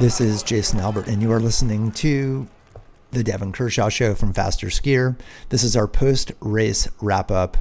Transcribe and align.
This 0.00 0.20
is 0.20 0.42
Jason 0.42 0.80
Albert, 0.80 1.06
and 1.06 1.22
you 1.22 1.30
are 1.30 1.38
listening 1.38 1.92
to 1.92 2.48
the 3.12 3.22
Devon 3.22 3.52
Kershaw 3.52 3.88
Show 3.88 4.16
from 4.16 4.32
Faster 4.32 4.66
Skier. 4.66 5.16
This 5.50 5.62
is 5.62 5.76
our 5.76 5.86
post 5.86 6.32
race 6.40 6.88
wrap 7.00 7.30
up 7.30 7.56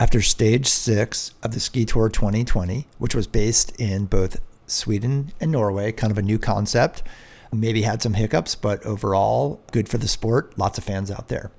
after 0.00 0.20
stage 0.20 0.66
six 0.66 1.32
of 1.44 1.52
the 1.52 1.60
Ski 1.60 1.84
Tour 1.84 2.08
2020, 2.08 2.88
which 2.98 3.14
was 3.14 3.28
based 3.28 3.70
in 3.80 4.06
both 4.06 4.40
Sweden 4.66 5.32
and 5.40 5.52
Norway, 5.52 5.92
kind 5.92 6.10
of 6.10 6.18
a 6.18 6.22
new 6.22 6.40
concept. 6.40 7.04
Maybe 7.52 7.82
had 7.82 8.02
some 8.02 8.14
hiccups, 8.14 8.56
but 8.56 8.84
overall, 8.84 9.62
good 9.70 9.88
for 9.88 9.98
the 9.98 10.08
sport. 10.08 10.58
Lots 10.58 10.76
of 10.78 10.82
fans 10.82 11.08
out 11.08 11.28
there. 11.28 11.52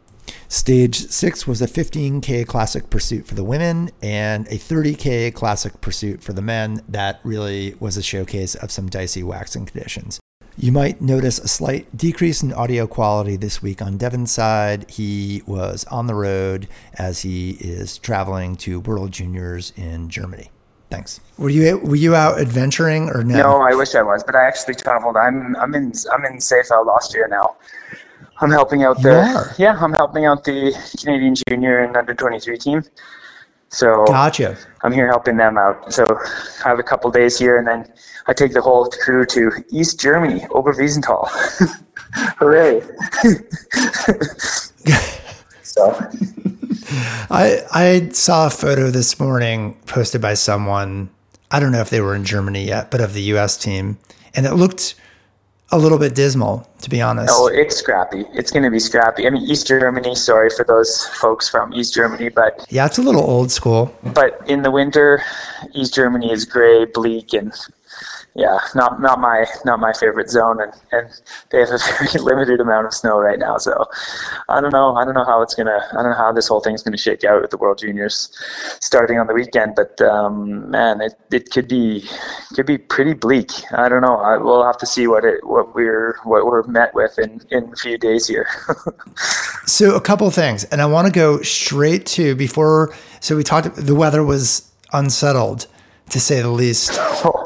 Stage 0.48 1.07
six 1.10 1.46
was 1.46 1.62
a 1.62 1.68
15K 1.68 2.48
classic 2.48 2.89
pursuit 2.89 3.28
for 3.28 3.36
the 3.36 3.44
women 3.44 3.92
and 4.02 4.48
a 4.48 4.57
30K 4.57 5.34
classic 5.34 5.82
pursuit 5.82 6.24
for 6.24 6.34
the 6.34 6.42
men. 6.42 6.82
That 6.88 7.20
really 7.24 7.75
was 7.79 7.97
a 7.97 8.04
showcase 8.04 8.56
of 8.56 8.71
some 8.71 8.88
dicey 8.88 9.24
waxing 9.24 9.66
conditions. 9.66 10.19
You 10.57 10.71
might 10.71 11.02
notice 11.02 11.38
a 11.38 11.50
slight 11.50 11.97
decrease 11.97 12.42
in 12.42 12.54
audio 12.54 12.88
quality 12.88 13.36
this 13.36 13.61
week 13.61 13.82
on 13.82 13.97
Devon's 13.97 14.32
side. 14.32 14.89
He 14.89 15.43
was 15.46 15.83
on 15.92 16.07
the 16.07 16.16
road 16.16 16.69
as 16.94 17.24
he 17.24 17.52
is 17.60 17.97
traveling 17.97 18.55
to 18.57 18.80
World 18.80 19.11
Juniors 19.11 19.74
in 19.75 20.10
Germany. 20.10 20.50
Thanks. 20.89 21.19
Were 21.38 21.50
you 21.50 21.80
were 21.80 21.97
you 21.97 22.16
out 22.16 22.39
adventuring 22.39 23.10
or 23.10 23.24
no? 23.24 23.36
No, 23.36 23.61
I 23.61 23.75
wish 23.75 23.96
I 23.96 24.02
was, 24.02 24.24
but 24.24 24.36
I 24.36 24.47
actually 24.47 24.75
traveled. 24.75 25.18
I'm 25.18 25.57
I'm 25.57 25.75
in 25.75 25.92
I'm 26.14 26.24
in 26.24 26.38
Seefeld, 26.38 26.88
Austria 26.88 27.28
now. 27.28 27.57
I'm 28.39 28.52
helping 28.52 28.84
out 28.84 29.02
the 29.02 29.54
yeah, 29.57 29.78
I'm 29.80 29.94
helping 29.94 30.25
out 30.25 30.44
the 30.44 30.74
Canadian 31.00 31.36
junior 31.48 31.84
and 31.84 31.96
under 31.96 32.14
23 32.14 32.58
team. 32.58 32.84
So 33.70 34.06
gotcha. 34.06 34.58
I'm 34.84 34.92
here 34.92 35.08
helping 35.08 35.38
them 35.38 35.58
out. 35.58 35.92
So 35.92 36.06
I 36.64 36.70
have 36.70 36.80
a 36.80 36.84
couple 36.84 37.09
days 37.11 37.38
here, 37.38 37.58
and 37.58 37.67
then 37.67 37.92
I 38.28 38.34
take 38.34 38.53
the 38.53 38.61
whole 38.61 38.89
crew 38.89 39.25
to 39.25 39.52
East 39.69 40.00
Germany, 40.00 40.42
Oberwiesenthal. 40.52 41.27
Hooray! 42.39 42.81
so 45.64 45.92
I 47.30 47.61
I 47.73 48.09
saw 48.14 48.47
a 48.47 48.49
photo 48.49 48.92
this 48.92 49.20
morning 49.20 49.77
posted 49.86 50.22
by 50.22 50.36
someone. 50.36 51.09
I 51.52 51.59
don't 51.59 51.72
know 51.72 51.81
if 51.81 51.89
they 51.89 52.02
were 52.02 52.16
in 52.16 52.25
Germany 52.25 52.66
yet, 52.66 52.92
but 52.92 53.02
of 53.02 53.14
the 53.14 53.22
U.S. 53.23 53.58
team, 53.58 53.97
and 54.33 54.45
it 54.45 54.53
looked 54.53 54.95
a 55.71 55.77
little 55.77 55.97
bit 55.97 56.16
dismal, 56.16 56.67
to 56.81 56.89
be 56.89 57.02
honest. 57.02 57.33
Oh, 57.33 57.47
it's 57.47 57.75
scrappy. 57.75 58.25
It's 58.33 58.52
going 58.52 58.63
to 58.63 58.69
be 58.69 58.80
scrappy. 58.80 59.27
I 59.27 59.30
mean, 59.30 59.44
East 59.44 59.67
Germany. 59.67 60.16
Sorry 60.16 60.49
for 60.49 60.63
those 60.63 61.08
folks 61.19 61.49
from 61.49 61.73
East 61.73 61.94
Germany, 61.94 62.30
but 62.30 62.66
yeah, 62.69 62.85
it's 62.85 62.97
a 62.97 63.02
little 63.02 63.23
old 63.23 63.52
school. 63.52 63.93
But 64.13 64.39
in 64.47 64.61
the 64.61 64.71
winter, 64.71 65.21
East 65.73 65.93
Germany 65.93 66.31
is 66.31 66.45
gray, 66.45 66.86
bleak, 66.86 67.33
and 67.33 67.53
yeah, 68.36 68.59
not 68.75 69.02
not 69.02 69.22
my 69.22 69.45
not 69.64 69.80
my 69.80 69.94
favorite 69.94 70.30
zone, 70.30 70.61
and, 70.61 70.73
and 70.91 71.22
they 71.52 71.59
have 71.59 71.69
a 71.69 71.78
very 72.00 72.22
limited 72.22 72.59
amount 72.59 72.86
of 72.86 72.94
snow 72.94 73.17
right 73.17 73.39
now. 73.39 73.58
So 73.58 73.86
I 74.50 74.59
don't 74.59 74.73
know. 74.73 74.94
I 74.95 75.05
don't 75.05 75.14
know 75.14 75.23
how 75.23 75.42
it's 75.42 75.55
gonna. 75.55 75.80
I 75.94 76.03
don't 76.03 76.11
know 76.11 76.17
how 76.17 76.33
this 76.33 76.50
whole 76.50 76.59
thing's 76.59 76.83
gonna 76.83 76.97
shake 76.97 77.23
out 77.23 77.42
with 77.42 77.52
the 77.52 77.58
World 77.58 77.77
Juniors 77.77 78.30
starting 78.81 79.19
on 79.19 79.27
the 79.27 79.33
weekend. 79.33 79.75
But 79.75 80.02
um, 80.02 80.69
man, 80.69 81.00
it, 81.00 81.14
it 81.31 81.50
could 81.50 81.69
be 81.69 82.09
could 82.53 82.66
be 82.66 82.77
pretty 82.77 83.14
bleak. 83.14 83.52
I 83.72 83.88
don't 83.88 84.02
know. 84.02 84.17
I, 84.17 84.36
we'll 84.36 84.66
have 84.66 84.77
to 84.80 84.86
see 84.86 85.08
what 85.08 85.23
it 85.23 85.45
what 85.47 85.73
we're 85.73 86.17
what 86.25 86.45
we're 86.45 86.64
met 86.64 86.94
with 86.94 87.17
in 87.17 87.42
in 87.52 87.72
a 87.72 87.75
few 87.77 87.97
days 87.97 88.27
here. 88.27 88.47
so 89.66 89.95
a 89.95 90.02
couple 90.02 90.30
things, 90.30 90.66
and 90.66 90.81
I 90.81 90.88
want 90.88 91.08
to 91.08 91.14
go 91.14 91.42
straight 91.42 92.05
to 92.08 92.36
before. 92.36 92.94
So 93.22 93.38
we 93.38 93.44
talked. 93.44 93.73
The 93.77 93.95
weather 93.95 94.25
was 94.25 94.70
unsettled 94.92 95.67
to 96.09 96.20
say 96.20 96.42
the 96.42 96.50
least, 96.50 97.00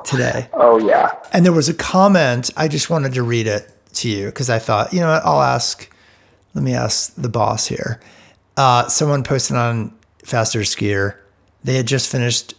today. 0.04 0.50
Oh, 0.54 0.78
yeah. 0.80 1.12
And 1.32 1.46
there 1.46 1.54
was 1.54 1.70
a 1.70 1.74
comment. 1.74 2.50
I 2.58 2.68
just 2.68 2.90
wanted 2.90 3.14
to 3.14 3.24
read 3.24 3.48
it 3.48 3.72
to 3.94 4.10
you 4.10 4.26
because 4.26 4.50
I 4.50 4.60
thought, 4.60 4.94
you 4.94 5.00
know 5.00 5.10
what, 5.10 5.26
I'll 5.26 5.42
ask, 5.42 5.92
let 6.54 6.64
me 6.64 6.74
ask 6.74 7.14
the 7.16 7.30
boss 7.30 7.68
here. 7.68 8.00
Uh, 8.58 8.88
someone 8.88 9.24
posted 9.24 9.56
on 9.56 9.94
Faster 10.24 10.60
Skier, 10.62 11.18
they 11.64 11.76
had 11.76 11.88
just 11.88 12.12
finished, 12.12 12.54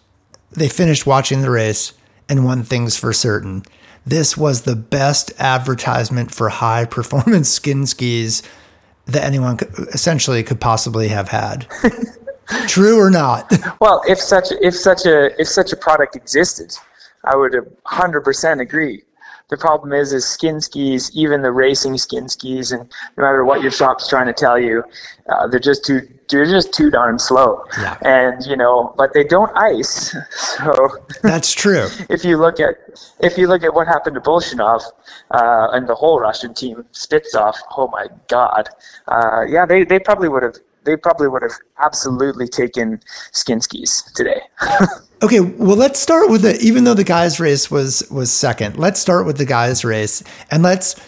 they 0.51 0.69
finished 0.69 1.07
watching 1.07 1.43
the 1.43 1.51
race, 1.51 1.93
and 2.29 2.45
one 2.45 2.63
thing's 2.63 2.97
for 2.97 3.13
certain. 3.13 3.65
This 4.07 4.37
was 4.37 4.63
the 4.63 4.77
best 4.77 5.33
advertisement 5.39 6.33
for 6.33 6.49
high 6.49 6.85
performance 6.85 7.49
skin 7.51 7.87
skis 7.87 8.43
that 9.07 9.25
anyone 9.25 9.57
could, 9.57 9.75
essentially 9.93 10.43
could 10.43 10.61
possibly 10.61 11.09
have 11.09 11.29
had. 11.29 11.67
True 12.67 12.99
or 12.99 13.11
not? 13.11 13.51
Well, 13.81 14.03
if 14.07 14.19
such 14.19 14.53
if 14.61 14.75
such 14.75 15.07
a 15.07 15.41
if 15.41 15.49
such 15.49 15.73
a 15.73 15.77
product 15.77 16.15
existed, 16.15 16.77
I 17.25 17.37
would 17.37 17.53
100% 17.53 18.61
agree. 18.61 19.05
The 19.51 19.57
problem 19.57 19.93
is, 19.93 20.13
is 20.13 20.25
skin 20.25 20.61
skis, 20.61 21.11
even 21.13 21.43
the 21.43 21.51
racing 21.51 21.99
skin 21.99 22.29
skis, 22.29 22.71
and 22.71 22.89
no 23.17 23.25
matter 23.25 23.45
what 23.45 23.63
your 23.63 23.73
shop's 23.73 24.07
trying 24.09 24.27
to 24.27 24.33
tell 24.33 24.59
you, 24.59 24.85
uh, 25.29 25.49
they're 25.49 25.59
just 25.59 25.85
too 25.85 26.09
they're 26.29 26.47
just 26.47 26.73
too 26.73 26.89
darn 26.91 27.19
slow. 27.19 27.65
Yeah. 27.79 27.97
And 28.03 28.47
you 28.47 28.57
know, 28.57 28.95
but 28.97 29.13
they 29.13 29.25
don't 29.25 29.51
ice. 29.57 30.15
So 30.61 30.99
that's 31.23 31.53
true. 31.53 31.89
if 32.11 32.25
you 32.25 32.37
look 32.37 32.61
at 32.61 32.75
if 33.21 33.39
you 33.39 33.49
look 33.49 33.65
at 33.65 33.73
what 33.73 33.87
happened 33.87 34.15
to 34.15 34.21
Bolshunov 34.21 34.83
uh, 35.31 35.69
and 35.73 35.89
the 35.89 35.95
whole 35.95 36.21
Russian 36.21 36.53
team, 36.55 36.85
Spitsov, 36.93 37.55
oh 37.77 37.89
my 37.89 38.07
God, 38.29 38.69
uh, 39.09 39.43
yeah, 39.49 39.65
they, 39.65 39.85
they 39.85 39.99
probably 39.99 40.29
would 40.29 40.43
have 40.43 40.57
they 40.85 40.97
probably 40.97 41.29
would 41.29 41.43
have 41.43 41.53
absolutely 41.83 42.49
taken 42.49 43.01
skin 43.33 43.61
skis 43.61 44.03
today. 44.15 44.41
okay, 45.23 45.41
well 45.41 45.77
let's 45.77 46.01
start 46.01 46.31
with 46.31 46.43
the 46.43 46.59
even 46.61 46.85
though 46.85 46.95
the 46.95 47.05
guys 47.05 47.41
race 47.41 47.71
was 47.71 48.09
was 48.11 48.31
second. 48.31 48.77
Let's 48.77 49.01
start 49.01 49.27
with 49.27 49.39
the 49.39 49.47
guys 49.47 49.85
race 49.85 50.23
and 50.51 50.63
let's 50.63 51.01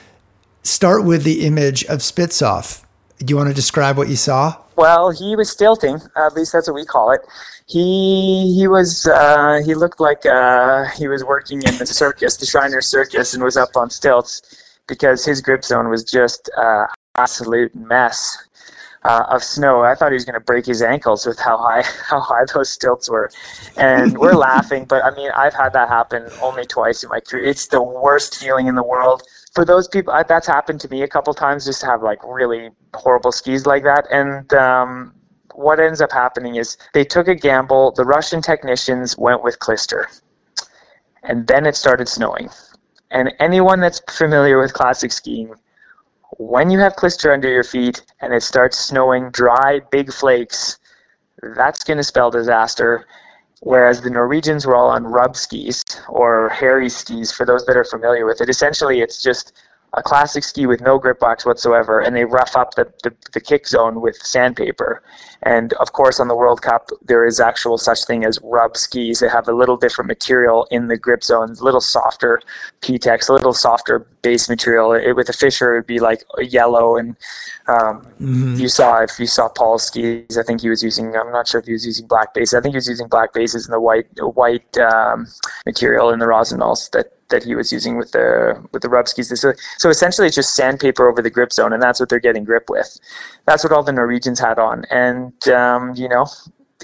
start 0.63 1.05
with 1.05 1.25
the 1.25 1.47
image 1.47 1.85
of 1.85 2.01
Spitsov. 2.01 2.85
Do 3.19 3.27
you 3.31 3.37
want 3.37 3.49
to 3.49 3.55
describe 3.55 3.97
what 3.97 4.09
you 4.09 4.17
saw? 4.17 4.57
Well, 4.77 5.11
he 5.11 5.37
was 5.37 5.51
stilting. 5.51 6.01
At 6.17 6.35
least 6.35 6.53
that's 6.53 6.67
what 6.67 6.75
we 6.75 6.85
call 6.85 7.13
it. 7.13 7.21
He 7.67 8.55
he 8.57 8.67
was 8.69 9.07
uh, 9.07 9.61
he 9.65 9.75
looked 9.75 10.01
like 10.01 10.27
uh, 10.27 10.87
he 10.97 11.09
was 11.09 11.25
working 11.25 11.63
in 11.63 11.79
the 11.79 11.87
circus, 11.87 12.37
the 12.37 12.47
Shriners 12.47 12.87
Circus, 12.87 13.35
and 13.35 13.43
was 13.43 13.57
up 13.57 13.77
on 13.77 13.91
stilts 13.91 14.43
because 14.89 15.25
his 15.25 15.41
grip 15.41 15.65
zone 15.65 15.89
was 15.89 16.05
just 16.05 16.51
uh, 16.57 16.87
absolute 17.17 17.75
mess 17.75 18.37
uh, 19.05 19.25
of 19.29 19.43
snow. 19.43 19.83
I 19.83 19.95
thought 19.95 20.13
he 20.13 20.15
was 20.15 20.25
going 20.25 20.35
to 20.35 20.45
break 20.45 20.67
his 20.67 20.83
ankles 20.83 21.27
with 21.27 21.39
how 21.39 21.59
high 21.59 21.83
how 22.09 22.21
high 22.21 22.45
those 22.55 22.71
stilts 22.71 23.11
were, 23.11 23.31
and 23.77 24.17
we're 24.19 24.35
laughing. 24.51 24.85
But 24.85 25.05
I 25.05 25.15
mean, 25.15 25.31
I've 25.35 25.55
had 25.55 25.73
that 25.73 25.89
happen 25.89 26.29
only 26.41 26.65
twice 26.65 27.03
in 27.03 27.09
my 27.09 27.21
career. 27.21 27.45
It's 27.45 27.67
the 27.67 27.83
worst 27.83 28.37
feeling 28.37 28.67
in 28.67 28.75
the 28.75 28.83
world. 28.83 29.23
For 29.55 29.65
those 29.65 29.87
people, 29.87 30.13
I, 30.13 30.23
that's 30.23 30.47
happened 30.47 30.81
to 30.81 30.89
me 30.89 31.03
a 31.03 31.09
couple 31.09 31.35
times. 31.35 31.65
Just 31.65 31.81
to 31.81 31.87
have 31.87 32.03
like 32.03 32.19
really 32.25 32.71
horrible 32.95 33.33
skis 33.33 33.67
like 33.67 33.83
that, 33.85 34.07
and 34.11 34.53
um, 34.55 35.15
what 35.55 35.81
ends 35.81 36.01
up 36.01 36.13
happening 36.13 36.57
is 36.57 36.77
they 36.95 37.05
took 37.05 37.29
a 37.29 37.35
gamble. 37.35 37.93
The 37.93 38.05
Russian 38.05 38.41
technicians 38.41 39.19
went 39.19 39.43
with 39.43 39.59
Klister, 39.59 40.05
and 41.23 41.47
then 41.47 41.67
it 41.67 41.77
started 41.77 42.09
snowing. 42.09 42.51
And 43.11 43.31
anyone 43.41 43.81
that's 43.81 44.01
familiar 44.09 44.59
with 44.59 44.73
classic 44.73 45.13
skiing 45.13 45.55
when 46.39 46.71
you 46.71 46.79
have 46.79 46.97
Klister 46.97 47.33
under 47.33 47.49
your 47.49 47.65
feet 47.65 48.03
and 48.21 48.33
it 48.33 48.43
starts 48.43 48.79
snowing 48.79 49.31
dry, 49.31 49.81
big 49.91 50.13
flakes, 50.13 50.79
that's 51.57 51.85
going 51.85 51.99
to 51.99 52.05
spell 52.05 52.31
disaster. 52.31 53.07
Whereas 53.61 54.01
the 54.01 54.11
Norwegians 54.11 54.67
were 54.67 54.75
all 54.75 54.89
on 54.89 55.05
rub 55.05 55.37
skis 55.37 55.85
or 56.09 56.49
hairy 56.49 56.89
skis, 56.89 57.31
for 57.31 57.47
those 57.47 57.65
that 57.67 57.77
are 57.77 57.85
familiar 57.85 58.27
with 58.27 58.41
it. 58.41 58.49
Essentially, 58.49 59.01
it's 59.01 59.23
just 59.23 59.53
a 59.95 60.03
classic 60.03 60.43
ski 60.43 60.67
with 60.67 60.81
no 60.81 60.99
grip 60.99 61.19
box 61.19 61.45
whatsoever, 61.45 62.01
and 62.01 62.17
they 62.17 62.25
rough 62.25 62.57
up 62.57 62.75
the, 62.75 62.91
the, 63.03 63.15
the, 63.33 63.41
kick 63.41 63.69
zone 63.69 64.01
with 64.01 64.17
sandpaper. 64.17 65.03
And 65.43 65.75
of 65.75 65.93
course, 65.93 66.19
on 66.19 66.29
the 66.29 66.37
World 66.37 66.63
Cup, 66.63 66.89
there 67.05 67.27
is 67.27 67.41
actual 67.41 67.77
such 67.77 68.05
thing 68.05 68.25
as 68.25 68.39
rub 68.43 68.77
skis. 68.77 69.21
that 69.21 69.31
have 69.31 69.49
a 69.49 69.53
little 69.53 69.77
different 69.77 70.09
material 70.09 70.67
in 70.71 70.89
the 70.89 70.97
grip 70.97 71.23
zones, 71.23 71.61
a 71.61 71.65
little 71.65 71.81
softer 71.81 72.41
P-Tex, 72.81 73.29
a 73.29 73.35
little 73.35 73.53
softer 73.53 74.07
base 74.23 74.49
material. 74.49 74.93
It, 74.93 75.13
with 75.13 75.29
a 75.29 75.35
Fischer, 75.35 75.75
it 75.75 75.79
would 75.81 75.87
be 75.87 76.01
like 76.01 76.23
yellow. 76.39 76.97
And 76.97 77.17
um, 77.67 78.07
mm-hmm. 78.19 78.55
you 78.57 78.69
saw 78.69 79.03
if 79.03 79.19
you 79.19 79.27
saw 79.27 79.51
Pål's 79.51 79.83
skis, 79.83 80.39
I 80.39 80.43
think 80.43 80.63
he 80.63 80.71
was 80.71 80.83
using. 80.83 81.15
I'm 81.17 81.33
not 81.33 81.49
sure 81.49 81.61
if 81.61 81.67
he 81.67 81.73
was 81.73 81.85
using 81.85 82.07
black 82.07 82.33
bases. 82.33 82.55
I 82.55 82.61
think 82.63 82.73
he 82.73 82.79
was 82.79 82.89
using 82.89 83.09
black 83.09 83.35
bases 83.35 83.67
and 83.67 83.75
the 83.75 83.81
white 83.81 84.07
white 84.21 84.79
um, 84.79 85.27
material 85.67 86.11
in 86.11 86.19
the 86.19 86.27
Rossignol's 86.27 86.89
that 86.91 87.13
that 87.33 87.43
he 87.43 87.57
was 87.57 87.73
using 87.73 87.97
with 87.97 88.13
the 88.13 88.63
with 88.71 88.83
the 88.83 88.89
rub. 88.89 89.09
So, 89.09 89.53
so 89.79 89.91
essentially, 89.91 90.29
it's 90.29 90.37
just 90.37 90.55
sandpaper 90.55 91.09
over 91.09 91.21
the 91.21 91.31
grip 91.31 91.53
zone, 91.53 91.73
and 91.73 91.83
that's 91.83 91.99
what 91.99 92.09
they're 92.09 92.21
getting 92.21 92.45
grip 92.45 92.71
with. 92.71 93.01
That's 93.47 93.65
what 93.65 93.73
all 93.73 93.83
the 93.83 93.93
Norwegians 93.93 94.39
had 94.39 94.61
on, 94.61 94.85
and 94.91 95.49
um, 95.49 95.95
you 95.97 96.09
know, 96.09 96.27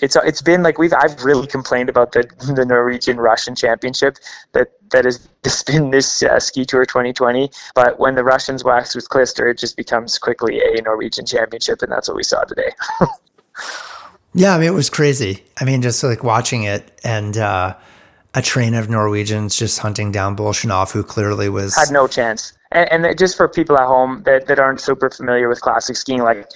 it's 0.02 0.16
it's 0.16 0.42
been 0.42 0.62
like 0.62 0.78
we've 0.78 0.92
I've 0.92 1.22
really 1.24 1.46
complained 1.46 1.88
about 1.88 2.12
the 2.12 2.28
the 2.54 2.64
Norwegian 2.64 3.18
Russian 3.18 3.54
championship 3.54 4.16
that 4.52 4.72
that 4.90 5.04
has 5.04 5.28
been 5.66 5.90
this 5.90 6.22
uh, 6.22 6.40
ski 6.40 6.64
tour 6.64 6.84
2020. 6.84 7.50
But 7.74 8.00
when 8.00 8.16
the 8.16 8.24
Russians 8.24 8.64
wax 8.64 8.96
with 8.96 9.08
Klister, 9.08 9.50
it 9.50 9.58
just 9.58 9.76
becomes 9.76 10.18
quickly 10.18 10.60
a 10.60 10.82
Norwegian 10.82 11.26
championship, 11.26 11.82
and 11.82 11.92
that's 11.92 12.08
what 12.08 12.16
we 12.16 12.24
saw 12.24 12.42
today. 12.44 12.72
yeah, 14.34 14.54
I 14.54 14.58
mean 14.58 14.68
it 14.68 14.74
was 14.74 14.90
crazy. 14.90 15.44
I 15.60 15.64
mean, 15.64 15.82
just 15.82 16.02
like 16.02 16.24
watching 16.24 16.64
it 16.64 16.98
and. 17.04 17.36
Uh, 17.36 17.76
a 18.38 18.42
train 18.42 18.74
of 18.74 18.88
Norwegians 18.88 19.56
just 19.56 19.80
hunting 19.80 20.12
down 20.12 20.36
Bolshunov, 20.36 20.92
who 20.92 21.02
clearly 21.02 21.48
was 21.48 21.74
had 21.74 21.90
no 21.90 22.06
chance. 22.06 22.52
And, 22.70 23.04
and 23.04 23.18
just 23.18 23.36
for 23.36 23.48
people 23.48 23.76
at 23.76 23.86
home 23.86 24.22
that, 24.26 24.46
that 24.46 24.60
aren't 24.60 24.80
super 24.80 25.10
familiar 25.10 25.48
with 25.48 25.60
classic 25.60 25.96
skiing, 25.96 26.22
like 26.22 26.48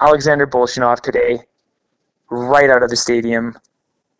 Alexander 0.00 0.46
Bolshunov 0.46 1.00
today, 1.00 1.40
right 2.30 2.70
out 2.70 2.82
of 2.82 2.88
the 2.88 2.96
stadium, 2.96 3.58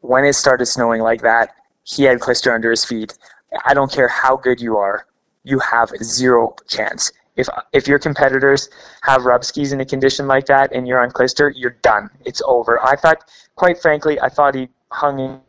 when 0.00 0.26
it 0.26 0.34
started 0.34 0.66
snowing 0.66 1.00
like 1.00 1.22
that, 1.22 1.54
he 1.84 2.02
had 2.04 2.20
Klister 2.20 2.54
under 2.54 2.70
his 2.70 2.84
feet. 2.84 3.16
I 3.64 3.72
don't 3.72 3.90
care 3.90 4.08
how 4.08 4.36
good 4.36 4.60
you 4.60 4.76
are, 4.76 5.06
you 5.42 5.58
have 5.60 5.88
zero 6.02 6.54
chance. 6.68 7.12
If 7.36 7.48
if 7.72 7.88
your 7.88 7.98
competitors 7.98 8.68
have 9.02 9.24
rub 9.24 9.42
skis 9.44 9.72
in 9.72 9.80
a 9.80 9.86
condition 9.86 10.26
like 10.26 10.44
that 10.46 10.72
and 10.74 10.86
you're 10.86 11.02
on 11.02 11.10
Klister, 11.12 11.50
you're 11.56 11.76
done. 11.80 12.10
It's 12.26 12.42
over. 12.44 12.84
I 12.84 12.96
thought, 12.96 13.24
quite 13.54 13.80
frankly, 13.80 14.20
I 14.20 14.28
thought 14.28 14.54
he 14.54 14.68
hung 14.90 15.18
in 15.18 15.40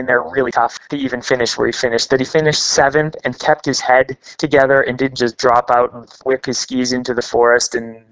in 0.00 0.06
there 0.06 0.22
really 0.22 0.50
tough 0.50 0.78
to 0.88 0.96
even 0.96 1.22
finish 1.22 1.56
where 1.56 1.66
he 1.66 1.72
finished. 1.72 2.10
That 2.10 2.18
he 2.20 2.26
finished 2.26 2.62
seventh 2.62 3.16
and 3.24 3.38
kept 3.38 3.64
his 3.64 3.80
head 3.80 4.18
together 4.38 4.80
and 4.80 4.98
didn't 4.98 5.18
just 5.18 5.38
drop 5.38 5.70
out 5.70 5.92
and 5.92 6.08
whip 6.24 6.46
his 6.46 6.58
skis 6.58 6.92
into 6.92 7.14
the 7.14 7.22
forest 7.22 7.74
and 7.76 8.04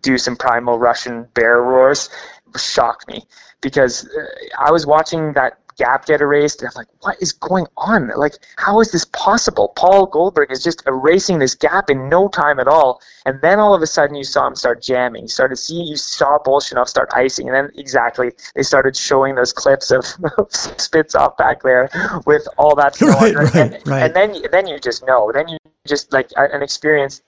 do 0.00 0.16
some 0.16 0.36
primal 0.36 0.78
Russian 0.78 1.28
bear 1.34 1.62
roars 1.62 2.08
shocked 2.56 3.08
me 3.08 3.26
because 3.60 4.06
uh, 4.06 4.26
I 4.58 4.70
was 4.70 4.86
watching 4.86 5.32
that 5.32 5.58
gap 5.76 6.06
get 6.06 6.20
erased. 6.20 6.62
And 6.62 6.68
I'm 6.68 6.74
like, 6.76 6.88
what 7.00 7.16
is 7.20 7.32
going 7.32 7.66
on? 7.76 8.10
Like, 8.16 8.34
how 8.56 8.80
is 8.80 8.92
this 8.92 9.04
possible? 9.06 9.72
Pål 9.76 10.10
Golberg 10.10 10.50
is 10.50 10.62
just 10.62 10.82
erasing 10.86 11.38
this 11.38 11.54
gap 11.54 11.90
in 11.90 12.08
no 12.08 12.28
time 12.28 12.58
at 12.58 12.68
all. 12.68 13.00
And 13.26 13.40
then 13.40 13.58
all 13.58 13.74
of 13.74 13.82
a 13.82 13.86
sudden 13.86 14.16
you 14.16 14.24
saw 14.24 14.46
him 14.46 14.54
start 14.54 14.82
jamming. 14.82 15.22
You 15.22 15.28
started 15.28 15.56
seeing, 15.56 15.86
you 15.86 15.96
saw 15.96 16.38
Bolshunov 16.38 16.88
start 16.88 17.10
icing. 17.14 17.48
And 17.48 17.54
then 17.56 17.70
exactly, 17.76 18.32
they 18.54 18.62
started 18.62 18.96
showing 18.96 19.34
those 19.34 19.52
clips 19.52 19.90
of, 19.90 20.04
Spitsov 20.54 21.36
back 21.36 21.62
there 21.62 21.88
with 22.26 22.46
all 22.58 22.74
that. 22.76 22.94
Right, 23.14 23.34
right, 23.34 23.54
and, 23.54 23.86
right. 23.86 24.02
and 24.02 24.14
then, 24.14 24.42
then 24.50 24.66
you 24.66 24.78
just 24.78 25.06
know. 25.06 25.30
Then 25.32 25.46
you 25.48 25.58
just, 25.86 26.12
like, 26.12 26.30
an 26.36 26.62
experienced 26.62 27.22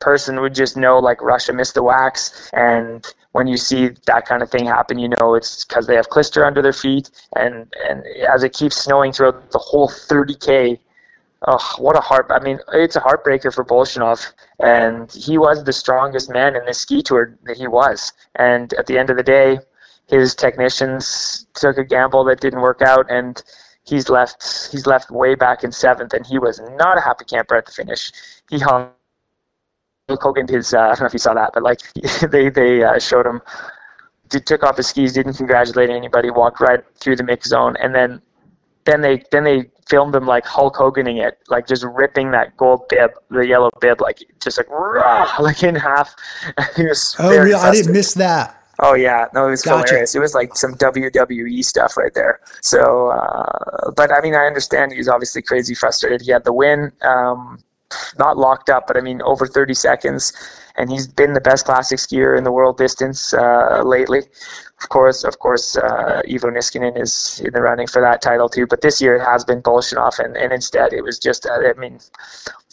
person 0.00 0.40
would 0.40 0.54
just 0.54 0.76
know 0.76 0.98
like 0.98 1.22
Russia 1.22 1.52
missed 1.52 1.74
the 1.74 1.82
wax 1.82 2.50
and 2.52 3.06
when 3.36 3.46
you 3.46 3.58
see 3.58 3.90
that 4.06 4.24
kind 4.26 4.42
of 4.42 4.50
thing 4.50 4.64
happen, 4.64 4.98
you 4.98 5.10
know 5.20 5.34
it's 5.34 5.62
because 5.64 5.86
they 5.86 5.94
have 5.94 6.08
Klister 6.08 6.46
under 6.46 6.62
their 6.62 6.72
feet, 6.72 7.10
and 7.36 7.70
and 7.88 8.02
as 8.34 8.42
it 8.42 8.54
keeps 8.54 8.76
snowing 8.76 9.12
throughout 9.12 9.50
the 9.50 9.58
whole 9.58 9.88
30k, 9.88 10.78
oh, 11.46 11.74
what 11.76 11.96
a 11.96 12.00
heart! 12.00 12.26
I 12.30 12.40
mean, 12.40 12.58
it's 12.72 12.96
a 12.96 13.00
heartbreaker 13.00 13.54
for 13.54 13.62
Bolshunov, 13.62 14.32
and 14.58 15.12
he 15.12 15.36
was 15.36 15.62
the 15.64 15.72
strongest 15.74 16.30
man 16.30 16.56
in 16.56 16.64
this 16.64 16.78
ski 16.78 17.02
tour 17.02 17.36
that 17.44 17.58
he 17.58 17.68
was, 17.68 18.14
and 18.36 18.72
at 18.74 18.86
the 18.86 18.96
end 18.96 19.10
of 19.10 19.18
the 19.18 19.22
day, 19.22 19.58
his 20.06 20.34
technicians 20.34 21.46
took 21.52 21.76
a 21.76 21.84
gamble 21.84 22.24
that 22.24 22.40
didn't 22.40 22.62
work 22.62 22.80
out, 22.80 23.04
and 23.10 23.42
he's 23.84 24.08
left 24.08 24.70
he's 24.72 24.86
left 24.86 25.10
way 25.10 25.34
back 25.34 25.62
in 25.62 25.72
seventh, 25.72 26.14
and 26.14 26.26
he 26.26 26.38
was 26.38 26.58
not 26.76 26.96
a 26.96 27.02
happy 27.02 27.26
camper 27.26 27.54
at 27.54 27.66
the 27.66 27.72
finish. 27.72 28.12
He 28.48 28.60
hung 28.60 28.92
Hogan 30.08 30.46
his 30.46 30.72
uh, 30.72 30.78
I 30.78 30.86
don't 30.88 31.00
know 31.00 31.06
if 31.06 31.12
you 31.12 31.18
saw 31.18 31.34
that, 31.34 31.50
but 31.52 31.62
like 31.62 31.80
they 32.30 32.48
they 32.48 32.82
uh, 32.82 32.98
showed 32.98 33.26
him 33.26 33.40
took 34.28 34.62
off 34.62 34.76
his 34.76 34.88
skis, 34.88 35.12
didn't 35.12 35.34
congratulate 35.34 35.90
anybody, 35.90 36.30
walked 36.30 36.60
right 36.60 36.80
through 36.98 37.16
the 37.16 37.24
mix 37.24 37.48
zone, 37.48 37.76
and 37.80 37.94
then 37.94 38.20
then 38.84 39.00
they 39.00 39.22
then 39.32 39.44
they 39.44 39.70
filmed 39.88 40.14
him 40.14 40.26
like 40.26 40.44
Hulk 40.44 40.76
Hoganing 40.76 41.24
it, 41.24 41.38
like 41.48 41.66
just 41.66 41.84
ripping 41.84 42.30
that 42.32 42.56
gold 42.56 42.88
bib, 42.88 43.10
the 43.30 43.46
yellow 43.46 43.70
bib, 43.80 44.00
like 44.00 44.18
just 44.40 44.58
like 44.58 44.68
rah, 44.70 45.34
like 45.40 45.62
in 45.62 45.74
half. 45.74 46.14
he 46.76 46.84
was 46.84 47.16
oh, 47.18 47.30
really? 47.30 47.54
I 47.54 47.72
didn't 47.72 47.92
miss 47.92 48.14
that. 48.14 48.62
Oh 48.78 48.94
yeah, 48.94 49.26
no, 49.32 49.46
it 49.46 49.50
was 49.50 49.62
gotcha. 49.62 49.88
hilarious. 49.88 50.14
It 50.14 50.20
was 50.20 50.34
like 50.34 50.54
some 50.54 50.74
WWE 50.74 51.64
stuff 51.64 51.96
right 51.96 52.12
there. 52.14 52.40
So, 52.62 53.08
uh, 53.08 53.90
but 53.96 54.12
I 54.12 54.20
mean, 54.20 54.34
I 54.34 54.46
understand 54.46 54.92
he 54.92 54.98
was 54.98 55.08
obviously 55.08 55.42
crazy 55.42 55.74
frustrated. 55.74 56.20
He 56.20 56.30
had 56.30 56.44
the 56.44 56.52
win. 56.52 56.92
Um, 57.02 57.58
not 58.18 58.36
locked 58.36 58.70
up, 58.70 58.86
but 58.86 58.96
I 58.96 59.00
mean 59.00 59.22
over 59.22 59.46
30 59.46 59.74
seconds, 59.74 60.32
and 60.76 60.90
he's 60.90 61.06
been 61.06 61.32
the 61.32 61.40
best 61.40 61.64
classic 61.64 61.98
skier 61.98 62.36
in 62.36 62.44
the 62.44 62.52
world 62.52 62.78
distance 62.78 63.32
uh, 63.32 63.82
lately. 63.84 64.22
Of 64.82 64.90
course, 64.90 65.24
of 65.24 65.38
course, 65.38 65.76
uh, 65.76 66.20
Iivo 66.28 66.52
Niskanen 66.52 67.00
is 67.00 67.40
in 67.42 67.54
the 67.54 67.62
running 67.62 67.86
for 67.86 68.02
that 68.02 68.20
title 68.20 68.48
too. 68.48 68.66
But 68.66 68.82
this 68.82 69.00
year 69.00 69.16
it 69.16 69.24
has 69.24 69.42
been 69.42 69.62
Bolshunov, 69.62 70.18
and, 70.18 70.36
and 70.36 70.52
instead 70.52 70.92
it 70.92 71.02
was 71.02 71.18
just, 71.18 71.46
uh, 71.46 71.52
I 71.52 71.72
mean, 71.78 71.98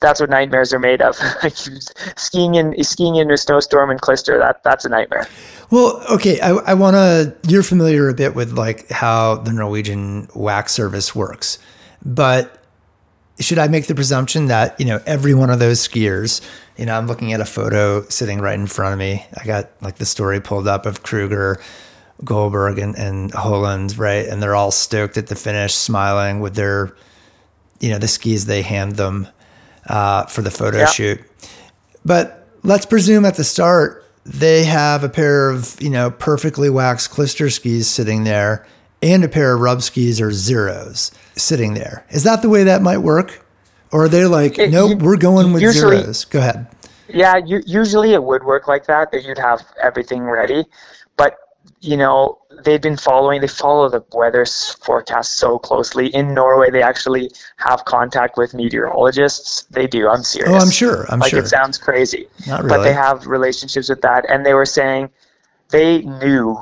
that's 0.01 0.19
what 0.19 0.30
nightmares 0.30 0.74
are 0.74 0.80
made 0.80 1.01
of. 1.01 1.16
skiing 2.18 2.56
in 2.56 2.83
skiing 2.83 3.16
in 3.16 3.31
a 3.31 3.38
snowstorm 3.38 3.89
and 3.89 4.01
Klister, 4.01 4.38
that 4.38 4.63
that's 4.63 4.83
a 4.83 4.89
nightmare. 4.89 5.27
Well, 5.71 6.04
okay, 6.12 6.42
I, 6.42 6.50
I 6.50 6.74
want 6.74 6.95
to. 6.95 7.36
You're 7.48 7.63
familiar 7.63 8.09
a 8.09 8.13
bit 8.13 8.36
with 8.36 8.51
like 8.51 8.89
how 8.89 9.36
the 9.36 9.54
Norwegian 9.54 10.27
wax 10.36 10.74
service 10.74 11.16
works, 11.16 11.57
but 12.04 12.62
should 13.39 13.57
I 13.57 13.68
make 13.68 13.88
the 13.88 13.95
presumption 13.95 14.47
that, 14.47 14.80
you 14.80 14.85
know, 14.85 15.01
every 15.06 15.33
one 15.33 15.50
of 15.50 15.59
those 15.59 15.88
skiers, 15.88 16.41
you 16.77 16.85
know, 16.85 16.95
I'm 16.95 17.07
looking 17.07 17.33
at 17.33 17.41
a 17.41 17.45
photo 17.45 18.07
sitting 18.09 18.39
right 18.39 18.59
in 18.59 18.68
front 18.68 18.94
of 18.94 19.00
me. 19.00 19.25
I 19.39 19.45
got 19.45 19.71
like 19.81 19.95
the 19.95 20.06
story 20.06 20.39
pulled 20.39 20.68
up 20.68 20.85
of 20.85 21.03
Kruger, 21.03 21.59
Golberg, 22.24 22.81
and, 22.81 22.95
and 22.95 23.31
Holund, 23.31 23.97
right? 23.97 24.27
And 24.27 24.41
they're 24.41 24.56
all 24.56 24.71
stoked 24.71 25.18
at 25.18 25.27
the 25.27 25.35
finish, 25.35 25.74
smiling 25.74 26.41
with 26.41 26.56
their, 26.56 26.95
you 27.80 27.89
know, 27.89 27.97
the 27.97 28.07
skis 28.07 28.45
they 28.45 28.62
hand 28.62 28.94
them 28.94 29.27
uh, 29.88 30.25
for 30.25 30.41
the 30.41 30.51
photo 30.51 30.80
yeah. 30.80 30.85
shoot. 30.85 31.21
But 32.06 32.47
let's 32.63 32.85
presume 32.85 33.25
at 33.25 33.35
the 33.35 33.44
start, 33.44 34.06
they 34.25 34.63
have 34.63 35.03
a 35.03 35.09
pair 35.09 35.50
of, 35.50 35.81
you 35.81 35.89
know, 35.89 36.12
perfectly 36.12 36.69
waxed 36.69 37.12
Klister 37.12 37.51
skis 37.51 37.89
sitting 37.89 38.24
there 38.24 38.65
and 39.01 39.24
a 39.24 39.27
pair 39.27 39.53
of 39.53 39.59
rub 39.59 39.81
skis 39.81 40.21
or 40.21 40.31
zeros 40.31 41.12
sitting 41.35 41.74
there. 41.74 42.06
Is 42.09 42.24
that 42.24 42.41
the 42.41 42.50
way 42.50 42.63
that 42.63 42.81
might 42.81 43.00
work? 43.00 43.45
Or 43.91 44.06
are 44.06 44.09
they 44.09 44.25
like, 44.25 44.57
it, 44.57 44.71
nope, 44.71 45.01
we're 45.01 45.18
going 45.18 45.53
with 45.53 45.62
usually, 45.62 45.97
zeros? 45.97 46.25
Go 46.25 46.39
ahead. 46.39 46.68
Yeah, 47.07 47.38
you, 47.38 47.62
usually 47.68 48.13
it 48.13 48.24
would 48.24 48.44
work 48.44 48.68
like 48.68 48.88
that, 48.88 49.12
that 49.12 49.24
you'd 49.24 49.38
have 49.38 49.62
everything 49.81 50.24
ready. 50.24 50.65
But, 51.15 51.38
you 51.80 51.95
know, 51.95 52.39
they've 52.63 52.81
been 52.81 52.97
following, 52.97 53.41
they 53.41 53.47
follow 53.47 53.89
the 53.89 54.03
weather 54.12 54.45
forecast 54.45 55.38
so 55.38 55.59
closely. 55.59 56.07
In 56.07 56.33
Norway, 56.33 56.71
they 56.71 56.81
actually 56.81 57.30
have 57.57 57.85
contact 57.85 58.35
with 58.35 58.56
meteorologists. 58.56 59.63
They 59.69 59.85
do, 59.85 60.09
I'm 60.09 60.24
serious. 60.24 60.51
Oh, 60.51 60.57
I'm 60.57 60.71
sure. 60.71 61.06
I'm 61.12 61.19
like, 61.19 61.30
sure. 61.30 61.41
it 61.41 61.47
sounds 61.47 61.77
crazy. 61.77 62.27
Not 62.47 62.63
really. 62.63 62.77
But 62.77 62.83
they 62.83 62.94
have 62.94 63.27
relationships 63.27 63.89
with 63.89 64.01
that. 64.01 64.27
And 64.27 64.44
they 64.44 64.56
were 64.56 64.65
saying 64.65 65.12
they 65.69 66.01
knew 66.01 66.57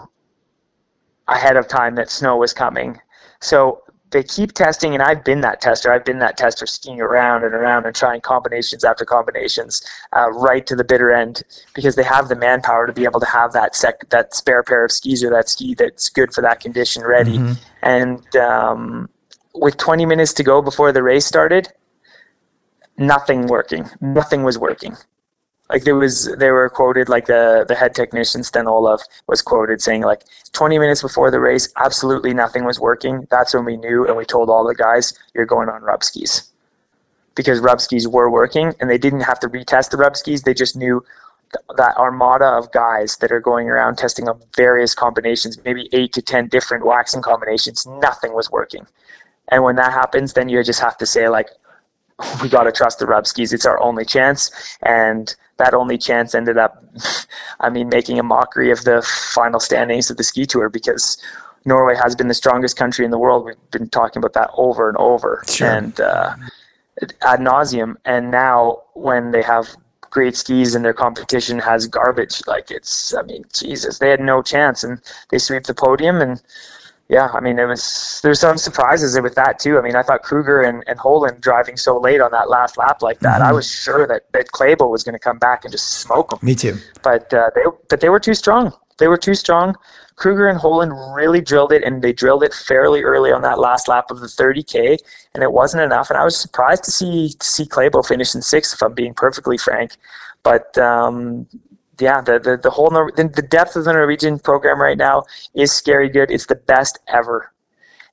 ahead 1.30 1.56
of 1.56 1.70
time 1.70 1.96
that 1.96 2.10
snow 2.10 2.36
was 2.36 2.52
coming. 2.52 3.00
So 3.40 3.84
they 4.12 4.24
keep 4.24 4.52
testing, 4.52 4.94
and 4.94 5.02
I've 5.02 5.24
been 5.24 5.42
that 5.42 5.62
tester. 5.62 5.92
I've 5.92 6.06
been 6.06 6.20
that 6.20 6.38
tester 6.38 6.66
skiing 6.66 7.02
around 7.02 7.44
and 7.44 7.54
around 7.54 7.86
and 7.86 7.96
trying 7.96 8.22
combinations 8.22 8.84
after 8.84 9.06
combinations 9.06 9.82
uh, 10.16 10.30
right 10.32 10.66
to 10.68 10.76
the 10.76 10.84
bitter 10.84 11.12
end 11.12 11.44
because 11.74 11.96
they 11.96 12.04
have 12.04 12.30
the 12.30 12.36
manpower 12.36 12.88
to 12.88 12.94
be 12.94 13.06
able 13.06 13.20
to 13.20 13.26
have 13.26 13.54
that 13.54 13.76
sec- 13.76 14.10
that 14.10 14.36
spare 14.36 14.64
pair 14.64 14.86
of 14.86 14.92
skis 14.92 15.24
or 15.24 15.30
that 15.30 15.50
ski 15.50 15.74
that's 15.74 16.10
good 16.10 16.34
for 16.34 16.42
that 16.42 16.60
condition 16.60 17.04
ready. 17.04 17.38
Mm-hmm. 17.38 17.54
And 17.84 18.36
um, 18.36 19.10
with 19.56 19.78
20 19.78 20.06
minutes 20.06 20.34
to 20.34 20.44
go 20.44 20.62
before 20.62 20.92
the 20.92 21.04
race 21.04 21.26
started, 21.26 21.70
nothing 22.98 23.48
working. 23.48 23.90
Nothing 24.02 24.44
was 24.44 24.58
working 24.58 24.96
like 25.72 25.86
there 25.86 25.96
was 25.96 26.26
they 26.38 26.52
were 26.52 26.70
quoted 26.70 27.08
like 27.08 27.26
the 27.28 27.66
the 27.68 27.76
head 27.76 27.96
technician 27.96 28.44
Sten 28.44 28.68
Olaf 28.68 29.02
was 29.28 29.42
quoted 29.42 29.82
saying 29.82 30.02
like 30.02 30.24
20 30.52 30.78
minutes 30.78 31.02
before 31.02 31.32
the 31.32 31.40
race 31.40 31.72
absolutely 31.78 32.34
nothing 32.34 32.66
was 32.66 32.80
working. 32.80 33.26
That's 33.32 33.54
when 33.54 33.64
we 33.66 33.78
knew 33.78 34.06
and 34.06 34.18
we 34.18 34.26
told 34.26 34.50
all 34.50 34.68
the 34.68 34.76
guys 34.76 35.14
you're 35.34 35.46
going 35.46 35.70
on 35.70 35.82
rub 35.82 36.04
skis. 36.04 36.52
Because 37.36 37.62
rub 37.62 37.80
skis 37.80 38.06
were 38.08 38.30
working 38.30 38.74
and 38.80 38.90
they 38.90 38.98
didn't 38.98 39.22
have 39.22 39.40
to 39.40 39.48
retest 39.48 39.92
the 39.92 39.98
rub 39.98 40.18
skis. 40.18 40.44
They 40.44 40.54
just 40.54 40.76
knew 40.76 41.04
that 41.78 41.96
armada 41.98 42.46
of 42.46 42.72
guys 42.74 43.18
that 43.18 43.32
are 43.32 43.40
going 43.40 43.70
around 43.70 43.98
testing 43.98 44.28
up 44.28 44.42
various 44.56 44.94
combinations 44.94 45.58
maybe 45.64 45.90
8 45.94 46.14
to 46.14 46.22
10 46.22 46.48
different 46.48 46.86
waxing 46.86 47.22
combinations 47.22 47.86
nothing 47.86 48.34
was 48.34 48.52
working. 48.52 48.86
And 49.48 49.64
when 49.64 49.78
that 49.78 49.94
happens 49.94 50.34
then 50.34 50.50
you 50.50 50.62
just 50.64 50.82
have 50.82 50.98
to 50.98 51.06
say 51.06 51.30
like 51.30 51.50
we 52.42 52.50
got 52.50 52.64
to 52.64 52.72
trust 52.72 53.00
the 53.00 53.06
rub 53.06 53.28
skis. 53.28 53.54
It's 53.54 53.66
our 53.66 53.82
only 53.82 54.06
chance. 54.06 54.52
And 54.84 55.36
that 55.62 55.76
only 55.76 55.98
chance 55.98 56.34
ended 56.34 56.58
up, 56.58 56.84
I 57.60 57.70
mean, 57.70 57.88
making 57.90 58.18
a 58.20 58.24
mockery 58.24 58.72
of 58.72 58.84
the 58.84 59.02
final 59.36 59.60
standings 59.60 60.10
of 60.10 60.18
the 60.18 60.24
ski 60.24 60.46
tour 60.46 60.70
because 60.70 61.18
Norway 61.66 61.96
has 61.96 62.16
been 62.16 62.28
the 62.28 62.34
strongest 62.34 62.78
country 62.78 63.06
in 63.06 63.12
the 63.12 63.20
world. 63.20 63.46
We've 63.46 63.72
been 63.72 63.90
talking 63.90 64.20
about 64.20 64.34
that 64.34 64.50
over 64.56 64.90
and 64.90 64.98
over 64.98 65.44
sure. 65.48 65.70
and 65.70 66.00
uh, 66.02 66.36
ad 67.22 67.40
nauseum. 67.40 67.96
And 68.06 68.32
now 68.32 68.82
when 68.94 69.32
they 69.32 69.44
have 69.44 69.76
great 70.10 70.36
skis 70.36 70.74
and 70.74 70.84
their 70.84 70.94
competition 70.94 71.60
has 71.60 71.88
garbage, 71.88 72.42
like 72.48 72.72
it's, 72.72 73.14
I 73.14 73.22
mean, 73.22 73.46
Jesus, 73.54 74.00
they 74.00 74.10
had 74.10 74.20
no 74.20 74.42
chance 74.42 74.84
and 74.84 75.00
they 75.30 75.38
sweep 75.38 75.64
the 75.64 75.76
podium 75.76 76.22
and 76.22 76.42
yeah, 77.12 77.28
I 77.34 77.42
mean, 77.42 77.60
it 77.60 77.66
was 77.66 78.22
there's 78.24 78.40
some 78.40 78.58
surprises 78.58 79.20
with 79.20 79.36
that 79.36 79.60
too. 79.60 79.78
I 79.78 79.82
mean, 79.82 79.98
I 79.98 80.02
thought 80.02 80.24
Kruger 80.24 80.62
and, 80.62 80.82
and 80.88 80.98
Holund 80.98 81.42
driving 81.42 81.76
so 81.76 82.00
late 82.00 82.22
on 82.22 82.32
that 82.32 82.50
last 82.50 82.78
lap 82.78 83.02
like 83.02 83.20
that, 83.20 83.42
mm-hmm. 83.42 83.50
I 83.50 83.52
was 83.52 83.70
sure 83.70 84.08
that 84.08 84.32
that 84.32 84.48
Klæbo 84.48 84.90
was 84.90 85.04
going 85.04 85.14
to 85.14 85.20
come 85.20 85.38
back 85.38 85.66
and 85.66 85.74
just 85.74 86.00
smoke 86.00 86.30
them. 86.30 86.40
Me 86.42 86.56
too. 86.56 86.78
But 87.04 87.34
uh, 87.34 87.50
they 87.54 87.64
but 87.90 88.00
they 88.00 88.08
were 88.08 88.20
too 88.20 88.34
strong. 88.34 88.72
They 88.98 89.10
were 89.10 89.18
too 89.18 89.36
strong. 89.36 89.76
Kruger 90.16 90.48
and 90.48 90.58
Holund 90.58 91.14
really 91.14 91.42
drilled 91.42 91.74
it, 91.74 91.84
and 91.84 92.02
they 92.02 92.14
drilled 92.14 92.44
it 92.44 92.54
fairly 92.54 93.04
early 93.04 93.34
on 93.34 93.42
that 93.42 93.60
last 93.60 93.90
lap 93.90 94.10
of 94.10 94.22
the 94.22 94.28
30k, 94.28 94.98
and 95.34 95.44
it 95.44 95.52
wasn't 95.52 95.84
enough. 95.84 96.10
And 96.10 96.18
I 96.18 96.24
was 96.24 96.38
surprised 96.38 96.86
to 96.86 96.92
see 96.92 97.34
to 97.38 97.46
see 97.46 97.66
Klæbo 97.66 98.08
finish 98.08 98.34
in 98.34 98.42
sixth, 98.42 98.74
if 98.76 98.82
I'm 98.82 98.94
being 98.94 99.14
perfectly 99.14 99.58
frank. 99.58 99.98
But 100.44 100.78
um, 100.78 101.46
yeah, 102.02 102.22
the, 102.22 102.40
the, 102.40 102.58
the 102.58 102.70
whole 102.70 102.90
Nor- 102.90 103.12
the, 103.16 103.28
the 103.28 103.42
depth 103.42 103.76
of 103.76 103.86
the 103.86 103.94
Norwegian 103.94 104.40
program 104.40 104.82
right 104.82 104.98
now 104.98 105.24
is 105.54 105.72
scary 105.72 106.10
good. 106.10 106.32
It's 106.32 106.48
the 106.48 106.56
best 106.56 107.00
ever. 107.08 107.52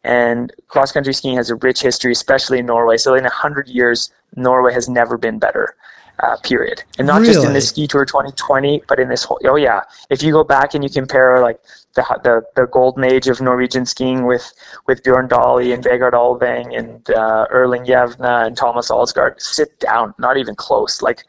And 0.05 0.53
cross 0.69 0.93
country 0.93 1.13
skiing 1.13 1.37
has 1.37 1.51
a 1.51 1.57
rich 1.57 1.83
history, 1.83 2.13
especially 2.13 2.61
in 2.61 2.67
Norway. 2.67 2.97
So 2.97 3.15
in 3.15 3.27
a 3.27 3.31
hundred 3.31 3.69
years, 3.69 4.11
Norway 4.37 4.73
has 4.73 4.89
never 4.89 5.19
been 5.19 5.39
better 5.39 5.75
uh, 6.21 6.37
period. 6.43 6.83
And 6.99 7.07
not 7.07 7.21
really? 7.21 7.35
just 7.35 7.47
in 7.47 7.53
this 7.53 7.69
ski 7.69 7.87
tour 7.87 8.05
2020, 8.05 8.83
but 8.89 8.99
in 8.99 9.09
this 9.09 9.25
whole, 9.25 9.41
oh 9.45 9.57
yeah. 9.57 9.83
If 10.11 10.23
you 10.23 10.33
go 10.33 10.45
back 10.45 10.75
and 10.75 10.83
you 10.83 10.91
compare 10.91 11.41
like 11.41 11.61
the, 11.95 12.03
the, 12.25 12.43
the 12.57 12.67
golden 12.67 13.05
age 13.05 13.29
of 13.29 13.41
Norwegian 13.41 13.87
skiing 13.87 14.25
with, 14.25 14.53
with 14.87 15.03
Bjørn 15.03 15.29
Dæhlie 15.29 15.75
and 15.75 15.85
Vegard 15.85 16.13
Ulvang 16.13 16.77
and 16.77 17.09
uh, 17.11 17.47
Erling 17.51 17.85
Jevne 17.85 18.47
and 18.47 18.57
Thomas 18.57 18.91
Alsgaard, 18.91 19.41
sit 19.41 19.79
down, 19.81 20.15
not 20.19 20.37
even 20.37 20.55
close. 20.55 21.03
Like 21.03 21.25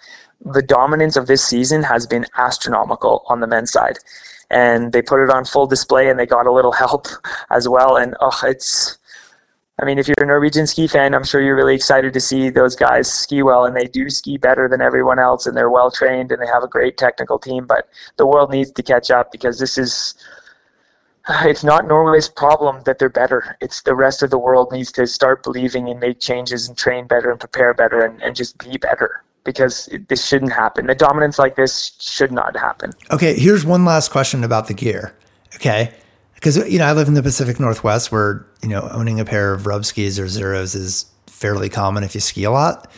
the 0.46 0.62
dominance 0.62 1.16
of 1.16 1.28
this 1.28 1.44
season 1.44 1.84
has 1.84 2.08
been 2.08 2.26
astronomical 2.38 3.24
on 3.28 3.40
the 3.40 3.48
men's 3.48 3.72
side. 3.72 4.00
And 4.50 4.94
they 4.94 5.02
put 5.02 5.24
it 5.24 5.30
on 5.30 5.46
full 5.46 5.68
display 5.68 6.10
and 6.10 6.20
they 6.20 6.26
got 6.26 6.48
a 6.48 6.52
little 6.52 6.72
help 6.84 7.08
as 7.52 7.68
well. 7.68 7.98
And 7.98 8.16
oh, 8.20 8.40
it's, 8.44 8.98
I 9.82 9.86
mean, 9.86 10.00
if 10.00 10.08
you're 10.08 10.16
a 10.22 10.26
Norwegian 10.26 10.68
ski 10.68 10.88
fan, 10.88 11.14
I'm 11.14 11.24
sure 11.24 11.42
you're 11.42 11.56
really 11.56 11.76
excited 11.76 12.14
to 12.14 12.20
see 12.20 12.50
those 12.50 12.76
guys 12.76 13.12
ski 13.12 13.44
well, 13.44 13.66
and 13.66 13.76
they 13.76 13.86
do 13.86 14.10
ski 14.10 14.38
better 14.38 14.68
than 14.68 14.82
everyone 14.82 15.20
else, 15.20 15.46
and 15.46 15.56
they're 15.56 15.70
well 15.70 15.90
trained, 15.90 16.32
and 16.32 16.42
they 16.42 16.48
have 16.48 16.64
a 16.64 16.68
great 16.68 16.98
technical 16.98 17.40
team. 17.40 17.66
But 17.66 17.88
the 18.18 18.26
world 18.26 18.52
needs 18.52 18.72
to 18.72 18.84
catch 18.84 19.10
up 19.10 19.32
because 19.32 19.60
this 19.60 19.78
is. 19.78 20.16
It's 21.44 21.64
not 21.64 21.88
Norway's 21.88 22.28
problem 22.28 22.82
that 22.86 22.98
they're 22.98 23.08
better. 23.08 23.56
It's 23.62 23.84
the 23.84 23.94
rest 23.94 24.24
of 24.24 24.32
the 24.32 24.40
world 24.40 24.72
needs 24.72 24.92
to 24.94 25.06
start 25.06 25.44
believing 25.44 25.88
and 25.88 26.00
make 26.00 26.20
changes 26.20 26.68
and 26.68 26.76
train 26.76 27.06
better 27.06 27.30
and 27.30 27.40
prepare 27.40 27.72
better 27.76 28.04
and, 28.04 28.20
and 28.24 28.36
just 28.36 28.58
be 28.58 28.78
better 28.78 29.22
because 29.44 29.88
it, 29.90 30.10
this 30.10 30.26
shouldn't 30.26 30.52
happen. 30.52 30.88
The 30.88 30.96
dominance 30.96 31.40
like 31.40 31.56
this 31.56 31.92
should 32.00 32.32
not 32.32 32.56
happen. 32.56 32.94
Okay, 33.12 33.34
here's 33.38 33.66
one 33.66 33.86
last 33.86 34.12
question 34.12 34.44
about 34.44 34.68
the 34.68 34.74
gear. 34.74 35.16
Okay 35.56 35.94
because 36.40 36.56
you 36.72 36.80
know 36.80 36.86
I 36.86 36.94
live 36.94 37.08
in 37.08 37.14
the 37.16 37.24
Pacific 37.24 37.60
Northwest 37.60 38.12
where 38.12 38.46
you 38.64 38.70
know 38.70 38.88
owning 38.92 39.20
a 39.20 39.26
pair 39.26 39.54
of 39.54 39.66
rub 39.66 39.86
skis 39.86 40.20
or 40.20 40.28
zeros 40.28 40.74
is 40.74 41.06
fairly 41.28 41.70
common 41.70 42.04
if 42.04 42.16
you 42.16 42.22
ski 42.22 42.46
a 42.46 42.52
lot. 42.52 42.90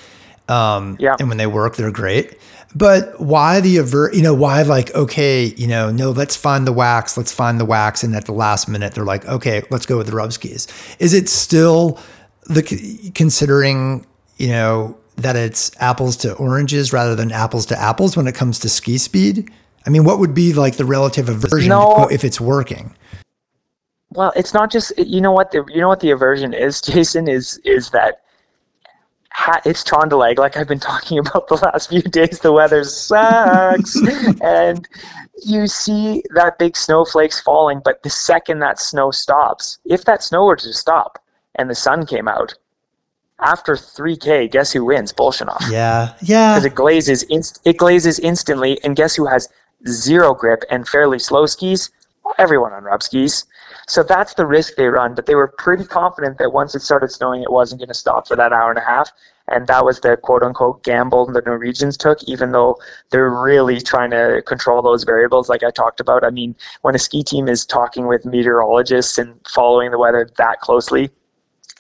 Um, 0.48 0.98
yeah. 1.00 1.16
And 1.20 1.30
when 1.30 1.38
they 1.38 1.48
work, 1.48 1.76
they're 1.76 1.92
great. 1.92 2.38
But 2.76 3.20
why 3.20 3.60
the 3.60 3.78
avert? 3.78 4.14
You 4.14 4.22
know 4.22 4.34
why 4.34 4.62
like 4.62 4.94
okay, 4.96 5.46
you 5.58 5.68
know 5.68 5.92
no, 5.92 6.12
let's 6.12 6.36
find 6.36 6.68
the 6.68 6.72
wax, 6.72 7.18
let's 7.18 7.32
find 7.32 7.60
the 7.60 7.66
wax, 7.66 8.04
and 8.04 8.16
at 8.16 8.26
the 8.26 8.32
last 8.32 8.70
minute 8.70 8.94
they're 8.94 9.06
like 9.06 9.26
okay, 9.26 9.64
let's 9.72 9.86
go 9.86 9.98
with 9.98 10.08
the 10.08 10.16
rub 10.16 10.32
skis. 10.32 10.68
Is 11.00 11.14
it 11.14 11.28
still 11.28 12.00
the 12.48 13.12
considering 13.16 14.06
you 14.38 14.50
know 14.50 14.98
that 15.18 15.36
it's 15.36 15.72
apples 15.80 16.16
to 16.18 16.34
oranges 16.36 16.94
rather 16.94 17.16
than 17.16 17.32
apples 17.32 17.66
to 17.68 17.80
apples 17.80 18.18
when 18.18 18.28
it 18.28 18.36
comes 18.36 18.60
to 18.60 18.70
ski 18.70 18.98
speed? 18.98 19.50
I 19.86 19.90
mean, 19.90 20.04
what 20.04 20.20
would 20.20 20.34
be 20.34 20.54
like 20.54 20.78
the 20.78 20.86
relative 20.86 21.30
aversion 21.30 21.70
no. 21.70 22.08
if 22.10 22.24
it's 22.24 22.40
working? 22.40 22.96
well, 24.14 24.34
it's 24.36 24.54
not 24.54 24.72
just 24.72 24.98
you 24.98 25.22
know 25.22 25.32
what 25.32 25.52
the 25.52 25.64
you 25.70 25.80
know 25.80 25.88
what 25.88 26.02
the 26.02 26.12
aversion 26.12 26.54
is, 26.54 26.82
Jason 26.82 27.28
is 27.28 27.60
is 27.64 27.90
that 27.92 28.22
it's 29.66 29.84
Trøndelag. 29.84 30.36
to 30.36 30.42
like 30.42 30.58
I've 30.58 30.68
been 30.68 30.80
talking 30.80 31.18
about 31.26 31.48
the 31.48 31.56
last 31.56 31.90
few 31.90 32.02
days. 32.02 32.40
The 32.40 32.52
weather 32.52 32.84
sucks, 32.84 33.96
and 34.42 34.88
you 35.44 35.68
see 35.68 36.24
that 36.36 36.60
big 36.60 36.76
snowflakes 36.76 37.40
falling. 37.40 37.82
But 37.84 38.04
the 38.04 38.10
second 38.10 38.60
that 38.60 38.80
snow 38.80 39.12
stops, 39.12 39.80
if 39.86 40.06
that 40.06 40.24
snow 40.24 40.46
were 40.46 40.58
to 40.58 40.74
stop 40.74 41.18
and 41.56 41.70
the 41.70 41.76
sun 41.76 42.06
came 42.06 42.28
out 42.28 42.54
after 43.42 43.76
3K, 43.76 44.52
guess 44.52 44.72
who 44.72 44.86
wins? 44.86 45.12
Bolshunov. 45.12 45.70
Yeah, 45.70 46.14
yeah. 46.22 46.54
Because 46.54 46.66
it 46.66 46.76
glazes, 46.76 47.24
inst- 47.24 47.62
it 47.66 47.78
glazes 47.78 48.20
instantly, 48.20 48.80
and 48.84 48.96
guess 48.96 49.16
who 49.16 49.26
has 49.26 49.50
zero 49.88 50.34
grip 50.34 50.64
and 50.70 50.88
fairly 50.88 51.20
slow 51.20 51.46
skis? 51.46 51.90
Everyone 52.38 52.72
on 52.72 52.84
rub 52.84 53.04
skis. 53.04 53.46
So 53.88 54.04
that's 54.04 54.36
the 54.36 54.46
risk 54.46 54.76
they 54.76 54.86
run. 54.86 55.16
But 55.16 55.26
they 55.26 55.36
were 55.36 55.48
pretty 55.58 55.84
confident 55.84 56.38
that 56.38 56.54
once 56.54 56.76
it 56.76 56.82
started 56.82 57.12
snowing, 57.12 57.42
it 57.42 57.52
wasn't 57.52 57.82
going 57.82 57.90
to 57.90 57.94
stop 57.94 58.28
for 58.28 58.38
that 58.38 58.54
hour 58.54 58.70
and 58.70 58.78
a 58.78 58.86
half. 58.86 59.12
And 59.48 59.68
that 59.68 59.84
was 59.84 60.00
the 60.00 60.16
quote 60.16 60.44
unquote 60.44 60.84
gamble 60.84 61.26
the 61.26 61.42
Norwegians 61.42 61.98
took, 61.98 62.24
even 62.24 62.52
though 62.52 62.78
they're 63.10 63.30
really 63.30 63.82
trying 63.82 64.12
to 64.12 64.42
control 64.46 64.82
those 64.82 65.04
variables, 65.04 65.50
like 65.50 65.64
I 65.64 65.72
talked 65.72 66.00
about. 66.00 66.24
I 66.24 66.30
mean, 66.30 66.56
when 66.84 66.96
a 66.96 67.00
ski 67.00 67.24
team 67.24 67.50
is 67.50 67.66
talking 67.66 68.08
with 68.08 68.24
meteorologists 68.24 69.18
and 69.18 69.38
following 69.48 69.92
the 69.92 69.98
weather 69.98 70.30
that 70.38 70.62
closely, 70.62 71.10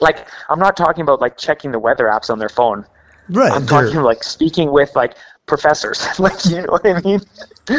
like 0.01 0.27
I'm 0.49 0.59
not 0.59 0.75
talking 0.75 1.03
about 1.03 1.21
like 1.21 1.37
checking 1.37 1.71
the 1.71 1.79
weather 1.79 2.05
apps 2.05 2.29
on 2.29 2.39
their 2.39 2.49
phone. 2.49 2.85
Right. 3.29 3.51
I'm 3.51 3.65
talking 3.65 4.01
like 4.01 4.23
speaking 4.23 4.71
with 4.71 4.95
like 4.95 5.15
professors. 5.45 6.05
like 6.19 6.43
you 6.45 6.57
know 6.57 6.67
what 6.69 6.85
I 6.85 6.99
mean? 7.01 7.21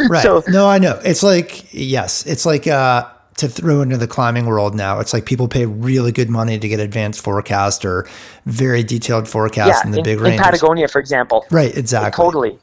Right. 0.09 0.23
So 0.23 0.43
no, 0.49 0.69
I 0.69 0.79
know. 0.79 1.00
It's 1.05 1.23
like 1.23 1.73
yes, 1.73 2.25
it's 2.26 2.47
like 2.47 2.67
uh 2.67 3.09
to 3.38 3.49
throw 3.49 3.81
into 3.81 3.97
the 3.97 4.07
climbing 4.07 4.47
world 4.47 4.75
now. 4.75 5.00
It's 5.00 5.12
like 5.12 5.26
people 5.26 5.49
pay 5.49 5.67
really 5.67 6.12
good 6.12 6.31
money 6.31 6.59
to 6.59 6.69
get 6.69 6.81
advanced 6.81 7.23
forecast 7.23 7.85
or 7.85 8.07
very 8.47 8.83
detailed 8.83 9.29
forecast 9.29 9.83
yeah, 9.83 9.87
in 9.87 9.91
the 9.91 9.99
in, 9.99 10.05
big 10.05 10.21
ranges. 10.21 10.38
In 10.38 10.45
Patagonia, 10.45 10.88
for 10.88 11.00
example. 11.00 11.45
Right, 11.50 11.76
exactly. 11.76 12.25
Totally. 12.25 12.59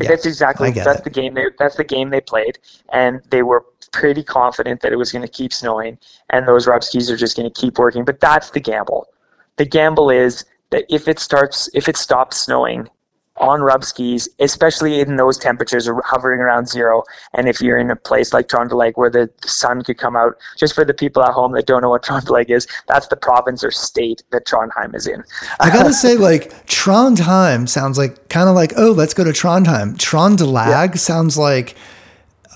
Yeah, 0.00 0.08
that's 0.08 0.26
exactly 0.26 0.70
that's 0.70 1.00
it. 1.00 1.04
the 1.04 1.10
game 1.10 1.34
they 1.34 1.46
that's 1.58 1.76
the 1.76 1.84
game 1.84 2.10
they 2.10 2.20
played, 2.20 2.58
and 2.92 3.20
they 3.30 3.42
were 3.42 3.66
pretty 3.92 4.24
confident 4.24 4.80
that 4.80 4.92
it 4.92 4.96
was 4.96 5.12
going 5.12 5.22
to 5.22 5.30
keep 5.30 5.52
snowing, 5.52 5.98
and 6.30 6.48
those 6.48 6.66
rub 6.66 6.82
skis 6.82 7.10
are 7.10 7.16
just 7.16 7.36
going 7.36 7.50
to 7.50 7.60
keep 7.60 7.78
working. 7.78 8.04
But 8.04 8.20
that's 8.20 8.50
the 8.50 8.60
gamble. 8.60 9.06
The 9.56 9.66
gamble 9.66 10.10
is 10.10 10.44
that 10.70 10.86
if 10.88 11.08
it 11.08 11.18
starts 11.18 11.68
if 11.74 11.88
it 11.88 11.96
stops 11.96 12.38
snowing 12.38 12.88
on 13.38 13.62
rub 13.62 13.84
skis, 13.84 14.28
especially 14.38 15.00
in 15.00 15.16
those 15.16 15.38
temperatures 15.38 15.88
are 15.88 16.00
hovering 16.04 16.40
around 16.40 16.68
zero. 16.68 17.02
And 17.34 17.48
if 17.48 17.60
you're 17.60 17.78
in 17.78 17.90
a 17.90 17.96
place 17.96 18.32
like 18.32 18.48
Trøndelag 18.48 18.92
where 18.96 19.10
the, 19.10 19.30
sun 19.44 19.82
could 19.82 19.98
come 19.98 20.16
out, 20.16 20.36
just 20.58 20.74
for 20.74 20.84
the 20.84 20.94
people 20.94 21.22
at 21.22 21.32
home 21.32 21.52
that 21.52 21.66
don't 21.66 21.82
know 21.82 21.90
what 21.90 22.02
Trøndelag 22.04 22.50
is, 22.50 22.66
that's 22.86 23.08
the 23.08 23.16
province 23.16 23.64
or 23.64 23.70
state 23.70 24.22
that 24.30 24.46
Trondheim 24.46 24.94
is 24.94 25.06
in. 25.06 25.22
I 25.60 25.70
gotta 25.70 25.92
say, 26.04 26.16
like 26.16 26.66
Trondheim 26.66 27.68
sounds 27.68 27.98
like 27.98 28.28
kind 28.28 28.48
of 28.48 28.54
like, 28.54 28.72
oh, 28.76 28.92
let's 28.92 29.14
go 29.14 29.24
to 29.24 29.30
Trondheim. 29.30 29.96
Trøndelag 29.96 30.90
yeah. 30.90 30.92
sounds 30.94 31.38
like 31.38 31.76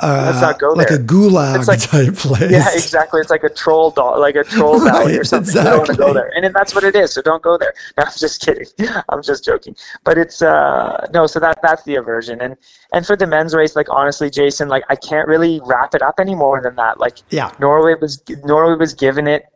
uh, 0.00 0.24
Let's 0.26 0.40
not 0.42 0.58
go 0.58 0.72
like 0.72 0.88
there. 0.88 0.98
a 0.98 1.02
gulag 1.02 1.58
it's 1.58 1.68
like, 1.68 1.80
type 1.80 2.14
place. 2.16 2.50
Yeah, 2.50 2.68
exactly. 2.72 3.20
It's 3.20 3.30
like 3.30 3.44
a 3.44 3.48
troll 3.48 3.90
doll, 3.90 4.20
like 4.20 4.36
a 4.36 4.44
troll 4.44 4.78
right, 4.84 4.92
valley 4.92 5.18
or 5.18 5.24
something. 5.24 5.48
Exactly. 5.48 5.70
You 5.70 5.76
don't 5.76 5.78
want 5.78 5.90
to 5.90 5.96
go 5.96 6.12
there, 6.12 6.32
and 6.36 6.54
that's 6.54 6.74
what 6.74 6.84
it 6.84 6.94
is. 6.94 7.12
So 7.14 7.22
don't 7.22 7.42
go 7.42 7.56
there. 7.56 7.72
No, 7.96 8.04
I'm 8.04 8.12
just 8.16 8.42
kidding. 8.42 8.66
I'm 9.08 9.22
just 9.22 9.44
joking. 9.44 9.74
But 10.04 10.18
it's 10.18 10.42
uh 10.42 11.06
no. 11.14 11.26
So 11.26 11.40
that 11.40 11.60
that's 11.62 11.82
the 11.84 11.94
aversion, 11.94 12.40
and 12.42 12.56
and 12.92 13.06
for 13.06 13.16
the 13.16 13.26
men's 13.26 13.54
race, 13.54 13.74
like 13.74 13.88
honestly, 13.88 14.28
Jason, 14.28 14.68
like 14.68 14.84
I 14.90 14.96
can't 14.96 15.26
really 15.26 15.60
wrap 15.64 15.94
it 15.94 16.02
up 16.02 16.20
any 16.20 16.34
more 16.34 16.60
than 16.60 16.76
that. 16.76 17.00
Like 17.00 17.18
yeah, 17.30 17.52
Norway 17.58 17.94
was 17.98 18.22
Norway 18.44 18.76
was 18.76 18.92
given 18.92 19.26
it 19.26 19.46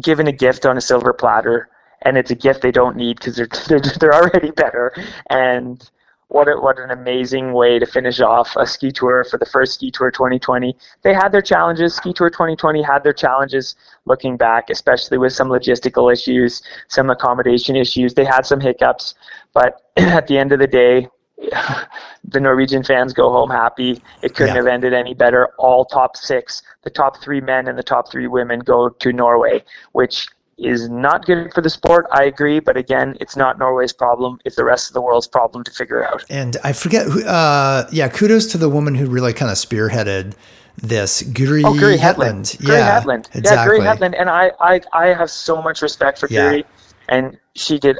given 0.00 0.26
a 0.26 0.32
gift 0.32 0.66
on 0.66 0.76
a 0.76 0.80
silver 0.80 1.12
platter, 1.12 1.68
and 2.02 2.16
it's 2.16 2.30
a 2.32 2.34
gift 2.34 2.62
they 2.62 2.72
don't 2.72 2.96
need 2.96 3.18
because 3.18 3.36
they're, 3.36 3.48
they're 3.68 3.80
they're 4.00 4.14
already 4.14 4.50
better 4.50 4.92
and 5.30 5.88
what 6.28 6.48
a, 6.48 6.56
what 6.60 6.78
an 6.78 6.90
amazing 6.90 7.52
way 7.52 7.78
to 7.78 7.86
finish 7.86 8.20
off 8.20 8.56
a 8.56 8.66
ski 8.66 8.90
tour 8.90 9.24
for 9.24 9.38
the 9.38 9.46
first 9.46 9.74
ski 9.74 9.90
tour 9.90 10.10
2020. 10.10 10.76
They 11.02 11.14
had 11.14 11.30
their 11.30 11.42
challenges. 11.42 11.94
Ski 11.94 12.12
tour 12.12 12.30
2020 12.30 12.82
had 12.82 13.04
their 13.04 13.12
challenges 13.12 13.76
looking 14.06 14.36
back, 14.36 14.68
especially 14.68 15.18
with 15.18 15.32
some 15.32 15.48
logistical 15.48 16.12
issues, 16.12 16.62
some 16.88 17.10
accommodation 17.10 17.76
issues. 17.76 18.14
They 18.14 18.24
had 18.24 18.44
some 18.44 18.60
hiccups, 18.60 19.14
but 19.52 19.82
at 19.96 20.26
the 20.26 20.36
end 20.36 20.52
of 20.52 20.58
the 20.58 20.66
day, 20.66 21.08
the 22.24 22.40
Norwegian 22.40 22.82
fans 22.82 23.12
go 23.12 23.30
home 23.30 23.50
happy. 23.50 24.02
It 24.22 24.34
couldn't 24.34 24.54
yeah. 24.54 24.62
have 24.62 24.66
ended 24.66 24.94
any 24.94 25.14
better. 25.14 25.50
All 25.58 25.84
top 25.84 26.16
six, 26.16 26.62
the 26.82 26.90
top 26.90 27.22
three 27.22 27.40
men 27.40 27.68
and 27.68 27.78
the 27.78 27.82
top 27.82 28.10
three 28.10 28.26
women 28.26 28.60
go 28.60 28.88
to 28.88 29.12
Norway, 29.12 29.62
which 29.92 30.26
is 30.58 30.88
not 30.88 31.26
good 31.26 31.52
for 31.52 31.60
the 31.60 31.70
sport. 31.70 32.06
I 32.12 32.24
agree, 32.24 32.60
but 32.60 32.76
again, 32.76 33.16
it's 33.20 33.36
not 33.36 33.58
Norway's 33.58 33.92
problem. 33.92 34.38
It's 34.44 34.56
the 34.56 34.64
rest 34.64 34.88
of 34.88 34.94
the 34.94 35.02
world's 35.02 35.26
problem 35.26 35.64
to 35.64 35.70
figure 35.70 36.06
out. 36.06 36.24
And 36.30 36.56
I 36.64 36.72
forget 36.72 37.06
who. 37.06 37.24
Uh, 37.24 37.86
yeah, 37.92 38.08
kudos 38.08 38.46
to 38.52 38.58
the 38.58 38.68
woman 38.68 38.94
who 38.94 39.06
really 39.06 39.32
kind 39.32 39.50
of 39.50 39.58
spearheaded 39.58 40.34
this, 40.76 41.22
Guri, 41.22 41.64
oh, 41.64 41.72
Guri 41.72 41.96
Hetland. 41.98 42.48
Hetland. 42.48 42.58
Yeah, 42.60 42.98
Hetland. 42.98 43.28
Exactly. 43.34 43.76
Yeah, 43.76 43.80
Guri 43.80 43.84
Hetland, 43.84 44.14
and 44.14 44.30
I, 44.30 44.52
I, 44.60 44.80
I 44.92 45.06
have 45.08 45.30
so 45.30 45.62
much 45.62 45.82
respect 45.82 46.18
for 46.18 46.28
yeah. 46.30 46.52
Guri, 46.52 46.64
and 47.08 47.38
she 47.54 47.78
did, 47.78 47.98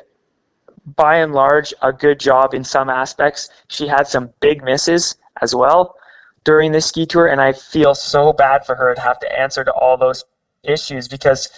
by 0.94 1.16
and 1.16 1.32
large, 1.32 1.72
a 1.82 1.92
good 1.92 2.20
job 2.20 2.54
in 2.54 2.64
some 2.64 2.90
aspects. 2.90 3.48
She 3.68 3.86
had 3.86 4.06
some 4.06 4.30
big 4.40 4.62
misses 4.62 5.16
as 5.40 5.54
well 5.54 5.96
during 6.44 6.72
this 6.72 6.86
ski 6.86 7.06
tour, 7.06 7.26
and 7.26 7.40
I 7.40 7.52
feel 7.52 7.94
so 7.94 8.32
bad 8.32 8.64
for 8.64 8.74
her 8.74 8.94
to 8.94 9.00
have 9.00 9.18
to 9.20 9.38
answer 9.40 9.64
to 9.64 9.72
all 9.72 9.96
those 9.96 10.24
issues 10.62 11.08
because 11.08 11.48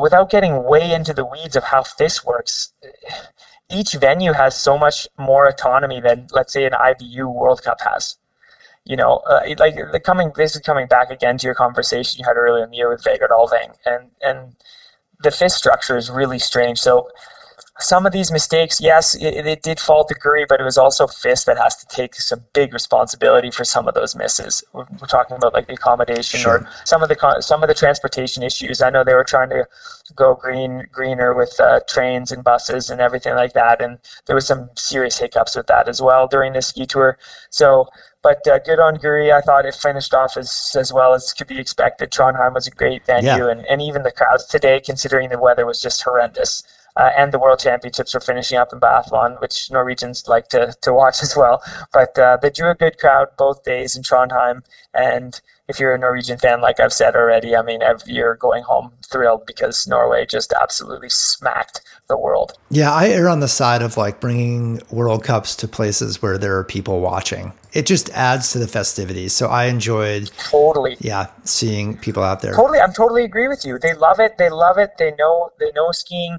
without 0.00 0.30
getting 0.30 0.64
way 0.64 0.92
into 0.92 1.12
the 1.12 1.24
weeds 1.24 1.56
of 1.56 1.64
how 1.64 1.84
this 1.98 2.24
works, 2.24 2.72
each 3.70 3.92
venue 3.94 4.32
has 4.32 4.56
so 4.60 4.78
much 4.78 5.08
more 5.18 5.46
autonomy 5.48 6.00
than, 6.00 6.28
let's 6.32 6.52
say, 6.52 6.64
an 6.64 6.72
IBU 6.72 7.32
World 7.32 7.62
Cup 7.62 7.80
has. 7.80 8.16
you 8.84 8.96
know, 8.96 9.18
uh, 9.28 9.40
like 9.58 9.76
the 9.92 10.00
coming 10.00 10.32
basically 10.34 10.64
coming 10.64 10.86
back 10.88 11.10
again 11.10 11.38
to 11.38 11.46
your 11.46 11.54
conversation 11.54 12.18
you 12.18 12.24
had 12.26 12.36
earlier 12.36 12.64
in 12.64 12.70
the 12.70 12.76
year 12.76 12.90
with 12.90 13.04
Vegard 13.04 13.30
Ulvang, 13.30 13.74
and 13.86 14.10
and 14.22 14.56
the 15.22 15.30
FIS 15.30 15.54
structure 15.54 15.96
is 15.96 16.10
really 16.10 16.38
strange. 16.38 16.78
So 16.80 17.08
some 17.78 18.04
of 18.04 18.12
these 18.12 18.30
mistakes, 18.30 18.80
yes, 18.80 19.14
it, 19.14 19.46
it, 19.46 19.62
did 19.62 19.80
fall 19.80 20.04
to 20.04 20.14
Guri, 20.14 20.46
but 20.46 20.60
it 20.60 20.64
was 20.64 20.76
also 20.76 21.06
FIS 21.06 21.44
that 21.44 21.56
has 21.56 21.74
to 21.76 21.86
take 21.86 22.14
some 22.14 22.44
big 22.52 22.72
responsibility 22.72 23.50
for 23.50 23.64
some 23.64 23.88
of 23.88 23.94
those 23.94 24.14
misses. 24.14 24.62
We're, 24.72 24.84
we're 25.00 25.06
talking 25.06 25.36
about 25.36 25.54
like 25.54 25.68
the 25.68 25.74
accommodation 25.74 26.40
sure. 26.40 26.58
or 26.58 26.68
some 26.84 27.02
of 27.02 27.08
the 27.08 27.36
some 27.40 27.62
of 27.62 27.68
the 27.68 27.74
transportation 27.74 28.42
issues. 28.42 28.82
I 28.82 28.90
know 28.90 29.04
they 29.04 29.14
were 29.14 29.24
trying 29.24 29.48
to 29.50 29.66
go 30.14 30.34
green 30.34 30.86
greener 30.92 31.34
with 31.34 31.58
uh, 31.58 31.80
trains 31.88 32.30
and 32.30 32.44
buses 32.44 32.90
and 32.90 33.00
everything 33.00 33.34
like 33.34 33.54
that, 33.54 33.80
and 33.80 33.98
there 34.26 34.36
was 34.36 34.46
some 34.46 34.68
serious 34.76 35.18
hiccups 35.18 35.56
with 35.56 35.66
that 35.68 35.88
as 35.88 36.02
well 36.02 36.26
during 36.28 36.52
the 36.52 36.62
ski 36.62 36.86
tour. 36.86 37.18
So. 37.50 37.88
But 38.22 38.46
uh, 38.46 38.60
good 38.60 38.78
on 38.78 38.98
Guri. 38.98 39.32
I 39.32 39.40
thought 39.40 39.66
it 39.66 39.74
finished 39.74 40.14
off 40.14 40.36
as, 40.36 40.76
as 40.78 40.92
well 40.92 41.12
as 41.12 41.32
could 41.32 41.48
be 41.48 41.58
expected. 41.58 42.12
Trondheim 42.12 42.54
was 42.54 42.68
a 42.68 42.70
great 42.70 43.04
venue, 43.04 43.28
yeah. 43.28 43.50
and, 43.50 43.66
and 43.66 43.82
even 43.82 44.04
the 44.04 44.12
crowds 44.12 44.46
today, 44.46 44.78
considering 44.78 45.28
the 45.28 45.40
weather 45.40 45.66
was 45.66 45.82
just 45.82 46.00
horrendous 46.04 46.62
uh, 46.96 47.10
and 47.16 47.32
the 47.32 47.38
World 47.38 47.58
Championships 47.58 48.14
were 48.14 48.20
finishing 48.20 48.58
up 48.58 48.72
in 48.72 48.80
Biathlon, 48.80 49.40
which 49.40 49.70
Norwegians 49.70 50.28
like 50.28 50.48
to, 50.48 50.74
to 50.82 50.92
watch 50.92 51.18
as 51.22 51.36
well. 51.36 51.62
But 51.92 52.18
uh, 52.18 52.38
they 52.40 52.50
drew 52.50 52.70
a 52.70 52.74
good 52.74 52.98
crowd 52.98 53.28
both 53.38 53.64
days 53.64 53.96
in 53.96 54.02
Trondheim. 54.02 54.62
And 54.94 55.40
if 55.68 55.80
you're 55.80 55.94
a 55.94 55.98
Norwegian 55.98 56.38
fan, 56.38 56.60
like 56.60 56.80
I've 56.80 56.92
said 56.92 57.16
already, 57.16 57.56
I 57.56 57.62
mean, 57.62 57.80
you're 58.06 58.34
going 58.34 58.62
home 58.64 58.92
thrilled 59.10 59.46
because 59.46 59.86
Norway 59.86 60.26
just 60.26 60.52
absolutely 60.52 61.08
smacked 61.08 61.80
the 62.08 62.16
world. 62.18 62.58
Yeah, 62.68 62.92
I 62.92 63.08
err 63.08 63.28
on 63.28 63.40
the 63.40 63.48
side 63.48 63.80
of 63.80 63.96
like 63.96 64.20
bringing 64.20 64.82
World 64.90 65.24
Cups 65.24 65.56
to 65.56 65.68
places 65.68 66.20
where 66.20 66.36
there 66.36 66.58
are 66.58 66.64
people 66.64 67.00
watching. 67.00 67.54
It 67.72 67.86
just 67.86 68.10
adds 68.10 68.52
to 68.52 68.58
the 68.58 68.68
festivities. 68.68 69.32
So 69.32 69.46
I 69.46 69.64
enjoyed 69.64 70.30
totally. 70.36 70.96
Yeah, 71.00 71.28
seeing 71.44 71.96
people 71.96 72.22
out 72.22 72.42
there. 72.42 72.52
Totally, 72.52 72.80
I'm 72.80 72.92
totally 72.92 73.24
agree 73.24 73.48
with 73.48 73.64
you. 73.64 73.78
They 73.78 73.94
love 73.94 74.20
it. 74.20 74.36
They 74.36 74.50
love 74.50 74.76
it. 74.76 74.98
They 74.98 75.14
know 75.18 75.52
they 75.58 75.70
know 75.74 75.90
skiing 75.92 76.36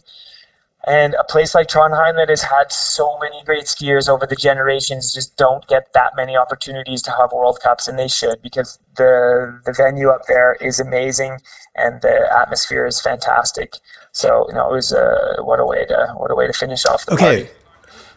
and 0.85 1.13
a 1.15 1.23
place 1.23 1.55
like 1.55 1.67
Trondheim 1.67 2.15
that 2.17 2.27
has 2.27 2.43
had 2.43 2.71
so 2.71 3.17
many 3.21 3.41
great 3.43 3.65
skiers 3.65 4.09
over 4.09 4.25
the 4.25 4.35
generations 4.35 5.13
just 5.13 5.37
don't 5.37 5.65
get 5.67 5.93
that 5.93 6.11
many 6.15 6.35
opportunities 6.35 7.01
to 7.03 7.11
have 7.11 7.31
World 7.31 7.59
Cups, 7.63 7.87
and 7.87 7.97
they 7.97 8.09
should 8.09 8.41
because 8.41 8.79
the 8.97 9.61
the 9.65 9.71
venue 9.71 10.09
up 10.09 10.23
there 10.27 10.57
is 10.59 10.79
amazing 10.79 11.39
and 11.75 12.01
the 12.01 12.29
atmosphere 12.37 12.85
is 12.85 12.99
fantastic. 12.99 13.75
So 14.11 14.45
you 14.49 14.55
know, 14.55 14.71
it 14.71 14.73
was 14.73 14.91
a 14.91 15.37
what 15.39 15.59
a 15.59 15.65
way 15.65 15.85
to 15.85 16.13
what 16.17 16.31
a 16.31 16.35
way 16.35 16.47
to 16.47 16.53
finish 16.53 16.85
off 16.85 17.05
the 17.05 17.13
okay. 17.13 17.43
party. 17.43 17.49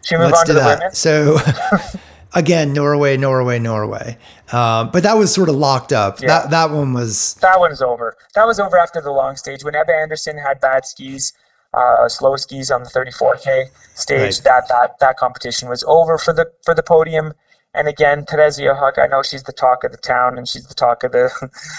Should 0.02 0.18
we 0.18 0.24
move 0.24 0.32
Let's 0.32 0.40
on 0.40 0.46
to 0.46 0.52
the 0.52 0.60
that. 0.60 0.78
women? 0.78 0.94
So. 0.94 1.38
again, 2.34 2.72
Norway, 2.72 3.16
Norway, 3.16 3.58
Norway. 3.58 4.18
Um, 4.52 4.90
but 4.90 5.02
that 5.04 5.16
was 5.16 5.32
sort 5.32 5.48
of 5.48 5.54
locked 5.54 5.92
up. 5.92 6.20
Yeah. 6.20 6.26
That 6.26 6.50
that 6.50 6.70
one 6.70 6.92
was. 6.92 7.34
That 7.34 7.60
one's 7.60 7.80
over. 7.80 8.16
That 8.34 8.44
was 8.44 8.58
over 8.58 8.76
after 8.76 9.00
the 9.00 9.12
long 9.12 9.36
stage 9.36 9.64
when 9.64 9.74
Ebba 9.74 9.92
Andersson 9.92 10.36
had 10.36 10.60
bad 10.60 10.84
skis 10.84 11.32
uh, 11.76 12.08
slow 12.08 12.36
skis 12.36 12.70
on 12.70 12.82
the 12.82 12.88
34k 12.88 13.66
stage. 13.94 14.20
Right. 14.20 14.40
That 14.44 14.68
that 14.68 14.98
that 15.00 15.16
competition 15.16 15.68
was 15.68 15.84
over 15.86 16.18
for 16.18 16.32
the 16.32 16.50
for 16.64 16.74
the 16.74 16.82
podium. 16.82 17.34
And 17.74 17.88
again, 17.88 18.24
Therese 18.24 18.58
Johaug, 18.58 18.98
I 18.98 19.06
know 19.06 19.22
she's 19.22 19.42
the 19.42 19.52
talk 19.52 19.84
of 19.84 19.92
the 19.92 19.98
town 19.98 20.38
and 20.38 20.48
she's 20.48 20.66
the 20.66 20.74
talk 20.74 21.04
of 21.04 21.12
the 21.12 21.30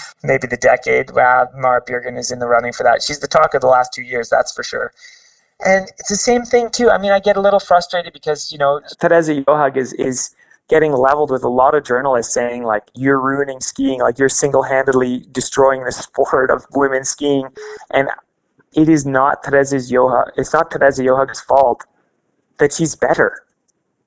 maybe 0.22 0.46
the 0.46 0.56
decade. 0.56 1.10
Well, 1.10 1.50
Marit 1.56 1.86
Bjørgen 1.86 2.16
is 2.16 2.30
in 2.30 2.38
the 2.38 2.46
running 2.46 2.72
for 2.72 2.84
that. 2.84 3.02
She's 3.02 3.18
the 3.18 3.26
talk 3.26 3.52
of 3.54 3.60
the 3.60 3.66
last 3.66 3.92
two 3.92 4.02
years, 4.02 4.28
that's 4.28 4.52
for 4.52 4.62
sure. 4.62 4.92
And 5.64 5.88
it's 5.98 6.08
the 6.08 6.16
same 6.16 6.44
thing 6.44 6.70
too. 6.70 6.88
I 6.88 6.98
mean, 6.98 7.10
I 7.10 7.18
get 7.18 7.36
a 7.36 7.40
little 7.40 7.58
frustrated 7.58 8.12
because 8.12 8.52
you 8.52 8.58
know 8.58 8.80
Therese 9.00 9.28
Johaug 9.28 9.76
is 9.76 9.92
is 9.94 10.34
getting 10.68 10.92
leveled 10.92 11.30
with 11.30 11.42
a 11.42 11.48
lot 11.48 11.74
of 11.74 11.82
journalists 11.82 12.32
saying 12.32 12.62
like 12.62 12.84
you're 12.94 13.20
ruining 13.20 13.58
skiing, 13.58 14.00
like 14.00 14.18
you're 14.18 14.28
single-handedly 14.28 15.26
destroying 15.32 15.82
the 15.84 15.92
sport 15.92 16.50
of 16.50 16.64
women 16.72 17.04
skiing. 17.04 17.48
And 17.90 18.08
it 18.78 18.88
is 18.88 19.04
not 19.04 19.44
Therese 19.44 19.90
Johaug. 19.90 20.30
It's 20.36 20.52
not 20.52 20.72
Therese 20.72 21.00
Johaug's 21.00 21.40
fault 21.40 21.84
that 22.58 22.72
she's 22.72 22.94
better. 22.94 23.42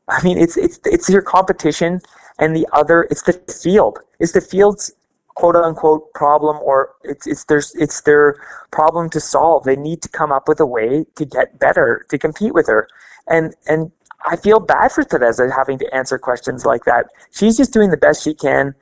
I 0.07 0.23
mean, 0.23 0.37
it's 0.37 0.55
it's 0.55 0.79
it's 0.85 1.09
your 1.09 1.21
competition, 1.21 1.99
and 2.39 2.55
the 2.55 2.65
other 2.71 3.07
it's 3.11 3.23
the 3.23 3.33
field. 3.33 3.99
It's 4.19 4.31
the 4.31 4.39
field's 4.39 4.93
quote 5.35 5.57
unquote 5.57 6.13
problem, 6.13 6.57
or 6.63 6.93
it's 7.03 7.27
it's 7.27 7.43
their 7.45 7.61
it's 7.75 8.01
their 8.01 8.37
problem 8.71 9.09
to 9.09 9.19
solve. 9.19 9.65
They 9.65 9.75
need 9.75 10.01
to 10.03 10.09
come 10.09 10.31
up 10.31 10.47
with 10.47 10.61
a 10.61 10.65
way 10.65 11.05
to 11.15 11.25
get 11.25 11.59
better 11.59 12.05
to 12.09 12.17
compete 12.17 12.53
with 12.53 12.67
her, 12.67 12.87
and 13.27 13.53
and 13.67 13.91
I 14.25 14.37
feel 14.37 14.61
bad 14.61 14.93
for 14.93 15.03
Teresa 15.03 15.51
having 15.53 15.79
to 15.79 15.93
answer 15.93 16.17
questions 16.17 16.65
like 16.65 16.85
that. 16.85 17.07
She's 17.31 17.57
just 17.57 17.73
doing 17.73 17.89
the 17.89 17.97
best 17.97 18.23
she 18.23 18.33
can 18.33 18.73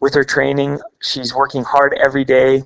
with 0.00 0.14
her 0.14 0.24
training. 0.24 0.80
She's 1.00 1.32
working 1.32 1.62
hard 1.62 1.94
every 1.94 2.24
day 2.24 2.64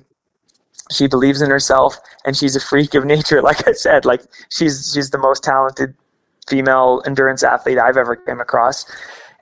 she 0.93 1.07
believes 1.07 1.41
in 1.41 1.49
herself 1.49 1.97
and 2.25 2.35
she's 2.35 2.55
a 2.55 2.59
freak 2.59 2.93
of 2.93 3.05
nature 3.05 3.41
like 3.49 3.67
i 3.67 3.73
said. 3.73 4.05
Like 4.05 4.21
she's 4.49 4.91
she's 4.93 5.09
the 5.09 5.17
most 5.17 5.43
talented 5.43 5.93
female 6.47 7.01
endurance 7.05 7.43
athlete 7.43 7.77
i've 7.77 7.97
ever 7.97 8.15
come 8.15 8.39
across. 8.39 8.85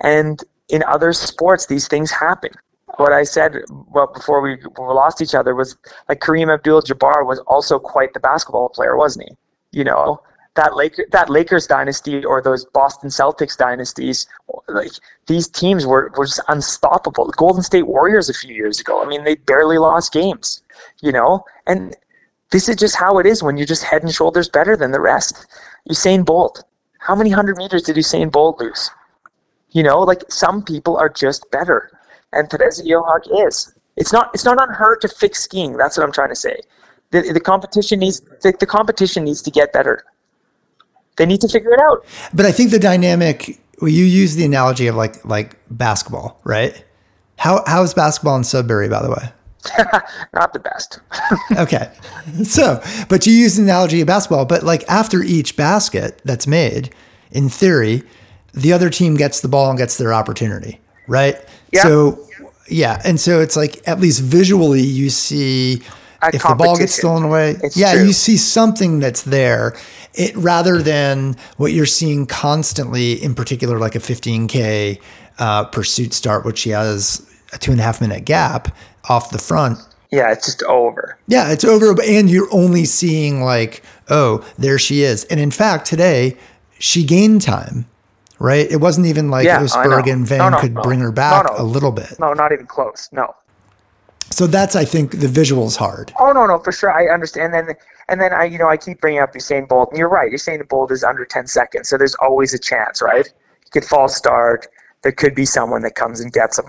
And 0.01 0.43
in 0.69 0.83
other 0.83 1.13
sports 1.13 1.65
these 1.67 1.87
things 1.87 2.11
happen. 2.11 2.51
What 2.97 3.13
i 3.13 3.23
said 3.23 3.55
well 3.89 4.11
before 4.13 4.41
we, 4.41 4.55
we 4.55 4.85
lost 4.85 5.21
each 5.21 5.35
other 5.35 5.55
was 5.55 5.77
like 6.09 6.19
kareem 6.19 6.53
abdul-jabbar 6.53 7.25
was 7.25 7.39
also 7.39 7.79
quite 7.79 8.13
the 8.13 8.19
basketball 8.19 8.69
player 8.69 8.97
wasn't 8.97 9.29
he? 9.29 9.79
You 9.79 9.85
know 9.85 10.21
that 10.55 10.75
Laker, 10.75 11.05
that 11.11 11.29
Lakers 11.29 11.65
dynasty 11.65 12.25
or 12.25 12.41
those 12.41 12.65
Boston 12.65 13.09
Celtics 13.09 13.57
dynasties, 13.57 14.27
like 14.67 14.91
these 15.27 15.47
teams 15.47 15.85
were, 15.85 16.11
were 16.17 16.25
just 16.25 16.41
unstoppable. 16.49 17.25
The 17.25 17.33
Golden 17.33 17.63
State 17.63 17.87
Warriors 17.87 18.29
a 18.29 18.33
few 18.33 18.53
years 18.53 18.79
ago, 18.79 19.01
I 19.01 19.07
mean, 19.07 19.23
they 19.23 19.35
barely 19.35 19.77
lost 19.77 20.11
games 20.11 20.61
you 21.01 21.11
know? 21.11 21.43
And 21.67 21.95
this 22.51 22.69
is 22.69 22.75
just 22.75 22.95
how 22.95 23.17
it 23.17 23.25
is 23.25 23.43
when 23.43 23.57
you're 23.57 23.65
just 23.65 23.83
head 23.83 24.03
and 24.03 24.13
shoulders 24.13 24.49
better 24.49 24.75
than 24.75 24.91
the 24.91 25.01
rest. 25.01 25.47
Usain 25.89 26.25
Bolt. 26.25 26.63
How 26.99 27.15
many 27.15 27.29
hundred 27.29 27.57
meters 27.57 27.83
did 27.83 27.95
Usain 27.95 28.31
Bolt 28.31 28.59
lose? 28.59 28.91
You 29.71 29.83
know, 29.83 29.99
like 30.01 30.23
some 30.29 30.63
people 30.63 30.97
are 30.97 31.09
just 31.09 31.49
better. 31.51 31.91
And 32.33 32.49
Therese 32.49 32.81
Johaug 32.81 33.47
is. 33.47 33.73
It's 33.97 34.13
not 34.13 34.31
it's 34.33 34.45
not 34.45 34.61
on 34.61 34.69
her 34.69 34.97
to 34.97 35.07
fix 35.07 35.43
skiing. 35.43 35.77
That's 35.77 35.97
what 35.97 36.03
I'm 36.03 36.11
trying 36.11 36.29
to 36.29 36.35
say. 36.35 36.61
The, 37.11 37.33
the 37.33 37.39
competition 37.39 37.99
needs 37.99 38.21
the, 38.41 38.53
the 38.59 38.65
competition 38.65 39.23
needs 39.23 39.41
to 39.41 39.51
get 39.51 39.73
better. 39.73 40.05
They 41.17 41.25
need 41.25 41.41
to 41.41 41.49
figure 41.49 41.73
it 41.73 41.79
out. 41.81 42.05
But 42.33 42.45
I 42.45 42.51
think 42.51 42.71
the 42.71 42.79
dynamic 42.79 43.59
well, 43.81 43.89
you 43.89 44.05
use 44.05 44.35
the 44.35 44.45
analogy 44.45 44.87
of 44.87 44.95
like 44.95 45.23
like 45.25 45.57
basketball, 45.69 46.39
right? 46.43 46.83
How 47.37 47.63
how 47.65 47.81
is 47.83 47.93
basketball 47.93 48.37
in 48.37 48.43
Sudbury, 48.43 48.87
by 48.87 49.01
the 49.01 49.09
way? 49.09 49.31
Not 50.33 50.53
the 50.53 50.59
best. 50.59 50.99
okay. 51.57 51.91
So, 52.43 52.81
but 53.09 53.25
you 53.27 53.33
use 53.33 53.55
the 53.55 53.63
analogy 53.63 54.01
of 54.01 54.07
basketball, 54.07 54.45
but 54.45 54.63
like 54.63 54.83
after 54.89 55.21
each 55.21 55.55
basket 55.55 56.21
that's 56.25 56.47
made, 56.47 56.93
in 57.31 57.49
theory, 57.49 58.03
the 58.53 58.73
other 58.73 58.89
team 58.89 59.15
gets 59.15 59.41
the 59.41 59.47
ball 59.47 59.69
and 59.69 59.77
gets 59.77 59.97
their 59.97 60.13
opportunity, 60.13 60.79
right? 61.07 61.37
Yeah. 61.71 61.83
So, 61.83 62.27
yeah. 62.67 63.01
And 63.05 63.19
so 63.19 63.39
it's 63.39 63.55
like 63.55 63.87
at 63.87 63.99
least 63.99 64.21
visually 64.21 64.81
you 64.81 65.09
see 65.09 65.81
A 66.21 66.29
if 66.33 66.43
the 66.43 66.55
ball 66.55 66.77
gets 66.77 66.95
stolen 66.95 67.23
away. 67.23 67.55
Yeah, 67.75 67.93
true. 67.93 68.05
you 68.05 68.13
see 68.13 68.37
something 68.37 68.99
that's 68.99 69.23
there. 69.23 69.75
It 70.13 70.35
rather 70.35 70.81
than 70.81 71.37
what 71.57 71.71
you're 71.71 71.85
seeing 71.85 72.25
constantly, 72.25 73.13
in 73.13 73.35
particular, 73.35 73.79
like 73.79 73.95
a 73.95 73.99
15K 73.99 74.99
uh, 75.39 75.65
pursuit 75.65 76.13
start, 76.13 76.45
which 76.45 76.59
she 76.59 76.71
has 76.71 77.25
a 77.53 77.57
two 77.57 77.71
and 77.71 77.79
a 77.79 77.83
half 77.83 78.01
minute 78.01 78.25
gap 78.25 78.75
off 79.09 79.31
the 79.31 79.39
front. 79.39 79.79
Yeah, 80.11 80.31
it's 80.31 80.45
just 80.45 80.63
over. 80.63 81.17
Yeah, 81.27 81.51
it's 81.51 81.63
over. 81.63 81.95
And 82.03 82.29
you're 82.29 82.53
only 82.53 82.85
seeing 82.85 83.41
like, 83.43 83.81
oh, 84.09 84.45
there 84.57 84.77
she 84.77 85.03
is. 85.03 85.23
And 85.25 85.39
in 85.39 85.51
fact, 85.51 85.85
today 85.85 86.37
she 86.79 87.05
gained 87.05 87.41
time, 87.41 87.85
right? 88.37 88.69
It 88.69 88.77
wasn't 88.77 89.07
even 89.07 89.29
like 89.29 89.45
yeah, 89.45 89.61
Østberg 89.61 90.11
and 90.11 90.25
Weng 90.27 90.37
no, 90.39 90.49
no, 90.49 90.59
could 90.59 90.73
no. 90.73 90.81
bring 90.81 90.99
her 90.99 91.11
back 91.11 91.47
a 91.57 91.63
little 91.63 91.91
bit. 91.91 92.19
No, 92.19 92.33
not 92.33 92.51
even 92.51 92.67
close. 92.67 93.07
No. 93.13 93.33
So 94.31 94.47
that's, 94.47 94.75
I 94.75 94.85
think, 94.85 95.19
the 95.19 95.27
visuals 95.27 95.77
hard. 95.77 96.13
Oh 96.19 96.31
no, 96.31 96.45
no, 96.45 96.59
for 96.59 96.71
sure. 96.71 96.91
I 96.91 97.13
understand. 97.13 97.53
And 97.53 97.69
then, 97.69 97.75
and 98.09 98.19
then 98.19 98.33
I, 98.33 98.45
you 98.45 98.57
know, 98.57 98.67
I 98.67 98.77
keep 98.77 98.99
bringing 98.99 99.21
up 99.21 99.33
Usain 99.33 99.67
Bolt, 99.67 99.89
and 99.91 99.97
you're 99.97 100.09
right. 100.09 100.31
Usain 100.31 100.67
Bolt 100.67 100.91
is 100.91 101.03
under 101.03 101.25
10 101.25 101.47
seconds, 101.47 101.89
so 101.89 101.97
there's 101.97 102.15
always 102.15 102.53
a 102.53 102.59
chance, 102.59 103.01
right? 103.01 103.25
You 103.27 103.71
could 103.71 103.85
false 103.85 104.15
start. 104.15 104.67
There 105.01 105.11
could 105.11 105.35
be 105.35 105.45
someone 105.45 105.81
that 105.81 105.95
comes 105.95 106.19
and 106.19 106.31
gets 106.31 106.59
him. 106.59 106.65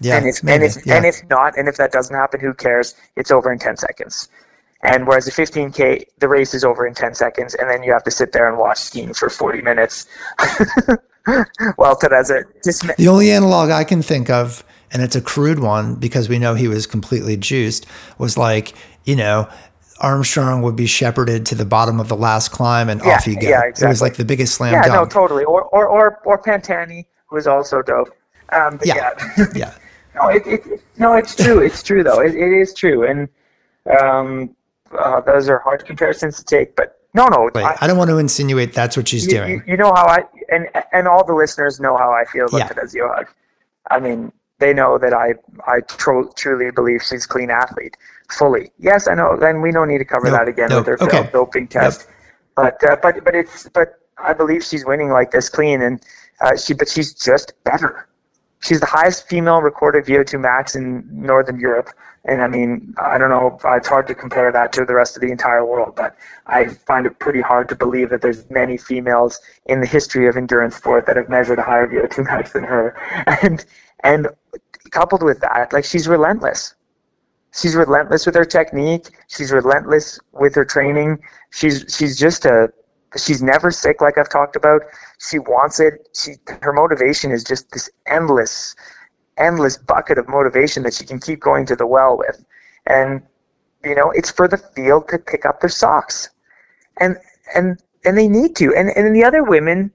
Yeah, 0.00 0.16
and 0.16 0.26
if 0.26 0.42
maybe, 0.42 0.64
and 0.64 0.64
if 0.64 0.86
yeah. 0.86 0.96
and 0.96 1.06
if 1.06 1.16
not, 1.28 1.56
and 1.56 1.68
if 1.68 1.76
that 1.76 1.92
doesn't 1.92 2.14
happen, 2.14 2.40
who 2.40 2.54
cares? 2.54 2.94
It's 3.16 3.30
over 3.30 3.52
in 3.52 3.58
ten 3.58 3.76
seconds. 3.76 4.28
And 4.82 5.06
whereas 5.06 5.26
the 5.26 5.30
15k, 5.30 6.06
the 6.18 6.26
race 6.26 6.54
is 6.54 6.64
over 6.64 6.84
in 6.84 6.92
10 6.92 7.14
seconds, 7.14 7.54
and 7.54 7.70
then 7.70 7.84
you 7.84 7.92
have 7.92 8.02
to 8.02 8.10
sit 8.10 8.32
there 8.32 8.48
and 8.48 8.58
watch 8.58 8.78
skiing 8.78 9.14
for 9.14 9.30
40 9.30 9.62
minutes. 9.62 10.06
well, 11.78 11.94
Teresa, 11.94 12.42
just 12.64 12.84
the 12.96 13.08
only 13.08 13.30
analog 13.30 13.70
I 13.70 13.84
can 13.84 14.02
think 14.02 14.28
of, 14.28 14.64
and 14.90 15.00
it's 15.00 15.14
a 15.14 15.20
crude 15.20 15.60
one 15.60 15.94
because 15.94 16.28
we 16.28 16.38
know 16.38 16.54
he 16.54 16.66
was 16.66 16.86
completely 16.86 17.36
juiced, 17.36 17.86
was 18.18 18.36
like 18.36 18.74
you 19.04 19.14
know 19.14 19.48
Armstrong 20.00 20.62
would 20.62 20.76
be 20.76 20.86
shepherded 20.86 21.46
to 21.46 21.54
the 21.54 21.64
bottom 21.64 22.00
of 22.00 22.08
the 22.08 22.16
last 22.16 22.50
climb 22.50 22.88
and 22.88 23.00
yeah, 23.04 23.14
off 23.14 23.26
you 23.26 23.38
go. 23.40 23.48
Yeah, 23.48 23.62
exactly. 23.64 23.86
It 23.86 23.88
was 23.88 24.02
like 24.02 24.16
the 24.16 24.24
biggest 24.24 24.54
slam 24.54 24.72
yeah, 24.72 24.82
dunk. 24.82 24.94
no, 24.94 25.20
totally. 25.20 25.44
Or 25.44 25.62
or 25.62 25.86
or 25.86 26.18
or 26.24 26.42
Pantani 26.42 27.06
was 27.30 27.46
also 27.46 27.82
dope. 27.82 28.08
Um, 28.52 28.76
but 28.76 28.86
Yeah. 28.86 29.10
yeah. 29.38 29.46
Yeah. 29.54 29.74
no, 30.14 30.28
it, 30.28 30.42
it, 30.46 30.82
no, 30.98 31.14
it's 31.14 31.34
true. 31.34 31.58
It's 31.60 31.82
true 31.82 32.02
though. 32.04 32.20
It, 32.20 32.34
it 32.34 32.52
is 32.52 32.74
true, 32.74 33.04
and 33.04 33.28
um, 34.00 34.54
uh, 34.98 35.20
those 35.22 35.48
are 35.48 35.58
hard 35.60 35.84
comparisons 35.84 36.36
to 36.38 36.44
take. 36.44 36.76
But 36.76 36.98
no, 37.14 37.26
no, 37.26 37.50
Wait, 37.54 37.64
I- 37.64 37.76
I 37.80 37.86
don't 37.86 37.98
want 37.98 38.10
to 38.10 38.18
insinuate 38.18 38.72
that's 38.74 38.96
what 38.96 39.08
she's 39.08 39.24
you, 39.26 39.30
doing. 39.38 39.62
you, 39.66 39.76
know 39.76 39.92
how 39.94 40.06
I 40.06 40.24
and 40.50 40.68
and 40.92 41.08
all 41.08 41.24
the 41.24 41.34
listeners 41.34 41.80
know 41.80 41.96
how 41.96 42.10
I 42.12 42.24
feel 42.26 42.46
about 42.46 42.58
Yeah. 42.58 42.68
Therese 42.68 42.94
Johaug. 42.94 43.26
I 43.90 43.98
mean, 44.00 44.32
they 44.58 44.72
know 44.72 44.98
that 44.98 45.12
I 45.14 45.34
I 45.66 45.80
tro- 45.80 46.30
truly 46.36 46.70
believe 46.70 47.02
she's 47.02 47.24
a 47.24 47.28
clean 47.28 47.50
athlete, 47.50 47.96
fully. 48.30 48.70
Yes, 48.78 49.08
I 49.08 49.14
know, 49.14 49.38
and 49.42 49.62
we 49.62 49.72
don't 49.72 49.88
need 49.88 49.98
to 49.98 50.04
cover 50.04 50.26
No, 50.26 50.32
that 50.32 50.48
again 50.48 50.68
no, 50.70 50.78
with 50.78 50.86
her 50.86 51.02
okay. 51.02 51.28
doping 51.32 51.68
test. 51.68 52.06
But 52.54 52.82
uh, 52.88 52.96
but 53.02 53.24
but 53.24 53.34
it's 53.34 53.68
but 53.70 53.98
I 54.18 54.32
believe 54.34 54.62
she's 54.62 54.84
winning 54.84 55.10
like 55.10 55.30
this 55.30 55.48
clean, 55.48 55.80
and 55.82 56.02
uh, 56.42 56.56
she 56.56 56.74
but 56.74 56.88
she's 56.88 57.12
just 57.14 57.54
better. 57.64 58.06
She's 58.62 58.78
the 58.78 58.86
highest 58.86 59.28
female 59.28 59.60
recorded 59.60 60.04
VO2 60.04 60.40
max 60.40 60.76
in 60.76 61.04
Northern 61.10 61.58
Europe. 61.58 61.90
And 62.24 62.40
I 62.40 62.46
mean, 62.46 62.94
I 62.98 63.18
don't 63.18 63.30
know, 63.30 63.58
it's 63.74 63.88
hard 63.88 64.06
to 64.06 64.14
compare 64.14 64.52
that 64.52 64.72
to 64.74 64.84
the 64.84 64.94
rest 64.94 65.16
of 65.16 65.22
the 65.22 65.32
entire 65.32 65.66
world, 65.66 65.94
but 65.96 66.16
I 66.46 66.68
find 66.68 67.04
it 67.04 67.18
pretty 67.18 67.40
hard 67.40 67.68
to 67.70 67.74
believe 67.74 68.10
that 68.10 68.22
there's 68.22 68.48
many 68.48 68.76
females 68.76 69.40
in 69.66 69.80
the 69.80 69.86
history 69.86 70.28
of 70.28 70.36
endurance 70.36 70.76
sport 70.76 71.06
that 71.06 71.16
have 71.16 71.28
measured 71.28 71.58
a 71.58 71.62
higher 71.62 71.88
VO2 71.88 72.24
max 72.24 72.52
than 72.52 72.62
her. 72.62 72.96
And 73.42 73.64
and 74.04 74.28
coupled 74.92 75.24
with 75.24 75.40
that, 75.40 75.72
like 75.72 75.84
she's 75.84 76.06
relentless. 76.06 76.74
She's 77.54 77.74
relentless 77.74 78.24
with 78.24 78.36
her 78.36 78.44
technique. 78.44 79.10
She's 79.26 79.50
relentless 79.50 80.20
with 80.32 80.54
her 80.54 80.64
training. 80.64 81.18
She's 81.50 81.84
she's 81.88 82.16
just 82.16 82.44
a 82.44 82.72
she's 83.16 83.42
never 83.42 83.70
sick 83.70 84.00
like 84.00 84.18
I've 84.18 84.28
talked 84.28 84.56
about. 84.56 84.82
She 85.18 85.38
wants 85.38 85.80
it. 85.80 86.08
She 86.14 86.34
her 86.60 86.72
motivation 86.72 87.30
is 87.30 87.44
just 87.44 87.70
this 87.72 87.90
endless 88.06 88.74
endless 89.38 89.76
bucket 89.78 90.18
of 90.18 90.28
motivation 90.28 90.82
that 90.82 90.94
she 90.94 91.04
can 91.04 91.18
keep 91.18 91.40
going 91.40 91.66
to 91.66 91.76
the 91.76 91.86
well 91.86 92.18
with. 92.18 92.44
And 92.86 93.22
you 93.84 93.94
know, 93.94 94.10
it's 94.10 94.30
for 94.30 94.46
the 94.46 94.58
field 94.58 95.08
to 95.08 95.18
pick 95.18 95.44
up 95.44 95.60
their 95.60 95.70
socks. 95.70 96.30
And 96.98 97.16
and 97.54 97.80
and 98.04 98.16
they 98.16 98.28
need 98.28 98.56
to. 98.56 98.74
And 98.74 98.90
and 98.90 99.14
the 99.14 99.24
other 99.24 99.42
women 99.42 99.92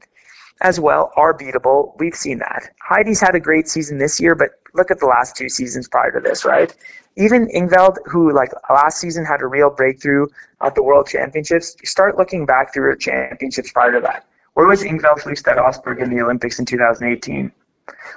as 0.61 0.79
well 0.79 1.11
are 1.15 1.37
beatable. 1.37 1.97
We've 1.99 2.15
seen 2.15 2.39
that. 2.39 2.73
Heidi's 2.81 3.21
had 3.21 3.35
a 3.35 3.39
great 3.39 3.67
season 3.67 3.99
this 3.99 4.19
year, 4.19 4.33
but 4.35 4.51
look 4.73 4.91
at 4.91 4.99
the 4.99 5.05
last 5.05 5.35
two 5.35 5.49
seasons 5.49 5.87
prior 5.87 6.11
to 6.11 6.19
this, 6.19 6.45
right? 6.45 6.75
Even 7.15 7.47
Ingvild, 7.49 7.97
who 8.05 8.31
like 8.31 8.51
last 8.69 8.99
season 8.99 9.25
had 9.25 9.41
a 9.41 9.47
real 9.47 9.69
breakthrough 9.69 10.27
at 10.61 10.75
the 10.75 10.83
World 10.83 11.07
Championships, 11.07 11.75
start 11.83 12.17
looking 12.17 12.45
back 12.45 12.73
through 12.73 12.83
her 12.83 12.95
championships 12.95 13.71
prior 13.71 13.91
to 13.91 13.99
that. 14.01 14.25
Where 14.53 14.67
was 14.67 14.83
Ingvild 14.83 15.19
Flugstad 15.21 15.57
Østberg 15.57 16.01
in 16.01 16.09
the 16.09 16.21
Olympics 16.21 16.59
in 16.59 16.65
2018? 16.65 17.51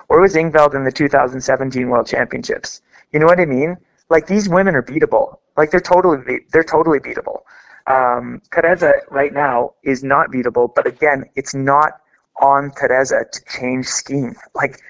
Where 0.09 0.21
was 0.21 0.35
Ingvild 0.35 0.75
in 0.75 0.85
the 0.85 0.93
2017 0.93 1.89
World 1.89 2.07
Championships? 2.07 2.83
You 3.13 3.21
know 3.21 3.27
what 3.27 3.41
I 3.41 3.45
mean? 3.45 3.77
Like 4.09 4.27
these 4.27 4.49
women 4.49 4.75
are 4.75 4.83
beatable. 4.83 5.37
Like 5.57 5.71
they're 5.71 5.81
totally 5.81 6.19
be- 6.19 6.47
they're 6.53 6.65
totally 6.65 6.99
beatable. 6.99 7.43
Um, 7.87 8.41
Teresa 8.53 8.93
right 9.11 9.33
now 9.33 9.75
is 9.83 10.03
not 10.03 10.31
beatable, 10.31 10.75
but 10.75 10.87
again, 10.87 11.25
it's 11.37 11.55
not 11.55 12.01
on 12.41 12.71
Teresa 12.73 13.25
to 13.31 13.45
change 13.45 13.87
scheme. 13.87 14.35
Like 14.55 14.81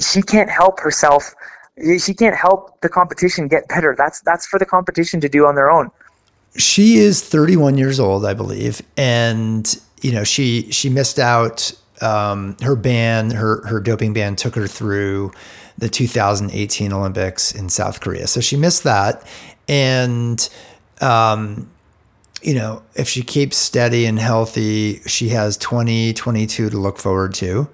she 0.00 0.22
can't 0.22 0.50
help 0.50 0.80
herself. 0.80 1.34
She 1.98 2.14
can't 2.14 2.36
help 2.36 2.80
the 2.80 2.88
competition 2.88 3.48
get 3.48 3.68
better. 3.68 3.94
That's 3.96 4.20
that's 4.20 4.46
for 4.46 4.58
the 4.58 4.66
competition 4.66 5.20
to 5.20 5.28
do 5.28 5.46
on 5.46 5.54
their 5.54 5.70
own. 5.70 5.90
she 6.56 6.96
is 6.96 7.22
31 7.22 7.78
years 7.78 8.00
old, 8.00 8.26
I 8.26 8.34
believe, 8.34 8.82
and 8.96 9.80
you 10.02 10.12
know 10.12 10.24
she 10.24 10.70
she 10.70 10.88
missed 10.88 11.18
out. 11.18 11.72
Um, 12.02 12.56
her 12.62 12.76
ban, 12.76 13.30
her 13.30 13.66
her 13.66 13.78
doping 13.78 14.14
ban, 14.14 14.34
took 14.34 14.54
her 14.54 14.66
through 14.66 15.32
the 15.76 15.88
2018 15.88 16.92
Olympics 16.92 17.54
in 17.54 17.68
South 17.68 18.00
Korea, 18.00 18.26
so 18.26 18.40
she 18.40 18.56
missed 18.56 18.84
that. 18.84 19.26
And 19.68 20.48
um, 21.02 21.70
you 22.42 22.54
know, 22.54 22.82
if 22.94 23.08
she 23.08 23.22
keeps 23.22 23.58
steady 23.58 24.06
and 24.06 24.18
healthy, 24.18 25.00
she 25.00 25.28
has 25.28 25.58
2022 25.58 26.70
to 26.70 26.76
look 26.78 26.98
forward 26.98 27.34
to 27.34 27.68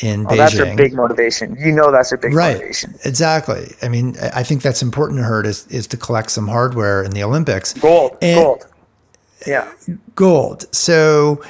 in 0.00 0.26
Oh, 0.26 0.30
Beijing. 0.30 0.36
that's 0.36 0.58
her 0.58 0.76
big 0.76 0.94
motivation. 0.94 1.56
You 1.58 1.72
know, 1.72 1.90
that's 1.90 2.10
her 2.10 2.16
big 2.16 2.32
right 2.34 2.54
motivation. 2.56 2.94
exactly 3.04 3.74
i 3.82 3.88
mean 3.88 4.16
i 4.22 4.40
I 4.40 4.42
think 4.44 4.62
that's 4.62 4.82
important 4.82 5.18
to 5.20 5.24
her 5.24 5.44
is, 5.44 5.66
is 5.68 5.86
to 5.88 5.96
collect 5.96 6.30
some 6.30 6.46
hardware 6.48 7.02
in 7.02 7.10
the 7.12 7.22
olympics 7.24 7.72
Gold, 7.74 8.16
And- 8.22 8.40
gold. 8.44 8.66
Yeah. 9.46 9.70
gold 10.14 10.66
so 10.74 11.42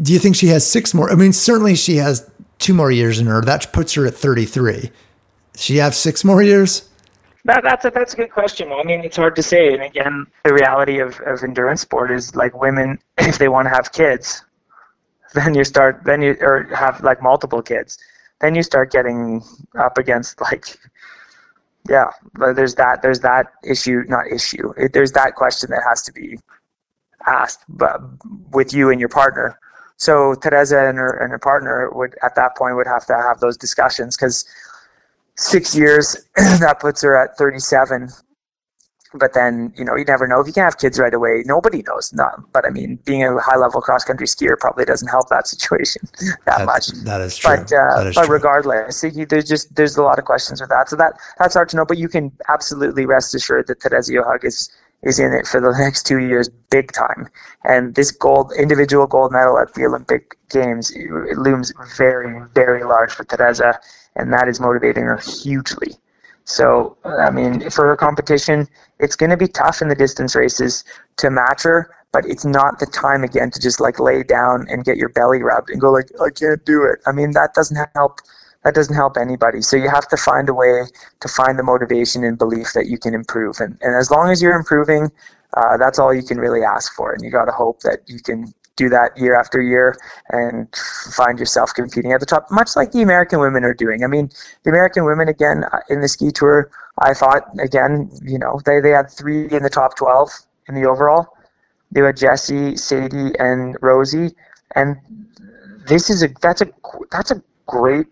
do 0.00 0.12
you 0.12 0.18
think 0.20 0.36
she 0.36 0.48
has 0.48 0.64
six 0.66 0.94
more 0.94 1.10
i 1.10 1.14
mean 1.14 1.32
certainly 1.32 1.74
she 1.74 1.96
has 1.96 2.28
two 2.58 2.74
more 2.74 2.90
years 2.90 3.18
in 3.20 3.26
her 3.26 3.40
that 3.42 3.72
puts 3.72 3.94
her 3.94 4.06
at 4.06 4.14
33 4.14 4.90
she 5.56 5.76
have 5.78 5.94
six 5.94 6.24
more 6.24 6.42
years 6.42 6.88
That, 7.44 7.62
that's 7.64 7.84
a 7.84 7.90
that's 7.90 8.14
a 8.14 8.16
good 8.16 8.30
question. 8.32 8.70
I 8.72 8.82
mean, 8.84 9.00
it's 9.04 9.16
hard 9.16 9.34
to 9.36 9.42
say. 9.42 9.72
And 9.72 9.82
again, 9.82 10.26
the 10.44 10.52
reality 10.52 10.98
of, 11.00 11.18
of 11.32 11.42
endurance 11.42 11.80
sport 11.80 12.10
is 12.10 12.34
like 12.36 12.52
women, 12.60 12.98
if 13.18 13.38
they 13.38 13.48
want 13.48 13.66
to 13.68 13.72
have 13.78 13.90
kids, 13.92 14.44
then 15.34 15.54
you 15.54 15.64
start 15.64 16.02
then 16.04 16.22
you 16.22 16.36
or 16.40 16.68
have 16.74 17.02
like 17.02 17.22
multiple 17.22 17.62
kids, 17.62 17.98
then 18.40 18.54
you 18.54 18.62
start 18.62 18.90
getting 18.92 19.42
up 19.78 19.98
against 19.98 20.40
like, 20.46 20.78
yeah, 21.88 22.10
there's 22.34 22.74
that 22.76 23.02
there's 23.02 23.20
that 23.20 23.46
issue 23.64 24.04
not 24.08 24.26
issue. 24.30 24.72
There's 24.92 25.12
that 25.12 25.34
question 25.34 25.70
that 25.70 25.82
has 25.88 26.02
to 26.02 26.12
be 26.12 26.38
asked, 27.26 27.64
but 27.68 28.00
with 28.52 28.72
you 28.72 28.90
and 28.90 29.00
your 29.00 29.08
partner. 29.08 29.58
So 29.96 30.34
Teresa 30.36 30.88
and 30.88 30.96
her 30.98 31.10
and 31.18 31.30
her 31.32 31.38
partner 31.38 31.90
would 31.92 32.14
at 32.22 32.34
that 32.36 32.56
point 32.56 32.76
would 32.76 32.86
have 32.86 33.04
to 33.06 33.14
have 33.14 33.40
those 33.40 33.56
discussions 33.56 34.16
because 34.16 34.44
six 35.36 35.74
years 35.74 36.16
that 36.36 36.78
puts 36.80 37.02
her 37.02 37.16
at 37.16 37.36
37 37.36 38.08
but 39.14 39.34
then 39.34 39.72
you 39.76 39.84
know 39.84 39.96
you 39.96 40.04
never 40.04 40.26
know. 40.26 40.40
If 40.40 40.46
you 40.46 40.52
can 40.52 40.64
have 40.64 40.78
kids 40.78 40.98
right 40.98 41.14
away 41.14 41.42
nobody 41.46 41.82
knows. 41.82 42.12
Not 42.12 42.52
but 42.52 42.66
i 42.66 42.70
mean 42.70 42.98
being 43.04 43.24
a 43.24 43.38
high 43.40 43.56
level 43.56 43.80
cross 43.80 44.04
country 44.04 44.26
skier 44.26 44.58
probably 44.58 44.84
doesn't 44.84 45.08
help 45.08 45.28
that 45.30 45.46
situation 45.46 46.02
that 46.46 46.64
much. 46.66 46.88
That's, 47.04 47.36
true 47.38 47.56
but 47.56 47.72
uh, 47.72 47.96
that 47.98 48.06
is 48.08 48.14
but 48.14 48.24
true. 48.26 48.34
regardless 48.34 49.02
you- 49.02 49.26
there's 49.26 49.48
just 49.48 49.74
there's 49.74 49.96
a 49.96 50.02
lot 50.02 50.18
of 50.18 50.24
questions 50.24 50.60
with 50.60 50.70
that. 50.70 50.88
So 50.88 50.96
that 50.96 51.14
that's 51.38 51.54
hard 51.54 51.68
to 51.70 51.76
know 51.76 51.84
but 51.84 51.98
you 51.98 52.08
can 52.08 52.32
absolutely 52.48 53.06
rest 53.06 53.34
assured 53.34 53.66
that 53.68 53.80
Teresa 53.80 54.12
Johaug 54.12 54.44
is 54.44 54.70
is 55.02 55.18
in 55.18 55.32
it 55.32 55.46
for 55.46 55.60
the 55.60 55.70
next 55.78 56.06
two 56.06 56.18
years 56.18 56.48
big 56.70 56.92
time. 56.92 57.28
And 57.64 57.94
this 57.94 58.10
gold 58.10 58.52
individual 58.58 59.06
gold 59.06 59.32
medal 59.32 59.58
at 59.58 59.74
the 59.74 59.84
olympic 59.84 60.36
games 60.50 60.90
it 60.90 61.38
looms 61.38 61.72
very 61.96 62.40
very 62.54 62.82
large 62.84 63.12
for 63.12 63.24
teresa 63.24 63.78
and 64.16 64.32
that 64.32 64.48
is 64.48 64.60
motivating 64.60 65.04
her 65.04 65.18
hugely 65.18 65.92
so 66.48 66.96
i 67.04 67.30
mean 67.30 67.68
for 67.70 67.86
her 67.86 67.96
competition 67.96 68.66
it's 68.98 69.16
going 69.16 69.30
to 69.30 69.36
be 69.36 69.48
tough 69.48 69.82
in 69.82 69.88
the 69.88 69.94
distance 69.94 70.34
races 70.34 70.84
to 71.16 71.30
match 71.30 71.62
her 71.62 71.90
but 72.12 72.24
it's 72.26 72.44
not 72.44 72.78
the 72.78 72.86
time 72.86 73.22
again 73.22 73.50
to 73.50 73.60
just 73.60 73.80
like 73.80 74.00
lay 74.00 74.22
down 74.22 74.66
and 74.70 74.84
get 74.84 74.96
your 74.96 75.10
belly 75.10 75.42
rubbed 75.42 75.70
and 75.70 75.80
go 75.80 75.90
like 75.90 76.08
i 76.20 76.30
can't 76.30 76.64
do 76.64 76.82
it. 76.84 77.00
I 77.06 77.12
mean 77.12 77.32
that 77.32 77.54
doesn't 77.54 77.78
help 77.94 78.20
that 78.64 78.74
doesn't 78.74 78.94
help 78.94 79.16
anybody. 79.16 79.62
So 79.62 79.76
you 79.76 79.88
have 79.88 80.08
to 80.08 80.16
find 80.16 80.48
a 80.48 80.54
way 80.54 80.82
to 81.20 81.28
find 81.28 81.58
the 81.58 81.62
motivation 81.62 82.24
and 82.24 82.36
belief 82.36 82.72
that 82.74 82.86
you 82.86 82.98
can 82.98 83.14
improve. 83.14 83.60
And, 83.60 83.78
and 83.82 83.94
as 83.94 84.10
long 84.10 84.30
as 84.30 84.42
you're 84.42 84.56
improving 84.56 85.10
uh, 85.56 85.76
that's 85.76 85.98
all 85.98 86.12
you 86.12 86.22
can 86.22 86.38
really 86.38 86.62
ask 86.62 86.94
for. 86.94 87.12
And 87.12 87.22
you 87.22 87.30
got 87.30 87.46
to 87.46 87.52
hope 87.52 87.80
that 87.80 88.00
you 88.06 88.20
can 88.20 88.52
do 88.78 88.88
that 88.88 89.10
year 89.18 89.34
after 89.38 89.60
year 89.60 89.96
and 90.30 90.74
find 91.12 91.38
yourself 91.38 91.74
competing 91.74 92.12
at 92.12 92.20
the 92.20 92.26
top 92.26 92.46
much 92.50 92.76
like 92.76 92.92
the 92.92 93.02
american 93.02 93.40
women 93.40 93.64
are 93.64 93.74
doing. 93.74 94.04
I 94.04 94.06
mean 94.06 94.30
the 94.62 94.70
american 94.70 95.04
women 95.04 95.28
again 95.28 95.64
uh, 95.64 95.80
in 95.90 96.00
the 96.00 96.08
ski 96.08 96.30
tour 96.30 96.70
i 97.00 97.12
thought 97.12 97.42
again 97.60 98.10
you 98.22 98.38
know 98.38 98.60
they, 98.64 98.80
they 98.80 98.90
had 98.90 99.10
three 99.10 99.50
in 99.50 99.62
the 99.62 99.70
top 99.70 99.96
12 99.96 100.30
in 100.68 100.74
the 100.74 100.86
overall. 100.86 101.36
They 101.90 102.02
had 102.02 102.16
jesse 102.16 102.76
sadie 102.76 103.32
and 103.38 103.76
rosie. 103.80 104.34
And 104.74 104.96
this 105.88 106.10
is 106.10 106.22
a 106.22 106.28
that's 106.40 106.60
a 106.60 106.68
that's 107.10 107.30
a 107.30 107.42
great 107.66 108.06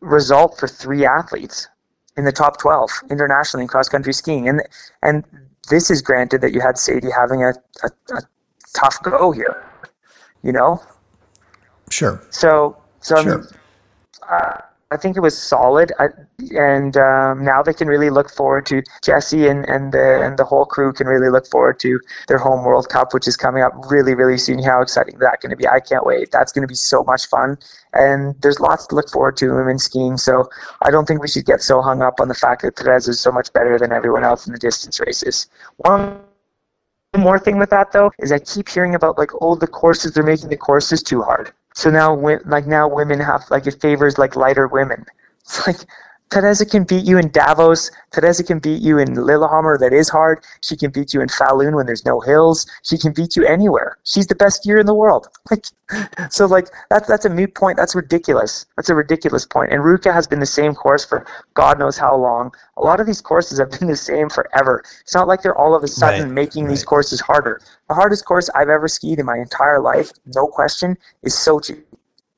result 0.00 0.58
for 0.58 0.68
three 0.68 1.06
athletes 1.06 1.68
in 2.16 2.24
the 2.24 2.32
top 2.32 2.58
12 2.58 2.90
internationally 3.10 3.62
in 3.62 3.68
cross 3.68 3.88
country 3.88 4.12
skiing. 4.12 4.48
And 4.48 4.60
and 5.02 5.24
this 5.70 5.90
is 5.90 6.02
granted 6.02 6.40
that 6.40 6.52
you 6.52 6.60
had 6.60 6.78
Sadie 6.78 7.10
having 7.10 7.44
a, 7.44 7.52
a, 7.82 7.90
a 8.16 8.22
tough 8.74 9.02
go 9.02 9.32
here 9.32 9.68
you 10.42 10.52
know? 10.52 10.80
Sure. 11.90 12.22
So 12.30 12.76
so 13.00 13.16
I, 13.16 13.24
mean, 13.24 13.44
uh, 14.28 14.60
I 14.90 14.96
think 14.96 15.16
it 15.16 15.20
was 15.20 15.40
solid. 15.40 15.92
I, 15.98 16.08
and 16.50 16.96
um, 16.96 17.44
now 17.44 17.62
they 17.62 17.72
can 17.72 17.88
really 17.88 18.10
look 18.10 18.30
forward 18.30 18.66
to 18.66 18.82
Jessie 19.02 19.46
and, 19.46 19.64
and 19.66 19.92
the 19.92 20.22
and 20.22 20.38
the 20.38 20.44
whole 20.44 20.66
crew 20.66 20.92
can 20.92 21.06
really 21.06 21.30
look 21.30 21.46
forward 21.46 21.80
to 21.80 21.98
their 22.26 22.38
home 22.38 22.64
World 22.64 22.88
Cup 22.88 23.14
which 23.14 23.26
is 23.26 23.36
coming 23.36 23.62
up 23.62 23.72
really 23.90 24.14
really 24.14 24.36
soon. 24.36 24.62
How 24.62 24.82
exciting 24.82 25.18
that 25.18 25.40
going 25.40 25.50
to 25.50 25.56
be. 25.56 25.66
I 25.66 25.80
can't 25.80 26.04
wait. 26.04 26.30
That's 26.30 26.52
going 26.52 26.62
to 26.62 26.68
be 26.68 26.74
so 26.74 27.02
much 27.04 27.26
fun. 27.26 27.56
And 27.94 28.34
there's 28.42 28.60
lots 28.60 28.86
to 28.88 28.94
look 28.94 29.08
forward 29.08 29.38
to 29.38 29.46
in 29.46 29.56
women's 29.56 29.84
skiing. 29.84 30.18
So 30.18 30.48
I 30.82 30.90
don't 30.90 31.06
think 31.06 31.22
we 31.22 31.28
should 31.28 31.46
get 31.46 31.62
so 31.62 31.80
hung 31.80 32.02
up 32.02 32.20
on 32.20 32.28
the 32.28 32.34
fact 32.34 32.62
that 32.62 32.76
Teresa 32.76 33.10
is 33.10 33.20
so 33.20 33.32
much 33.32 33.50
better 33.54 33.78
than 33.78 33.92
everyone 33.92 34.24
else 34.24 34.46
in 34.46 34.52
the 34.52 34.58
distance 34.58 35.00
races. 35.00 35.46
One 35.78 36.20
more 37.16 37.38
thing 37.38 37.58
with 37.58 37.70
that 37.70 37.92
though 37.92 38.10
is 38.18 38.32
I 38.32 38.38
keep 38.38 38.68
hearing 38.68 38.94
about 38.94 39.16
like 39.18 39.30
oh 39.40 39.54
the 39.56 39.66
courses 39.66 40.12
they're 40.12 40.22
making 40.22 40.50
the 40.50 40.56
courses 40.56 41.02
too 41.02 41.22
hard 41.22 41.52
So 41.74 41.90
now, 41.90 42.14
like 42.44 42.66
now, 42.66 42.88
women 42.88 43.20
have 43.20 43.44
like 43.50 43.66
it 43.66 43.80
favors 43.80 44.18
like 44.18 44.36
lighter 44.36 44.66
women. 44.68 45.06
It's 45.48 45.66
like 45.66 45.78
Teresa 46.30 46.66
can 46.66 46.84
beat 46.84 47.04
you 47.04 47.18
in 47.18 47.30
Davos. 47.30 47.90
Teresa 48.10 48.44
can 48.44 48.58
beat 48.58 48.82
you 48.82 48.98
in 48.98 49.14
Lillehammer. 49.14 49.78
That 49.78 49.92
is 49.92 50.08
hard. 50.08 50.44
She 50.60 50.76
can 50.76 50.90
beat 50.90 51.14
you 51.14 51.20
in 51.20 51.28
Falun 51.28 51.74
when 51.74 51.86
there's 51.86 52.04
no 52.04 52.20
hills. 52.20 52.66
She 52.82 52.98
can 52.98 53.12
beat 53.12 53.36
you 53.36 53.46
anywhere. 53.46 53.98
She's 54.04 54.26
the 54.26 54.34
best 54.34 54.62
skier 54.62 54.78
in 54.78 54.86
the 54.86 54.94
world. 54.94 55.28
Like, 55.50 55.64
so 56.30 56.44
like 56.44 56.68
that's 56.90 57.08
that's 57.08 57.24
a 57.24 57.30
moot 57.30 57.54
point. 57.54 57.78
That's 57.78 57.94
ridiculous. 57.94 58.66
That's 58.76 58.90
a 58.90 58.94
ridiculous 58.94 59.46
point. 59.46 59.72
And 59.72 59.82
Ruka 59.82 60.12
has 60.12 60.26
been 60.26 60.40
the 60.40 60.44
same 60.44 60.74
course 60.74 61.06
for 61.06 61.24
God 61.54 61.78
knows 61.78 61.96
how 61.96 62.14
long. 62.14 62.52
A 62.76 62.82
lot 62.82 63.00
of 63.00 63.06
these 63.06 63.22
courses 63.22 63.58
have 63.58 63.70
been 63.78 63.88
the 63.88 63.96
same 63.96 64.28
forever. 64.28 64.84
It's 65.00 65.14
not 65.14 65.26
like 65.26 65.40
they're 65.40 65.56
all 65.56 65.74
of 65.74 65.82
a 65.82 65.88
sudden 65.88 66.24
right, 66.24 66.32
making 66.32 66.64
right. 66.64 66.70
these 66.70 66.84
courses 66.84 67.20
harder. 67.20 67.62
The 67.88 67.94
hardest 67.94 68.26
course 68.26 68.50
I've 68.54 68.68
ever 68.68 68.88
skied 68.88 69.18
in 69.18 69.24
my 69.24 69.38
entire 69.38 69.80
life, 69.80 70.12
no 70.26 70.46
question, 70.46 70.98
is 71.22 71.34
Sochi 71.34 71.82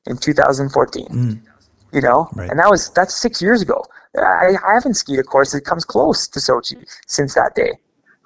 in 0.05 0.15
2014. 0.15 1.07
Mm 1.07 1.50
you 1.93 2.01
know, 2.01 2.29
right. 2.35 2.49
and 2.49 2.59
that 2.59 2.69
was 2.69 2.89
that's 2.89 3.13
six 3.13 3.41
years 3.41 3.61
ago. 3.61 3.83
I, 4.17 4.55
I 4.67 4.73
haven't 4.73 4.95
skied 4.95 5.19
a 5.19 5.23
course 5.23 5.51
that 5.53 5.61
comes 5.61 5.85
close 5.85 6.27
to 6.27 6.39
Sochi 6.39 6.85
since 7.07 7.33
that 7.35 7.55
day, 7.55 7.71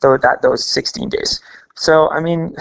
though 0.02 0.18
that 0.18 0.42
those 0.42 0.66
16 0.66 1.10
days. 1.10 1.42
So 1.76 2.10
I 2.10 2.20
mean, 2.20 2.56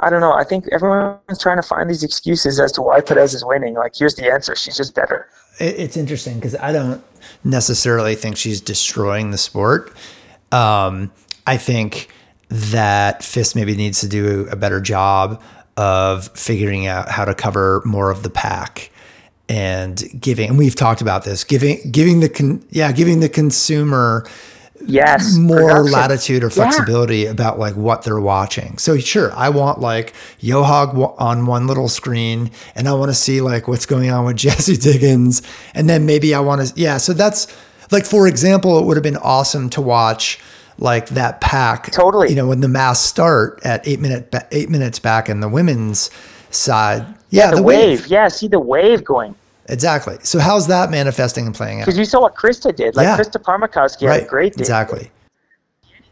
I 0.00 0.10
don't 0.10 0.20
know. 0.20 0.32
I 0.32 0.44
think 0.44 0.66
everyone's 0.72 1.40
trying 1.40 1.56
to 1.56 1.62
find 1.62 1.88
these 1.88 2.02
excuses 2.02 2.58
as 2.58 2.72
to 2.72 2.82
why 2.82 3.00
Therese 3.00 3.34
is 3.34 3.44
winning. 3.44 3.74
Like, 3.74 3.92
here's 3.96 4.14
the 4.14 4.30
answer: 4.30 4.54
she's 4.54 4.76
just 4.76 4.94
better. 4.94 5.28
It's 5.60 5.96
interesting 5.96 6.34
because 6.36 6.56
I 6.56 6.72
don't 6.72 7.02
necessarily 7.44 8.16
think 8.16 8.36
she's 8.36 8.60
destroying 8.60 9.30
the 9.30 9.38
sport. 9.38 9.92
Um, 10.50 11.12
I 11.46 11.56
think 11.56 12.08
that 12.48 13.22
FIS 13.22 13.54
maybe 13.54 13.76
needs 13.76 14.00
to 14.00 14.08
do 14.08 14.48
a 14.50 14.56
better 14.56 14.80
job 14.80 15.40
of 15.76 16.28
figuring 16.36 16.86
out 16.86 17.08
how 17.08 17.24
to 17.24 17.34
cover 17.34 17.82
more 17.84 18.10
of 18.10 18.22
the 18.22 18.30
pack 18.30 18.90
and 19.48 20.02
giving 20.20 20.48
and 20.48 20.58
we've 20.58 20.74
talked 20.74 21.00
about 21.00 21.24
this 21.24 21.44
giving 21.44 21.78
giving 21.90 22.20
the 22.20 22.28
con, 22.28 22.64
yeah 22.70 22.92
giving 22.92 23.20
the 23.20 23.28
consumer 23.28 24.26
yes 24.86 25.36
more 25.36 25.58
production. 25.58 25.92
latitude 25.92 26.44
or 26.44 26.50
flexibility 26.50 27.18
yeah. 27.18 27.30
about 27.30 27.58
like 27.58 27.74
what 27.74 28.02
they're 28.04 28.20
watching 28.20 28.78
so 28.78 28.96
sure 28.96 29.32
i 29.34 29.48
want 29.48 29.80
like 29.80 30.14
Johaug 30.40 31.14
on 31.18 31.46
one 31.46 31.66
little 31.66 31.88
screen 31.88 32.50
and 32.74 32.88
i 32.88 32.92
want 32.94 33.10
to 33.10 33.14
see 33.14 33.40
like 33.40 33.68
what's 33.68 33.86
going 33.86 34.10
on 34.10 34.24
with 34.24 34.36
jessie 34.44 34.76
diggins 34.76 35.42
and 35.74 35.88
then 35.88 36.06
maybe 36.06 36.34
i 36.34 36.40
want 36.40 36.66
to 36.66 36.80
yeah 36.80 36.96
so 36.96 37.12
that's 37.12 37.46
like 37.90 38.06
for 38.06 38.26
example 38.26 38.78
it 38.78 38.86
would 38.86 38.96
have 38.96 39.04
been 39.04 39.18
awesome 39.18 39.68
to 39.70 39.80
watch 39.82 40.40
like 40.78 41.08
that 41.10 41.40
pack 41.40 41.92
totally 41.92 42.30
you 42.30 42.34
know 42.34 42.48
when 42.48 42.60
the 42.60 42.68
mass 42.68 42.98
start 43.00 43.60
at 43.62 43.86
eight 43.86 44.00
minute 44.00 44.34
eight 44.52 44.70
minutes 44.70 44.98
back 44.98 45.28
in 45.28 45.40
the 45.40 45.48
women's 45.48 46.10
side 46.50 47.06
yeah, 47.34 47.50
the, 47.50 47.56
the 47.56 47.62
wave. 47.62 48.00
wave. 48.00 48.06
Yeah, 48.08 48.28
see 48.28 48.48
the 48.48 48.60
wave 48.60 49.04
going. 49.04 49.34
Exactly. 49.68 50.18
So 50.22 50.38
how's 50.38 50.66
that 50.66 50.90
manifesting 50.90 51.46
and 51.46 51.54
playing 51.54 51.80
out? 51.80 51.86
Because 51.86 51.98
you 51.98 52.04
saw 52.04 52.20
what 52.20 52.34
Krista 52.34 52.74
did. 52.74 52.96
Like 52.96 53.04
yeah. 53.04 53.16
Krista 53.16 53.42
Pärmäkoski 53.42 54.06
right. 54.06 54.20
had 54.20 54.22
a 54.24 54.28
great 54.28 54.54
day. 54.54 54.60
Exactly. 54.60 55.10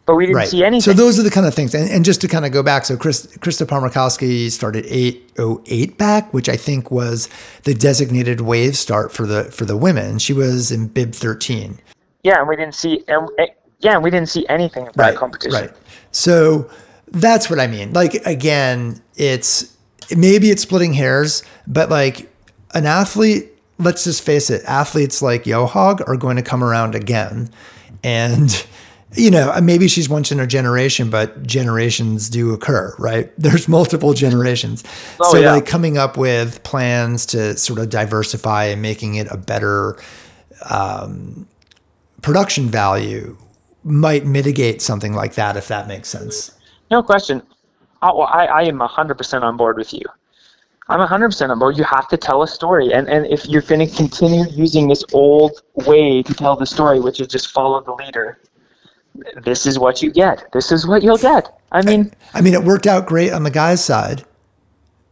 But 0.05 0.17
we 0.17 0.27
didn't 0.27 0.37
right. 0.37 0.49
see 0.49 0.65
anything. 0.65 0.81
So 0.81 0.93
those 0.93 1.21
are 1.21 1.23
the 1.23 1.31
kind 1.31 1.47
of 1.47 1.55
things. 1.55 1.75
And, 1.75 1.89
and 1.89 2.05
just 2.05 2.21
to 2.23 2.29
kind 2.29 2.45
of 2.45 2.51
go 2.51 2.63
back, 2.63 2.85
so 2.85 2.97
Chris, 2.97 3.27
Krista 3.39 3.67
Pärmäkoski 3.67 4.51
started 4.51 4.85
808 4.87 5.97
back, 5.97 6.35
which 6.35 6.49
I 6.49 6.57
think 6.57 6.91
was 6.91 7.29
the 7.63 7.75
designated 7.75 8.41
wave 8.41 8.77
start 8.77 9.13
for 9.13 9.27
the 9.27 9.45
for 9.45 9.65
the 9.65 9.77
women. 9.77 10.19
She 10.19 10.33
was 10.33 10.73
in 10.73 10.89
bib 10.89 11.13
13. 11.13 11.79
Yeah, 12.25 12.41
and 12.41 12.49
we 12.49 12.57
didn't 12.57 12.75
see 12.75 13.05
and, 13.07 13.29
eh, 13.39 13.47
yeah, 13.79 13.95
and 13.95 14.03
we 14.03 14.11
didn't 14.11 14.29
see 14.29 14.47
anything 14.49 14.89
of 14.89 14.97
right. 14.97 15.13
that 15.13 15.19
competition. 15.19 15.61
Right. 15.61 15.73
So 16.11 16.69
that's 17.09 17.49
what 17.49 17.61
I 17.61 17.69
mean. 17.69 17.93
Like 17.93 18.15
again, 18.27 19.01
it's 19.17 19.77
maybe 20.16 20.51
it's 20.51 20.62
splitting 20.62 20.92
hairs, 20.92 21.42
but 21.66 21.90
like 21.90 22.31
an 22.75 22.87
athlete, 22.87 23.51
let's 23.79 24.05
just 24.05 24.22
face 24.22 24.51
it, 24.51 24.62
athletes 24.64 25.22
like 25.22 25.44
Johaug 25.44 26.07
are 26.09 26.16
going 26.16 26.37
to 26.37 26.42
come 26.42 26.62
around 26.62 26.94
again. 26.94 27.51
And, 28.05 28.66
you 29.14 29.31
know, 29.31 29.59
maybe 29.62 29.88
she's 29.88 30.09
once 30.09 30.33
in 30.33 30.40
a 30.40 30.46
generation, 30.46 31.11
but 31.11 31.42
generations 31.44 32.29
do 32.29 32.53
occur, 32.53 32.94
right? 32.98 33.31
There's 33.38 33.68
multiple 33.68 34.14
generations. 34.14 34.85
Oh, 35.20 35.33
so, 35.33 35.40
yeah. 35.40 35.53
like, 35.53 35.66
coming 35.66 35.98
up 35.98 36.16
with 36.16 36.62
plans 36.62 37.27
to 37.27 37.57
sort 37.57 37.79
of 37.79 37.90
diversify 37.90 38.66
and 38.66 38.83
making 38.83 39.16
it 39.16 39.27
a 39.31 39.37
better 39.37 39.96
um, 40.68 41.46
production 42.22 42.68
value 42.68 43.37
might 43.85 44.25
mitigate 44.25 44.81
something 44.81 45.12
like 45.12 45.35
that, 45.35 45.57
if 45.57 45.68
that 45.68 45.88
makes 45.88 46.09
sense. 46.09 46.53
No 46.90 47.03
question. 47.03 47.42
Oh, 48.03 48.23
I, 48.23 48.45
I 48.45 48.62
am 48.65 48.79
100% 48.79 49.43
on 49.43 49.57
board 49.57 49.77
with 49.77 49.93
you. 49.93 50.03
I'm 50.88 51.01
100% 51.01 51.51
on 51.51 51.59
board. 51.59 51.79
You 51.79 51.85
have 51.85 52.09
to 52.09 52.17
tell 52.17 52.43
a 52.43 52.49
story. 52.49 52.93
And, 52.93 53.09
and 53.09 53.27
if 53.27 53.47
you're 53.47 53.62
going 53.62 53.87
to 53.87 53.97
continue 53.97 54.45
using 54.51 54.88
this 54.88 55.05
old 55.12 55.62
way 55.75 56.23
to 56.23 56.35
tell 56.35 56.57
the 56.57 56.67
story, 56.67 57.01
which 57.01 57.21
is 57.21 57.29
just 57.29 57.51
follow 57.51 57.81
the 57.81 57.93
leader, 57.93 58.38
this 59.45 59.67
is 59.67 59.79
what 59.79 60.03
you 60.03 60.11
get. 60.11 60.51
This 60.53 60.73
is 60.73 60.87
what 60.87 61.03
you'll 61.03 61.19
get. 61.19 61.59
I 61.71 61.83
mean, 61.83 62.12
I 62.35 62.41
mean, 62.41 62.55
it 62.55 62.65
worked 62.65 62.87
out 62.87 63.07
great 63.07 63.33
on 63.33 63.45
the 63.45 63.51
guy's 63.51 63.85
side, 63.85 64.25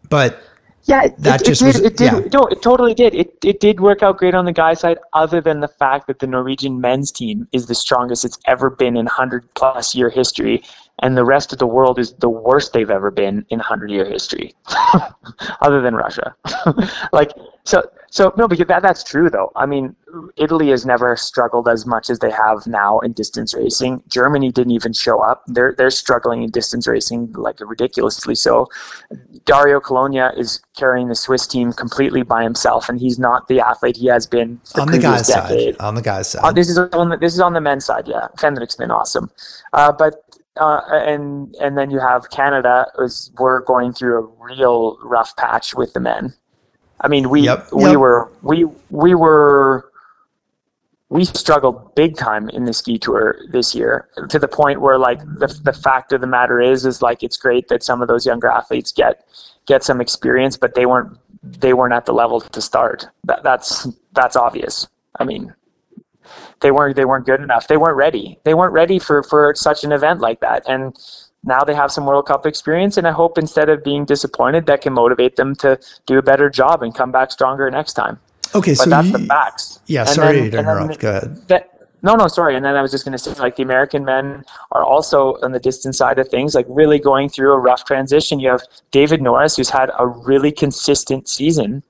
but 0.08 0.42
yeah, 0.84 1.04
it, 1.04 1.18
that 1.18 1.42
it, 1.42 1.44
just 1.44 1.62
it 1.62 1.64
did, 1.64 1.74
was, 1.74 1.84
it 1.84 1.96
did, 1.96 2.12
yeah. 2.12 2.28
no, 2.32 2.46
it 2.46 2.62
totally 2.62 2.94
did. 2.94 3.14
It, 3.14 3.36
it 3.44 3.60
did 3.60 3.80
work 3.80 4.02
out 4.02 4.18
great 4.18 4.34
on 4.34 4.44
the 4.44 4.52
guy's 4.52 4.80
side, 4.80 4.98
other 5.12 5.40
than 5.40 5.60
the 5.60 5.68
fact 5.68 6.06
that 6.06 6.18
the 6.18 6.26
Norwegian 6.26 6.80
men's 6.80 7.12
team 7.12 7.46
is 7.52 7.66
the 7.66 7.74
strongest 7.74 8.24
it's 8.24 8.38
ever 8.46 8.70
been 8.70 8.96
in 8.96 9.04
100 9.04 9.54
plus 9.54 9.94
year 9.94 10.10
history, 10.10 10.62
and 11.00 11.16
the 11.16 11.24
rest 11.24 11.52
of 11.52 11.58
the 11.58 11.66
world 11.66 11.98
is 11.98 12.12
the 12.14 12.28
worst 12.28 12.72
they've 12.72 12.90
ever 12.90 13.10
been 13.10 13.44
in 13.50 13.58
100 13.58 13.90
year 13.90 14.04
history, 14.04 14.54
other 15.60 15.80
than 15.80 15.94
Russia. 15.94 16.34
like, 17.12 17.32
so 17.64 17.82
so 18.10 18.32
no, 18.36 18.48
because 18.48 18.66
that 18.66 18.82
that's 18.82 19.04
true 19.04 19.30
though. 19.30 19.52
I 19.54 19.66
mean, 19.66 19.94
Italy 20.36 20.70
has 20.70 20.84
never 20.84 21.14
struggled 21.16 21.68
as 21.68 21.86
much 21.86 22.10
as 22.10 22.18
they 22.18 22.30
have 22.30 22.66
now 22.66 22.98
in 23.00 23.12
distance 23.12 23.54
racing. 23.54 24.02
Germany 24.08 24.50
didn't 24.50 24.72
even 24.72 24.92
show 24.92 25.20
up. 25.20 25.44
They're 25.46 25.74
they're 25.78 25.90
struggling 25.90 26.42
in 26.42 26.50
distance 26.50 26.88
racing 26.88 27.32
like 27.34 27.60
ridiculously 27.60 28.34
so. 28.34 28.66
Dario 29.44 29.78
Cologna 29.78 30.36
is 30.36 30.60
carrying 30.76 31.08
the 31.08 31.14
Swiss 31.14 31.46
team 31.46 31.72
completely 31.72 32.22
by 32.22 32.42
himself, 32.42 32.88
and 32.88 32.98
he's 32.98 33.18
not 33.18 33.46
the 33.46 33.60
athlete 33.60 33.96
he 33.96 34.06
has 34.06 34.26
been 34.26 34.60
the 34.74 34.80
on 34.80 34.90
the 34.90 34.98
guy's 34.98 35.28
decade. 35.28 35.76
side. 35.76 35.84
On 35.84 35.94
the 35.94 36.02
guy's 36.02 36.28
side. 36.30 36.42
Uh, 36.42 36.52
this 36.52 36.68
is 36.68 36.78
on 36.78 37.10
the, 37.10 37.16
this 37.16 37.32
is 37.32 37.40
on 37.40 37.52
the 37.52 37.60
men's 37.60 37.84
side. 37.84 38.08
Yeah, 38.08 38.26
Fenrich's 38.36 38.74
been 38.74 38.90
awesome, 38.90 39.30
uh, 39.72 39.92
but 39.92 40.24
uh, 40.60 40.82
and 40.90 41.54
and 41.60 41.76
then 41.76 41.90
you 41.90 41.98
have 41.98 42.30
Canada 42.30 42.86
is 42.98 43.32
we're 43.38 43.60
going 43.62 43.92
through 43.92 44.18
a 44.18 44.54
real 44.54 44.98
rough 45.02 45.34
patch 45.36 45.74
with 45.74 45.92
the 45.94 46.00
men. 46.00 46.34
I 47.00 47.08
mean, 47.08 47.30
we 47.30 47.42
yep, 47.42 47.66
we 47.72 47.84
yep. 47.84 47.96
were 47.96 48.30
we 48.42 48.66
we 48.90 49.14
were 49.14 49.90
we 51.08 51.24
struggled 51.24 51.94
big 51.94 52.16
time 52.16 52.48
in 52.50 52.66
the 52.66 52.72
ski 52.72 52.98
tour 52.98 53.36
this 53.50 53.74
year 53.74 54.08
to 54.28 54.38
the 54.38 54.46
point 54.46 54.80
where 54.80 54.98
like 54.98 55.20
the 55.20 55.48
the 55.64 55.72
fact 55.72 56.12
of 56.12 56.20
the 56.20 56.26
matter 56.26 56.60
is 56.60 56.84
is 56.84 57.00
like 57.00 57.22
it's 57.22 57.36
great 57.36 57.68
that 57.68 57.82
some 57.82 58.02
of 58.02 58.08
those 58.08 58.26
younger 58.26 58.48
athletes 58.48 58.92
get 58.92 59.24
get 59.66 59.82
some 59.82 60.00
experience, 60.00 60.56
but 60.56 60.74
they 60.74 60.84
weren't 60.84 61.18
they 61.42 61.72
weren't 61.72 61.94
at 61.94 62.04
the 62.04 62.12
level 62.12 62.40
to 62.40 62.60
start. 62.60 63.06
That 63.24 63.42
that's 63.42 63.88
that's 64.12 64.36
obvious. 64.36 64.86
I 65.18 65.24
mean, 65.24 65.54
they 66.60 66.70
weren't 66.70 66.96
they 66.96 67.04
weren't 67.04 67.26
good 67.26 67.40
enough. 67.40 67.68
They 67.68 67.76
weren't 67.76 67.96
ready. 67.96 68.38
They 68.44 68.54
weren't 68.54 68.72
ready 68.72 68.98
for 68.98 69.22
for 69.22 69.54
such 69.54 69.84
an 69.84 69.92
event 69.92 70.20
like 70.20 70.40
that. 70.40 70.68
And 70.68 70.96
now 71.42 71.64
they 71.64 71.74
have 71.74 71.90
some 71.90 72.04
World 72.04 72.26
Cup 72.26 72.44
experience, 72.44 72.96
and 72.96 73.06
I 73.06 73.12
hope 73.12 73.38
instead 73.38 73.68
of 73.70 73.82
being 73.82 74.04
disappointed, 74.04 74.66
that 74.66 74.82
can 74.82 74.92
motivate 74.92 75.36
them 75.36 75.54
to 75.56 75.78
do 76.06 76.18
a 76.18 76.22
better 76.22 76.50
job 76.50 76.82
and 76.82 76.94
come 76.94 77.10
back 77.10 77.32
stronger 77.32 77.70
next 77.70 77.94
time. 77.94 78.18
Okay, 78.54 78.72
but 78.72 78.84
so 78.84 78.90
that's 78.90 79.06
you, 79.06 79.12
the 79.18 79.26
facts. 79.26 79.80
Yeah, 79.86 80.00
and 80.00 80.10
sorry 80.10 80.40
then, 80.40 80.50
to 80.50 80.58
interrupt. 80.58 80.98
Go 80.98 81.10
ahead. 81.10 81.48
That, 81.48 81.88
no, 82.02 82.14
no, 82.14 82.26
sorry. 82.28 82.56
And 82.56 82.64
then 82.64 82.76
I 82.76 82.82
was 82.82 82.90
just 82.90 83.04
going 83.04 83.12
to 83.12 83.18
say, 83.18 83.32
like, 83.34 83.56
the 83.56 83.62
American 83.62 84.04
men 84.04 84.44
are 84.72 84.84
also 84.84 85.36
on 85.42 85.52
the 85.52 85.60
distance 85.60 85.98
side 85.98 86.18
of 86.18 86.28
things, 86.28 86.54
like, 86.54 86.66
really 86.68 86.98
going 86.98 87.28
through 87.28 87.52
a 87.52 87.58
rough 87.58 87.84
transition. 87.84 88.40
You 88.40 88.50
have 88.50 88.62
David 88.90 89.22
Norris, 89.22 89.56
who's 89.56 89.70
had 89.70 89.90
a 89.98 90.06
really 90.06 90.50
consistent 90.50 91.28
season 91.28 91.82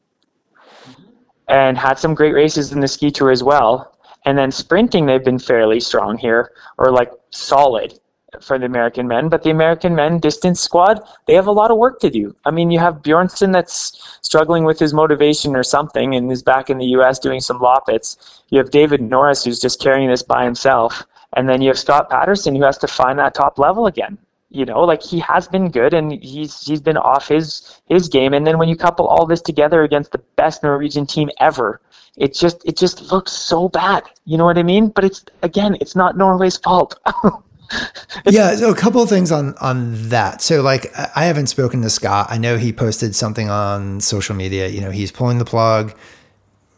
and 1.48 1.78
had 1.78 1.98
some 1.98 2.14
great 2.14 2.34
races 2.34 2.72
in 2.72 2.80
the 2.80 2.88
ski 2.88 3.10
tour 3.10 3.30
as 3.30 3.42
well. 3.42 3.96
And 4.24 4.36
then 4.36 4.50
sprinting, 4.50 5.06
they've 5.06 5.24
been 5.24 5.38
fairly 5.38 5.80
strong 5.80 6.18
here, 6.18 6.52
or 6.78 6.90
like 6.90 7.10
solid 7.30 7.98
for 8.40 8.58
the 8.58 8.66
American 8.66 9.08
men, 9.08 9.28
but 9.28 9.42
the 9.42 9.50
American 9.50 9.94
men 9.94 10.18
distance 10.18 10.60
squad, 10.60 11.00
they 11.26 11.34
have 11.34 11.46
a 11.46 11.52
lot 11.52 11.70
of 11.70 11.78
work 11.78 11.98
to 12.00 12.10
do. 12.10 12.34
I 12.44 12.50
mean, 12.50 12.70
you 12.70 12.78
have 12.78 13.02
Bjornsen 13.02 13.52
that's 13.52 14.18
struggling 14.22 14.64
with 14.64 14.78
his 14.78 14.94
motivation 14.94 15.56
or 15.56 15.62
something 15.62 16.14
and 16.14 16.30
is 16.30 16.42
back 16.42 16.70
in 16.70 16.78
the 16.78 16.86
U.S. 16.86 17.18
doing 17.18 17.40
some 17.40 17.58
loppets. 17.58 18.40
You 18.50 18.58
have 18.58 18.70
David 18.70 19.02
Norris 19.02 19.44
who's 19.44 19.60
just 19.60 19.80
carrying 19.80 20.08
this 20.08 20.22
by 20.22 20.44
himself. 20.44 21.04
And 21.34 21.48
then 21.48 21.62
you 21.62 21.68
have 21.68 21.78
Scott 21.78 22.10
Patterson 22.10 22.54
who 22.54 22.62
has 22.62 22.78
to 22.78 22.88
find 22.88 23.18
that 23.18 23.34
top 23.34 23.58
level 23.58 23.86
again. 23.86 24.18
You 24.50 24.64
know, 24.64 24.80
like 24.80 25.02
he 25.02 25.20
has 25.20 25.46
been 25.46 25.70
good 25.70 25.94
and 25.94 26.12
he's 26.12 26.60
he's 26.60 26.80
been 26.80 26.96
off 26.96 27.28
his 27.28 27.80
his 27.86 28.08
game. 28.08 28.34
And 28.34 28.46
then 28.46 28.58
when 28.58 28.68
you 28.68 28.76
couple 28.76 29.06
all 29.06 29.24
this 29.24 29.40
together 29.40 29.82
against 29.82 30.10
the 30.10 30.18
best 30.36 30.62
Norwegian 30.62 31.06
team 31.06 31.30
ever, 31.38 31.80
it 32.16 32.34
just 32.34 32.64
it 32.64 32.76
just 32.76 33.12
looks 33.12 33.32
so 33.32 33.68
bad. 33.68 34.02
You 34.24 34.36
know 34.36 34.44
what 34.44 34.58
I 34.58 34.62
mean? 34.62 34.88
But 34.88 35.04
it's 35.04 35.24
again, 35.42 35.76
it's 35.80 35.94
not 35.94 36.16
Norway's 36.16 36.56
fault. 36.56 36.98
yeah, 38.26 38.56
so 38.56 38.70
a 38.70 38.74
couple 38.74 39.02
of 39.02 39.08
things 39.08 39.30
on 39.30 39.54
on 39.58 40.08
that. 40.08 40.42
So 40.42 40.62
like 40.62 40.92
I 41.16 41.24
haven't 41.24 41.46
spoken 41.46 41.82
to 41.82 41.90
Scott. 41.90 42.26
I 42.28 42.38
know 42.38 42.56
he 42.56 42.72
posted 42.72 43.14
something 43.14 43.48
on 43.48 44.00
social 44.00 44.34
media, 44.34 44.68
you 44.68 44.80
know, 44.80 44.90
he's 44.90 45.12
pulling 45.12 45.38
the 45.38 45.44
plug. 45.44 45.94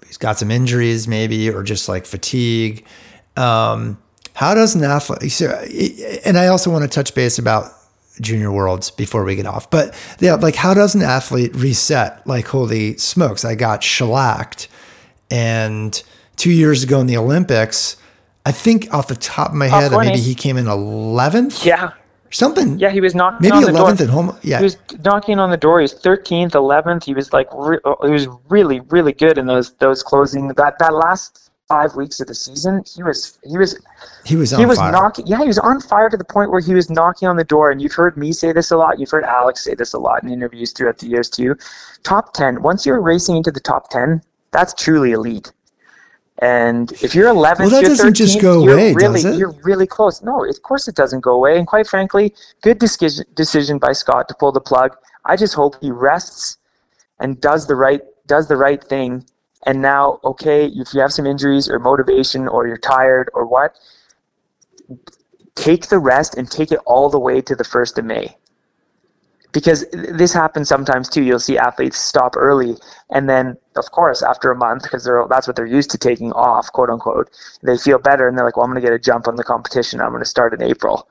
He's 0.07 0.19
got 0.19 0.39
some 0.39 0.51
injuries 0.51 1.09
maybe 1.09 1.49
or 1.49 1.63
just 1.63 1.89
like 1.89 2.05
fatigue. 2.05 2.85
Um, 3.37 3.97
how 4.35 4.55
does 4.55 4.75
an 4.75 4.85
athlete 4.85 5.31
so, 5.33 5.51
and 6.25 6.39
I 6.39 6.49
also 6.49 6.71
want 6.71 6.83
to 6.85 6.89
touch 6.89 7.15
base 7.15 7.39
about 7.39 7.73
junior 8.21 8.53
worlds 8.53 8.91
before 8.91 9.25
we 9.25 9.37
get 9.37 9.47
off. 9.47 9.71
But 9.71 9.95
yeah, 10.21 10.35
like 10.35 10.55
how 10.55 10.75
does 10.75 10.95
an 10.95 11.03
athlete 11.03 11.55
reset? 11.55 12.27
Like 12.27 12.47
holy 12.47 12.97
smokes, 12.99 13.45
I 13.45 13.55
got 13.55 13.83
shellacked 13.83 14.69
and 15.31 16.03
2 16.37 16.51
years 16.51 16.83
ago 16.83 17.01
in 17.01 17.07
the 17.07 17.17
Olympics, 17.17 17.97
I 18.45 18.53
think 18.53 18.93
off 18.93 19.09
the 19.09 19.15
top 19.15 19.51
of 19.51 19.55
my 19.55 19.69
top 19.69 19.83
head, 19.83 19.93
20. 19.93 20.09
maybe 20.11 20.21
he 20.21 20.35
came 20.35 20.57
in 20.57 20.67
11th. 20.67 21.65
Yeah. 21.65 21.93
Something. 22.31 22.79
Yeah, 22.79 22.91
he 22.91 23.01
was 23.01 23.15
knocking 23.15 23.51
maybe 23.51 23.65
on 23.65 23.75
11th 23.75 23.99
door. 23.99 24.07
at 24.07 24.11
home. 24.11 24.39
Yeah. 24.43 24.59
He 24.59 24.65
was 24.65 24.79
knocking 25.05 25.39
on 25.39 25.51
the 25.51 25.57
door. 25.57 25.81
He 25.81 25.83
was 25.83 25.95
13th, 25.95 26.53
11th. 26.53 27.05
He 27.05 27.13
was 27.13 27.33
like, 27.33 27.47
re- 27.53 27.79
oh, 27.85 27.97
he 28.05 28.11
was 28.11 28.27
really, 28.49 28.81
really 28.81 29.13
good 29.13 29.37
in 29.37 29.47
those 29.47 29.75
those 29.75 30.03
closing 30.03 30.49
that 30.49 30.79
that 30.79 30.95
last 30.95 31.51
five 31.73 31.97
weeks 31.97 32.21
of 32.21 32.27
the 32.27 32.35
season. 32.35 32.85
He 32.95 33.03
was 33.03 33.39
he 33.45 33.57
was 33.57 33.81
he 34.27 34.37
was 34.37 34.51
he 34.51 34.67
was 34.67 34.79
fire. 34.79 34.93
knocking. 34.93 35.27
Yeah, 35.27 35.39
he 35.39 35.47
was 35.47 35.59
on 35.59 35.81
fire 35.81 36.11
to 36.11 36.19
the 36.19 36.25
point 36.37 36.51
where 36.51 36.61
he 36.61 36.75
was 36.75 36.91
knocking 36.91 37.29
on 37.29 37.37
the 37.37 37.45
door. 37.45 37.71
And 37.71 37.81
you've 37.81 37.95
heard 37.95 38.15
me 38.19 38.31
say 38.33 38.53
this 38.53 38.71
a 38.71 38.77
lot. 38.77 39.01
You've 39.01 39.11
heard 39.11 39.25
Alex 39.25 39.65
say 39.65 39.75
this 39.75 39.95
a 39.95 39.99
lot 39.99 40.23
in 40.23 40.31
interviews 40.31 40.73
throughout 40.73 40.99
the 40.99 41.07
years 41.07 41.31
too. 41.31 41.57
Top 42.03 42.35
10. 42.35 42.63
Once 42.63 42.85
you're 42.85 43.01
racing 43.01 43.37
into 43.39 43.51
the 43.51 43.61
top 43.61 43.89
10, 43.89 44.21
that's 44.51 44.75
truly 44.75 45.13
elite. 45.13 45.51
And 46.41 46.93
if 47.01 47.15
you're 47.15 47.33
11th, 47.33 47.59
well, 47.59 47.71
that 47.71 47.83
you're 47.83 47.91
doesn't 47.91 48.13
13th, 48.13 48.17
just 48.17 48.41
go 48.43 48.65
you're 48.65 48.75
away, 48.75 48.93
really, 48.93 49.23
does 49.23 49.37
it? 49.37 49.39
You're 49.39 49.57
really 49.63 49.87
close. 49.87 50.21
No, 50.23 50.45
of 50.45 50.63
course 50.63 50.89
it 50.89 50.95
doesn't 50.95 51.21
go 51.21 51.33
away. 51.33 51.57
And 51.57 51.67
quite 51.67 51.87
frankly, 51.87 52.35
good 52.61 52.79
decision 52.79 53.25
decision 53.35 53.79
by 53.79 53.93
Scott 53.93 54.29
to 54.29 54.35
pull 54.35 54.53
the 54.53 54.61
plug. 54.61 54.95
I 55.25 55.37
just 55.37 55.55
hope 55.55 55.77
he 55.81 55.91
rests 55.91 56.59
and 57.19 57.41
does 57.41 57.67
the 57.67 57.77
right 57.77 58.03
does 58.27 58.49
the 58.49 58.57
right 58.57 58.83
thing. 58.85 59.25
And 59.65 59.81
now, 59.81 60.21
okay, 60.25 60.67
if 60.67 60.93
you 60.93 61.01
have 61.01 61.13
some 61.13 61.27
injuries 61.27 61.69
or 61.69 61.79
motivation 61.79 62.49
or 62.49 62.67
you're 62.67 62.77
tired 62.77 63.31
or 63.35 63.47
what, 63.47 63.77
take 65.55 65.89
the 65.89 65.99
rest 65.99 66.37
and 66.37 66.51
take 66.51 66.73
it 66.73 66.81
all 66.87 67.09
the 67.09 67.19
way 67.19 67.41
to 67.41 67.55
the 67.55 67.65
first 67.65 67.99
of 67.99 68.05
May 68.05 68.37
because 69.53 69.85
this 69.93 70.33
happens 70.33 70.69
sometimes 70.69 71.09
too. 71.09 71.23
You'll 71.23 71.39
see 71.39 71.59
athletes 71.59 71.99
stop 71.99 72.37
early, 72.37 72.77
and 73.11 73.29
then 73.29 73.57
of 73.77 73.91
course 73.93 74.23
after 74.23 74.51
a 74.51 74.57
month, 74.57 74.83
because 74.83 75.05
they're 75.05 75.25
that's 75.29 75.47
what 75.47 75.57
they're 75.57 75.67
used 75.67 75.91
to 75.91 75.99
taking 75.99 76.33
off, 76.33 76.73
quote 76.73 76.91
unquote, 76.91 77.31
they 77.63 77.77
feel 77.77 77.99
better, 77.99 78.27
and 78.27 78.37
they're 78.37 78.45
like, 78.45 78.57
well, 78.57 78.65
I'm 78.65 78.73
going 78.73 78.83
to 78.83 78.87
get 78.87 78.95
a 78.95 78.99
jump 78.99 79.29
on 79.29 79.37
the 79.37 79.45
competition. 79.45 80.01
I'm 80.01 80.11
going 80.11 80.23
to 80.23 80.29
start 80.29 80.55
in 80.55 80.63
April 80.63 81.09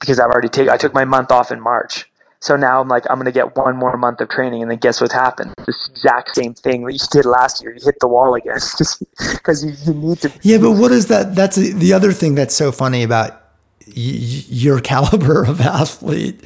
because 0.00 0.18
I've 0.18 0.30
already 0.30 0.48
taken. 0.48 0.72
I 0.72 0.76
took 0.76 0.94
my 0.94 1.04
month 1.04 1.30
off 1.30 1.50
in 1.50 1.60
March. 1.60 2.09
So 2.40 2.56
now 2.56 2.80
I'm 2.80 2.88
like, 2.88 3.04
I'm 3.10 3.16
going 3.16 3.26
to 3.26 3.32
get 3.32 3.54
one 3.54 3.76
more 3.76 3.96
month 3.98 4.20
of 4.20 4.30
training, 4.30 4.62
and 4.62 4.70
then 4.70 4.78
guess 4.78 5.00
what's 5.00 5.12
happened? 5.12 5.52
This 5.66 5.88
exact 5.90 6.34
same 6.34 6.54
thing 6.54 6.84
that 6.86 6.94
you 6.94 6.98
did 7.10 7.26
last 7.26 7.62
year. 7.62 7.74
You 7.74 7.80
hit 7.84 8.00
the 8.00 8.08
wall 8.08 8.34
again 8.34 8.58
because 9.32 9.64
you, 9.64 9.74
you 9.84 9.94
need 9.94 10.18
to. 10.22 10.32
Yeah, 10.42 10.58
but 10.58 10.72
what 10.72 10.90
is 10.90 11.08
that? 11.08 11.34
That's 11.34 11.56
the 11.56 11.92
other 11.92 12.12
thing 12.12 12.34
that's 12.34 12.54
so 12.54 12.72
funny 12.72 13.02
about 13.02 13.32
y- 13.86 13.92
your 13.94 14.80
caliber 14.92 15.44
of 15.44 15.60
athlete. 15.60 16.42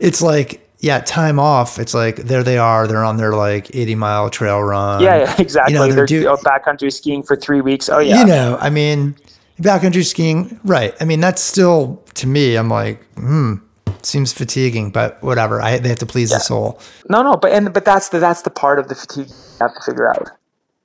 It's 0.00 0.20
like 0.20 0.66
yeah, 0.80 1.00
time 1.00 1.38
off. 1.38 1.78
It's 1.78 1.94
like 1.94 2.16
there 2.16 2.42
they 2.42 2.58
are. 2.58 2.86
They're 2.86 3.04
on 3.04 3.16
their 3.16 3.32
like 3.32 3.74
80 3.74 3.94
mile 3.94 4.30
trail 4.30 4.62
run. 4.62 5.02
Yeah, 5.02 5.16
yeah 5.16 5.34
exactly. 5.38 5.74
You 5.74 5.78
know, 5.78 5.86
they're, 5.86 5.94
they're 5.94 6.06
do- 6.06 6.28
oh, 6.28 6.36
backcountry 6.36 6.92
skiing 6.92 7.22
for 7.22 7.36
three 7.36 7.60
weeks. 7.60 7.88
Oh 7.88 7.98
yeah. 7.98 8.20
You 8.20 8.26
know, 8.26 8.58
I 8.60 8.70
mean, 8.70 9.16
backcountry 9.60 10.04
skiing, 10.04 10.60
right? 10.64 10.94
I 11.00 11.04
mean, 11.04 11.20
that's 11.20 11.42
still 11.42 12.02
to 12.14 12.26
me. 12.26 12.56
I'm 12.56 12.68
like, 12.68 13.02
hmm, 13.14 13.54
seems 14.04 14.32
fatiguing, 14.32 14.90
but 14.90 15.22
whatever. 15.22 15.62
I 15.62 15.78
they 15.78 15.88
have 15.88 15.98
to 16.00 16.06
please 16.06 16.30
yeah. 16.30 16.38
the 16.38 16.44
soul. 16.44 16.80
No, 17.08 17.22
no, 17.22 17.36
but 17.36 17.52
and 17.52 17.72
but 17.72 17.84
that's 17.84 18.10
the 18.10 18.18
that's 18.18 18.42
the 18.42 18.50
part 18.50 18.78
of 18.78 18.88
the 18.88 18.94
fatigue 18.94 19.28
you 19.28 19.58
have 19.60 19.74
to 19.74 19.80
figure 19.84 20.08
out. 20.08 20.28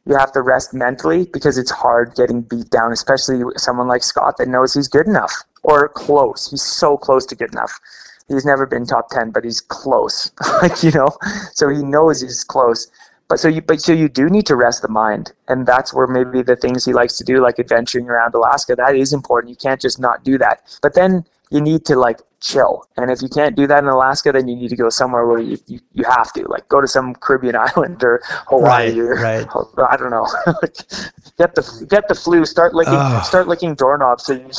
You 0.05 0.15
have 0.17 0.31
to 0.33 0.41
rest 0.41 0.73
mentally 0.73 1.25
because 1.25 1.57
it's 1.57 1.71
hard 1.71 2.15
getting 2.15 2.41
beat 2.41 2.69
down, 2.69 2.91
especially 2.91 3.43
someone 3.57 3.87
like 3.87 4.03
Scott 4.03 4.37
that 4.37 4.47
knows 4.47 4.73
he's 4.73 4.87
good 4.87 5.07
enough 5.07 5.33
or 5.63 5.89
close. 5.89 6.49
He's 6.49 6.63
so 6.63 6.97
close 6.97 7.25
to 7.27 7.35
good 7.35 7.51
enough 7.51 7.79
he's 8.31 8.45
never 8.45 8.65
been 8.65 8.85
top 8.85 9.09
10 9.09 9.31
but 9.31 9.43
he's 9.43 9.61
close 9.61 10.31
like 10.61 10.83
you 10.83 10.91
know 10.91 11.09
so 11.53 11.69
he 11.69 11.83
knows 11.83 12.21
he's 12.21 12.43
close 12.43 12.87
but 13.27 13.39
so 13.39 13.47
you 13.47 13.61
but 13.61 13.81
so 13.81 13.93
you 13.93 14.09
do 14.09 14.29
need 14.29 14.45
to 14.45 14.55
rest 14.55 14.81
the 14.81 14.87
mind 14.87 15.33
and 15.47 15.65
that's 15.65 15.93
where 15.93 16.07
maybe 16.07 16.41
the 16.41 16.55
things 16.55 16.85
he 16.85 16.93
likes 16.93 17.17
to 17.17 17.23
do 17.23 17.41
like 17.41 17.59
adventuring 17.59 18.09
around 18.09 18.33
alaska 18.33 18.75
that 18.75 18.95
is 18.95 19.13
important 19.13 19.49
you 19.49 19.55
can't 19.55 19.81
just 19.81 19.99
not 19.99 20.23
do 20.23 20.37
that 20.37 20.61
but 20.81 20.93
then 20.93 21.23
you 21.51 21.61
need 21.61 21.85
to 21.85 21.95
like 21.95 22.19
chill. 22.41 22.83
And 22.97 23.09
if 23.09 23.21
you 23.21 23.29
can't 23.29 23.55
do 23.55 23.67
that 23.67 23.83
in 23.83 23.89
Alaska, 23.89 24.31
then 24.31 24.47
you 24.47 24.55
need 24.55 24.69
to 24.69 24.75
go 24.75 24.89
somewhere 24.89 25.25
where 25.25 25.39
you, 25.39 25.57
you, 25.67 25.79
you 25.93 26.03
have 26.03 26.33
to, 26.33 26.47
like 26.47 26.67
go 26.67 26.81
to 26.81 26.87
some 26.87 27.15
Caribbean 27.15 27.55
island 27.75 28.03
or 28.03 28.21
Hawaii 28.47 28.99
right, 28.99 29.47
or 29.55 29.69
right. 29.75 29.87
I 29.89 29.97
don't 29.97 30.09
know. 30.09 30.27
get 31.37 31.55
the 31.55 31.87
get 31.89 32.07
the 32.07 32.15
flu. 32.15 32.45
Start 32.45 32.73
licking 32.73 32.93
oh. 32.95 33.21
start 33.23 33.47
licking 33.47 33.75
doorknobs. 33.75 34.25
So 34.25 34.33
you 34.33 34.49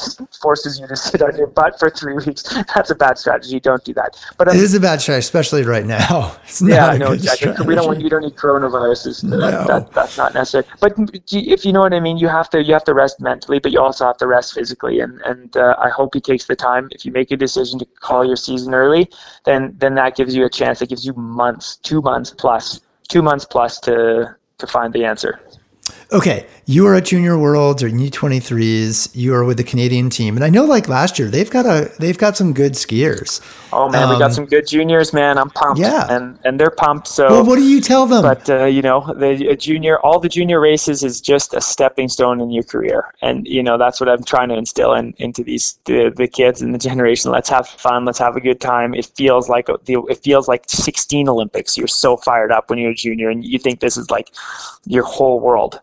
forces 0.41 0.81
you 0.81 0.87
to 0.87 0.97
sit 0.97 1.23
on 1.23 1.37
your 1.37 1.49
butt 1.49 1.79
for 1.79 1.91
three 1.91 2.15
weeks. 2.15 2.43
That's 2.75 2.91
a 2.91 2.95
bad 2.95 3.19
strategy. 3.19 3.61
Don't 3.61 3.85
do 3.85 3.93
that. 3.95 4.17
But 4.39 4.49
um, 4.49 4.57
it 4.57 4.63
is 4.63 4.75
a 4.75 4.81
bad 4.81 5.01
strategy, 5.01 5.21
especially 5.21 5.63
right 5.65 5.85
now. 5.85 6.37
It's 6.45 6.63
yeah, 6.63 6.87
I 6.87 6.99
know 6.99 7.13
exactly. 7.13 7.53
We 7.67 7.75
don't 7.75 7.87
want 7.87 8.01
you 8.01 8.09
don't 8.09 8.23
need 8.23 8.37
coronaviruses. 8.37 9.25
No. 9.25 9.39
That, 9.39 9.67
that, 9.67 9.93
that's 9.93 10.17
not 10.17 10.35
necessary. 10.35 10.65
But 10.81 10.93
if 11.33 11.65
you 11.65 11.73
know 11.73 11.81
what 11.81 11.93
I 11.93 12.01
mean, 12.01 12.17
you 12.17 12.29
have 12.29 12.49
to 12.51 12.63
you 12.63 12.73
have 12.73 12.85
to 12.85 12.95
rest 12.95 13.21
mentally, 13.21 13.59
but 13.59 13.73
you 13.73 13.81
also 13.81 14.07
have 14.07 14.19
to 14.19 14.27
rest 14.27 14.55
physically. 14.55 15.01
And 15.01 15.21
and 15.23 15.57
uh, 15.57 15.77
I 15.79 15.89
hope 15.91 16.15
he 16.15 16.21
takes 16.21 16.47
the 16.47 16.57
time. 16.57 16.89
If 16.93 17.05
you 17.05 17.13
make 17.13 17.31
a 17.31 17.37
decision 17.37 17.72
to 17.79 17.87
call 18.01 18.25
your 18.25 18.37
season 18.37 18.75
early, 18.75 19.11
then 19.45 19.75
then 19.79 19.95
that 19.95 20.17
gives 20.17 20.35
you 20.35 20.45
a 20.45 20.51
chance. 20.51 20.83
It 20.83 20.89
gives 20.89 21.05
you 21.05 21.13
months, 21.15 21.77
two 21.77 22.01
months 22.01 22.31
plus, 22.31 22.81
two 23.09 23.23
months 23.23 23.45
plus 23.45 23.81
to 23.81 24.37
to 24.59 24.67
find 24.67 24.93
the 24.93 25.05
answer. 25.05 25.41
Okay, 26.13 26.47
you 26.67 26.87
are 26.87 26.95
at 26.95 27.07
Junior 27.07 27.39
Worlds 27.39 27.83
or 27.83 27.89
U23s. 27.89 29.17
You 29.17 29.33
are 29.33 29.45
with 29.45 29.57
the 29.57 29.65
Canadian 29.65 30.11
team, 30.11 30.37
and 30.37 30.45
I 30.45 30.51
know 30.51 30.67
like 30.67 30.87
last 30.87 31.19
year 31.19 31.29
they've 31.29 31.49
got 31.49 31.65
a 31.65 31.91
they've 31.99 32.19
got 32.19 32.37
some 32.37 32.53
good 32.53 32.75
skiers. 32.75 33.41
Oh 33.73 33.89
man, 33.89 34.03
um, 34.05 34.11
we 34.11 34.19
got 34.19 34.27
um, 34.27 34.33
some 34.33 34.45
good 34.45 34.67
juniors, 34.67 35.15
man. 35.15 35.39
I'm 35.39 35.49
pumped. 35.49 35.81
Yeah, 35.81 36.07
and 36.11 36.39
and 36.45 36.61
they're 36.61 36.71
pumped. 36.71 37.09
So 37.09 37.29
well, 37.31 37.47
what 37.47 37.57
do 37.57 37.63
you 37.63 37.81
tell 37.81 38.05
them? 38.05 38.21
But 38.21 38.51
uh, 38.51 38.67
you 38.67 38.83
know, 38.83 39.11
the 39.15 39.57
junior, 39.59 40.01
all 40.01 40.21
the 40.21 40.29
junior 40.29 40.61
races 40.61 41.03
is 41.03 41.19
just 41.19 41.55
a 41.55 41.63
stepping 41.63 42.11
stone 42.11 42.43
in 42.43 42.51
your 42.51 42.65
career, 42.65 43.15
and 43.23 43.47
you 43.47 43.63
know 43.63 43.79
that's 43.79 43.99
what 43.99 44.11
I'm 44.11 44.23
trying 44.23 44.51
to 44.51 44.55
instill 44.55 44.93
in, 44.93 45.15
into 45.17 45.43
these 45.43 45.79
the, 45.87 46.13
the 46.15 46.29
kids 46.29 46.61
and 46.61 46.75
the 46.75 46.79
generation. 46.79 47.31
Let's 47.31 47.49
have 47.49 47.67
fun. 47.67 48.05
Let's 48.05 48.19
have 48.19 48.37
a 48.37 48.41
good 48.41 48.61
time. 48.61 48.93
It 48.93 49.07
feels 49.07 49.49
like 49.49 49.71
it 49.89 50.19
feels 50.19 50.47
like 50.47 50.65
16 50.69 51.27
Olympics. 51.31 51.79
You're 51.79 51.87
so 51.87 52.19
fired 52.19 52.53
up 52.53 52.69
when 52.69 52.79
you're 52.79 52.91
a 52.91 52.95
junior, 52.95 53.31
and 53.31 53.43
you 53.43 53.59
think 53.59 53.81
this 53.81 53.97
is 53.97 54.11
like 54.11 54.31
your 54.85 55.05
whole 55.05 55.41
world 55.41 55.81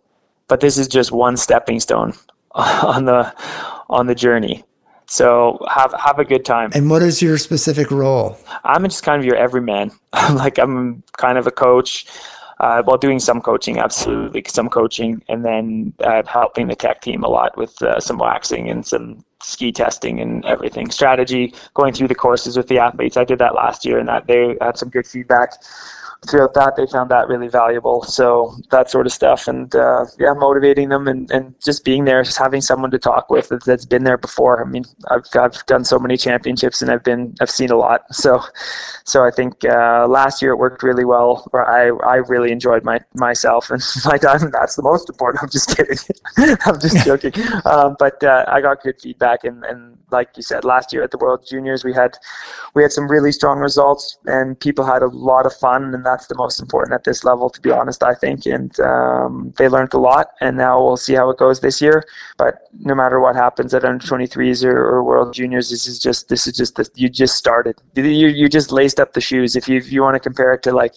but 0.50 0.60
this 0.60 0.78
is 0.78 0.90
just 0.90 1.14
one 1.14 1.38
stepping 1.38 1.80
stone 1.80 2.14
on 2.52 3.06
the 3.06 3.34
on 3.90 4.08
the 4.08 4.16
journey. 4.16 4.66
So 5.06 5.66
have 5.74 5.94
have 5.98 6.20
a 6.20 6.26
good 6.26 6.44
time. 6.44 6.72
And 6.74 6.90
what 6.90 7.02
is 7.02 7.22
your 7.22 7.38
specific 7.38 7.90
role? 7.90 8.38
I'm 8.66 8.84
just 8.84 9.04
kind 9.04 9.20
of 9.20 9.26
your 9.26 9.38
everyman. 9.38 9.92
like 10.34 10.60
I'm 10.60 11.02
kind 11.14 11.38
of 11.38 11.48
a 11.48 11.52
coach. 11.52 12.06
Uh, 12.60 12.84
while 12.84 12.98
doing 12.98 13.20
some 13.20 13.40
coaching, 13.40 13.80
absolutely 13.80 14.44
some 14.50 14.68
coaching, 14.68 15.24
and 15.30 15.46
then 15.46 15.94
uh, 16.02 16.22
helping 16.28 16.68
the 16.68 16.76
tech 16.76 17.00
team 17.00 17.24
a 17.24 17.30
lot 17.30 17.56
with 17.58 17.82
uh, 17.82 18.02
some 18.02 18.18
waxing 18.18 18.70
and 18.70 18.86
some 18.86 19.24
ski 19.42 19.72
testing 19.72 20.20
and 20.20 20.46
everything. 20.46 20.90
Strategy, 20.92 21.54
going 21.74 21.94
through 21.94 22.08
the 22.08 22.16
courses 22.16 22.58
with 22.58 22.68
the 22.68 22.80
athletes. 22.80 23.18
I 23.18 23.24
did 23.24 23.40
that 23.40 23.56
last 23.56 23.86
year, 23.86 24.00
and 24.00 24.08
that 24.10 24.28
they 24.28 24.56
had 24.62 24.78
some 24.78 24.90
good 24.90 25.08
feedback 25.08 25.54
throughout 26.28 26.54
that. 26.54 26.76
They 26.76 26.86
found 26.86 27.10
that 27.12 27.28
really 27.28 27.48
valuable. 27.48 28.04
So 28.04 28.56
that 28.72 28.90
sort 28.90 29.06
of 29.06 29.14
stuff 29.14 29.48
and 29.48 29.74
uh, 29.76 30.06
yeah 30.20 30.34
motivating 30.34 30.90
them 30.90 31.08
and, 31.08 31.30
and 31.32 31.56
just 31.64 31.86
being 31.86 32.06
there 32.06 32.24
just 32.24 32.38
having 32.38 32.62
someone 32.62 32.92
to 32.92 33.00
talk 33.00 33.30
with 33.30 33.52
that's 33.66 33.86
been 33.86 34.04
there 34.04 34.18
before. 34.18 34.62
I 34.62 34.70
mean 34.70 34.86
i've, 35.10 35.24
I've 35.34 35.66
done 35.66 35.86
so 35.86 35.98
many 35.98 36.18
championships 36.18 36.82
and 36.82 36.92
i've 36.92 37.04
been 37.04 37.36
i've 37.42 37.50
seen 37.50 37.70
a 37.72 37.78
lot. 37.78 38.04
So 38.14 38.42
so 39.06 39.24
i 39.24 39.32
think 39.32 39.64
uh, 39.66 40.08
last 40.08 40.42
year 40.42 40.52
it 40.52 40.58
worked 40.58 40.84
really 40.84 41.06
well 41.06 41.48
i 41.54 41.92
i 42.06 42.16
really 42.16 42.52
enjoyed 42.52 42.84
my 42.84 43.00
myself 43.16 43.70
and 43.70 43.82
my 44.06 44.18
time. 44.18 44.52
That's 44.52 44.76
the 44.76 44.84
most 44.84 45.10
important. 45.10 45.44
I'm 45.44 45.50
just 45.50 45.76
kidding. 45.76 45.98
I'm 46.66 46.80
just 46.80 47.06
joking. 47.06 47.34
Um, 47.66 47.96
but 47.98 48.24
uh, 48.24 48.46
i 48.48 48.62
got 48.62 48.82
good 48.84 49.00
feedback 49.02 49.29
and 49.44 49.64
and 49.66 49.98
like 50.12 50.30
you 50.36 50.44
said 50.44 50.64
last 50.64 50.92
year 50.92 51.04
at 51.04 51.12
the 51.12 51.18
world 51.18 51.46
juniors 51.48 51.84
we 51.84 51.94
had 51.94 52.18
we 52.74 52.82
had 52.82 52.92
some 52.92 53.10
really 53.10 53.32
strong 53.32 53.60
results 53.60 54.18
and 54.26 54.60
people 54.60 54.86
had 54.86 55.02
a 55.02 55.08
lot 55.08 55.46
of 55.46 55.54
fun 55.54 55.94
and 55.94 56.06
that's 56.06 56.28
the 56.28 56.36
most 56.36 56.60
important 56.60 56.94
at 56.94 57.04
this 57.04 57.24
level, 57.24 57.50
to 57.50 57.62
be 57.62 57.72
honest, 57.72 58.04
I 58.04 58.14
think. 58.14 58.46
And 58.46 58.78
um, 58.80 59.54
they 59.58 59.68
learned 59.68 59.94
a 59.94 59.98
lot, 59.98 60.32
and 60.42 60.58
now 60.58 60.82
we'll 60.84 60.98
see 60.98 61.14
how 61.14 61.30
it 61.30 61.38
goes 61.38 61.60
this 61.60 61.82
year. 61.82 62.04
But 62.38 62.62
no 62.80 62.96
matter 62.96 63.20
what 63.20 63.36
happens 63.36 63.74
at 63.74 63.86
under 63.86 64.06
23s 64.06 64.64
or, 64.64 64.78
or 64.78 65.04
World 65.04 65.34
Juniors, 65.34 65.70
this 65.70 65.88
is 65.88 66.00
just 66.00 66.30
this 66.30 66.48
is 66.48 66.56
just 66.56 66.76
the, 66.76 66.90
you 66.96 67.10
just 67.10 67.36
started. 67.36 67.76
You 67.96 68.28
you 68.28 68.50
just 68.50 68.72
laced 68.72 69.00
up 69.00 69.14
the 69.14 69.22
shoes. 69.22 69.56
If 69.56 69.68
you 69.68 69.78
if 69.78 69.92
you 69.92 70.02
want 70.02 70.16
to 70.16 70.20
compare 70.20 70.54
it 70.54 70.64
to 70.64 70.72
like 70.72 70.94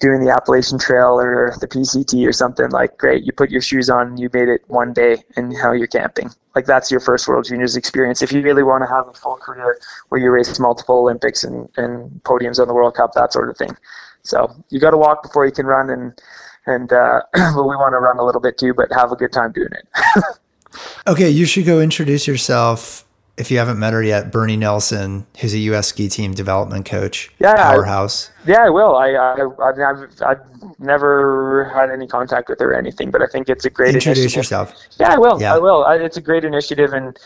doing 0.00 0.20
the 0.24 0.30
Appalachian 0.30 0.78
Trail 0.78 1.18
or 1.18 1.54
the 1.60 1.68
PCT 1.68 2.26
or 2.26 2.32
something, 2.32 2.70
like 2.70 2.96
great, 2.98 3.24
you 3.24 3.32
put 3.32 3.50
your 3.50 3.62
shoes 3.62 3.88
on, 3.88 4.16
you 4.16 4.28
made 4.32 4.48
it 4.48 4.62
one 4.66 4.92
day, 4.92 5.22
and 5.36 5.50
now 5.50 5.72
you're 5.72 5.86
camping. 5.86 6.30
Like 6.54 6.66
that's 6.66 6.90
your 6.90 7.00
first 7.00 7.26
World 7.26 7.46
Juniors 7.46 7.76
experience. 7.76 8.22
If 8.22 8.32
you 8.32 8.42
really 8.42 8.62
want 8.62 8.82
to 8.82 8.88
have 8.88 9.08
a 9.08 9.12
full 9.12 9.36
career 9.36 9.78
where 10.08 10.20
you 10.20 10.30
race 10.30 10.58
multiple 10.58 10.98
Olympics 10.98 11.44
and, 11.44 11.68
and 11.76 12.10
podiums 12.24 12.60
on 12.60 12.68
the 12.68 12.74
World 12.74 12.94
Cup, 12.94 13.12
that 13.14 13.32
sort 13.32 13.50
of 13.50 13.56
thing. 13.56 13.76
So 14.22 14.54
you 14.70 14.80
got 14.80 14.90
to 14.90 14.96
walk 14.96 15.22
before 15.22 15.44
you 15.46 15.52
can 15.52 15.66
run, 15.66 15.90
and 15.90 16.20
and 16.66 16.92
uh, 16.92 17.22
well, 17.34 17.68
we 17.68 17.76
want 17.76 17.92
to 17.92 17.98
run 17.98 18.18
a 18.18 18.24
little 18.24 18.40
bit 18.40 18.56
too, 18.58 18.72
but 18.72 18.90
have 18.92 19.12
a 19.12 19.16
good 19.16 19.32
time 19.32 19.52
doing 19.52 19.68
it. 19.72 20.24
okay, 21.06 21.28
you 21.28 21.44
should 21.44 21.66
go 21.66 21.80
introduce 21.80 22.26
yourself 22.26 23.03
if 23.36 23.50
you 23.50 23.58
haven't 23.58 23.78
met 23.78 23.92
her 23.92 24.02
yet, 24.02 24.30
Bernie 24.30 24.56
Nelson, 24.56 25.26
who's 25.40 25.54
a 25.54 25.58
U.S. 25.58 25.88
ski 25.88 26.08
team 26.08 26.34
development 26.34 26.86
coach, 26.86 27.32
yeah, 27.40 27.54
powerhouse. 27.54 28.30
I, 28.46 28.50
yeah, 28.50 28.64
I 28.64 28.70
will. 28.70 28.94
I, 28.94 29.10
I, 29.10 29.90
I've, 29.90 30.22
I've 30.22 30.78
never 30.78 31.70
had 31.74 31.90
any 31.90 32.06
contact 32.06 32.48
with 32.48 32.60
her 32.60 32.72
or 32.72 32.78
anything, 32.78 33.10
but 33.10 33.22
I 33.22 33.26
think 33.26 33.48
it's 33.48 33.64
a 33.64 33.70
great 33.70 33.94
introduce 33.94 34.18
initiative. 34.18 34.36
yourself. 34.36 34.74
Yeah, 35.00 35.14
I 35.14 35.18
will. 35.18 35.40
Yeah. 35.40 35.54
I 35.54 35.58
will. 35.58 35.84
I, 35.84 35.96
it's 35.96 36.16
a 36.16 36.20
great 36.20 36.44
initiative, 36.44 36.92
and 36.92 37.18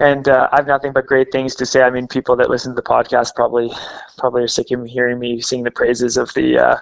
and 0.00 0.28
uh, 0.28 0.48
I 0.50 0.56
have 0.56 0.66
nothing 0.66 0.92
but 0.92 1.06
great 1.06 1.30
things 1.30 1.54
to 1.56 1.66
say. 1.66 1.82
I 1.82 1.90
mean, 1.90 2.08
people 2.08 2.34
that 2.36 2.50
listen 2.50 2.72
to 2.72 2.76
the 2.76 2.82
podcast 2.82 3.36
probably 3.36 3.70
probably 4.18 4.42
are 4.42 4.48
sick 4.48 4.72
of 4.72 4.84
hearing 4.84 5.20
me 5.20 5.40
sing 5.40 5.62
the 5.62 5.70
praises 5.70 6.16
of 6.16 6.34
the 6.34 6.58
uh, 6.58 6.76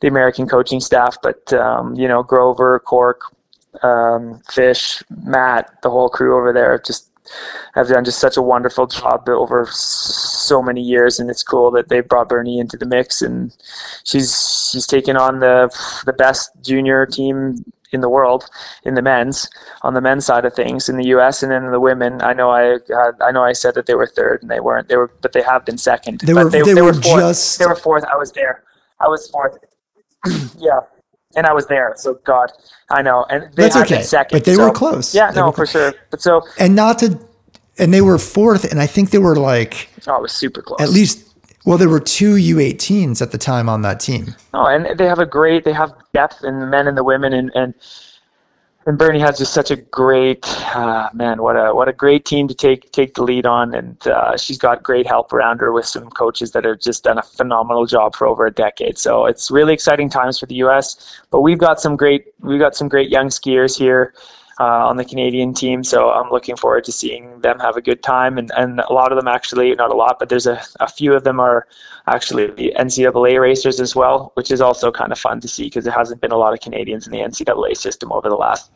the 0.00 0.08
American 0.08 0.48
coaching 0.48 0.80
staff, 0.80 1.18
but 1.22 1.52
um, 1.52 1.94
you 1.96 2.08
know, 2.08 2.22
Grover, 2.22 2.80
Cork, 2.80 3.20
um, 3.82 4.40
Fish, 4.50 5.02
Matt, 5.22 5.82
the 5.82 5.90
whole 5.90 6.08
crew 6.08 6.36
over 6.36 6.52
there, 6.52 6.78
just 6.78 7.11
have 7.74 7.88
done 7.88 8.04
just 8.04 8.18
such 8.18 8.36
a 8.36 8.42
wonderful 8.42 8.86
job 8.86 9.28
over 9.28 9.66
so 9.70 10.62
many 10.62 10.80
years, 10.80 11.18
and 11.18 11.30
it's 11.30 11.42
cool 11.42 11.70
that 11.72 11.88
they 11.88 12.00
brought 12.00 12.28
Bernie 12.28 12.58
into 12.58 12.76
the 12.76 12.86
mix, 12.86 13.22
and 13.22 13.54
she's 14.04 14.70
she's 14.70 14.86
taken 14.86 15.16
on 15.16 15.40
the 15.40 15.70
the 16.06 16.12
best 16.12 16.50
junior 16.62 17.06
team 17.06 17.64
in 17.92 18.00
the 18.00 18.08
world 18.08 18.48
in 18.84 18.94
the 18.94 19.02
men's 19.02 19.50
on 19.82 19.92
the 19.92 20.00
men's 20.00 20.24
side 20.24 20.46
of 20.46 20.54
things 20.54 20.88
in 20.88 20.96
the 20.96 21.06
U.S. 21.08 21.42
and 21.42 21.52
then 21.52 21.70
the 21.70 21.80
women. 21.80 22.22
I 22.22 22.32
know 22.32 22.50
I 22.50 22.78
I 23.20 23.30
know 23.30 23.44
I 23.44 23.52
said 23.52 23.74
that 23.74 23.86
they 23.86 23.94
were 23.94 24.06
third 24.06 24.42
and 24.42 24.50
they 24.50 24.60
weren't. 24.60 24.88
They 24.88 24.96
were, 24.96 25.10
but 25.20 25.32
they 25.32 25.42
have 25.42 25.64
been 25.64 25.78
second. 25.78 26.20
They 26.20 26.34
were 26.34 26.48
they, 26.48 26.62
they, 26.62 26.74
they 26.74 26.82
were, 26.82 26.88
were 26.88 27.02
fourth. 27.02 27.20
just 27.20 27.58
they 27.58 27.66
were 27.66 27.76
fourth. 27.76 28.04
I 28.04 28.16
was 28.16 28.32
there. 28.32 28.64
I 29.00 29.08
was 29.08 29.28
fourth. 29.28 29.58
yeah 30.58 30.80
and 31.36 31.46
I 31.46 31.52
was 31.52 31.66
there. 31.66 31.94
So 31.96 32.14
God, 32.24 32.50
I 32.90 33.02
know. 33.02 33.24
And 33.30 33.52
they 33.54 33.64
that's 33.64 33.76
okay. 33.76 34.02
Second, 34.02 34.38
but 34.38 34.44
they 34.44 34.54
so, 34.54 34.68
were 34.68 34.72
close. 34.72 35.14
Yeah, 35.14 35.30
they 35.30 35.40
no, 35.40 35.52
for 35.52 35.66
sure. 35.66 35.94
But 36.10 36.20
so 36.20 36.42
and 36.58 36.74
not 36.74 36.98
to, 37.00 37.18
and 37.78 37.92
they 37.92 38.00
were 38.00 38.18
fourth, 38.18 38.70
and 38.70 38.80
I 38.80 38.86
think 38.86 39.10
they 39.10 39.18
were 39.18 39.36
like 39.36 39.88
oh, 40.06 40.16
it 40.16 40.22
was 40.22 40.32
super 40.32 40.62
close. 40.62 40.80
At 40.80 40.90
least. 40.90 41.28
Well, 41.64 41.78
there 41.78 41.88
were 41.88 42.00
two 42.00 42.34
U18s 42.34 43.22
at 43.22 43.30
the 43.30 43.38
time 43.38 43.68
on 43.68 43.82
that 43.82 44.00
team. 44.00 44.34
Oh, 44.52 44.66
and 44.66 44.98
they 44.98 45.06
have 45.06 45.20
a 45.20 45.26
great, 45.26 45.62
they 45.62 45.72
have 45.72 45.92
depth 46.12 46.42
in 46.42 46.58
the 46.58 46.66
men 46.66 46.88
and 46.88 46.98
the 46.98 47.04
women, 47.04 47.32
and, 47.32 47.52
and 47.54 47.72
and 48.86 48.98
Bernie 48.98 49.20
has 49.20 49.38
just 49.38 49.52
such 49.52 49.70
a 49.70 49.76
great 49.76 50.44
uh, 50.74 51.08
man. 51.12 51.42
What 51.42 51.56
a 51.56 51.74
what 51.74 51.88
a 51.88 51.92
great 51.92 52.24
team 52.24 52.48
to 52.48 52.54
take 52.54 52.90
take 52.92 53.14
the 53.14 53.22
lead 53.22 53.46
on, 53.46 53.74
and 53.74 54.06
uh, 54.06 54.36
she's 54.36 54.58
got 54.58 54.82
great 54.82 55.06
help 55.06 55.32
around 55.32 55.60
her 55.60 55.72
with 55.72 55.86
some 55.86 56.10
coaches 56.10 56.50
that 56.52 56.64
have 56.64 56.80
just 56.80 57.04
done 57.04 57.18
a 57.18 57.22
phenomenal 57.22 57.86
job 57.86 58.16
for 58.16 58.26
over 58.26 58.46
a 58.46 58.50
decade. 58.50 58.98
So 58.98 59.26
it's 59.26 59.50
really 59.50 59.72
exciting 59.72 60.08
times 60.08 60.38
for 60.38 60.46
the 60.46 60.56
U.S. 60.56 61.20
But 61.30 61.42
we've 61.42 61.58
got 61.58 61.80
some 61.80 61.96
great 61.96 62.26
we've 62.40 62.60
got 62.60 62.74
some 62.74 62.88
great 62.88 63.08
young 63.08 63.28
skiers 63.28 63.78
here 63.78 64.14
uh, 64.60 64.86
on 64.88 64.96
the 64.96 65.04
Canadian 65.04 65.54
team. 65.54 65.82
So 65.84 66.10
I'm 66.10 66.30
looking 66.30 66.56
forward 66.56 66.84
to 66.84 66.92
seeing 66.92 67.40
them 67.40 67.58
have 67.60 67.76
a 67.76 67.82
good 67.82 68.02
time. 68.02 68.38
And, 68.38 68.50
and 68.56 68.80
a 68.80 68.92
lot 68.92 69.12
of 69.12 69.16
them 69.16 69.28
actually, 69.28 69.74
not 69.74 69.90
a 69.90 69.94
lot, 69.94 70.18
but 70.18 70.28
there's 70.28 70.46
a, 70.46 70.60
a 70.80 70.88
few 70.88 71.14
of 71.14 71.24
them 71.24 71.40
are 71.40 71.66
actually 72.06 72.46
the 72.46 72.72
NCAA 72.78 73.40
racers 73.40 73.80
as 73.80 73.94
well, 73.94 74.32
which 74.34 74.50
is 74.50 74.60
also 74.60 74.90
kind 74.90 75.12
of 75.12 75.18
fun 75.18 75.40
to 75.40 75.48
see 75.48 75.64
because 75.64 75.84
there 75.84 75.94
hasn't 75.94 76.20
been 76.20 76.32
a 76.32 76.36
lot 76.36 76.52
of 76.52 76.60
Canadians 76.60 77.06
in 77.06 77.12
the 77.12 77.18
NCAA 77.18 77.76
system 77.76 78.12
over 78.12 78.28
the 78.28 78.36
last 78.36 78.70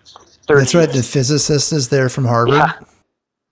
30 0.46 0.60
That's 0.60 0.74
right. 0.74 0.94
Years. 0.94 0.96
The 0.96 1.02
physicist 1.02 1.72
is 1.72 1.88
there 1.88 2.08
from 2.08 2.24
Harvard. 2.24 2.54
Yeah. 2.54 2.72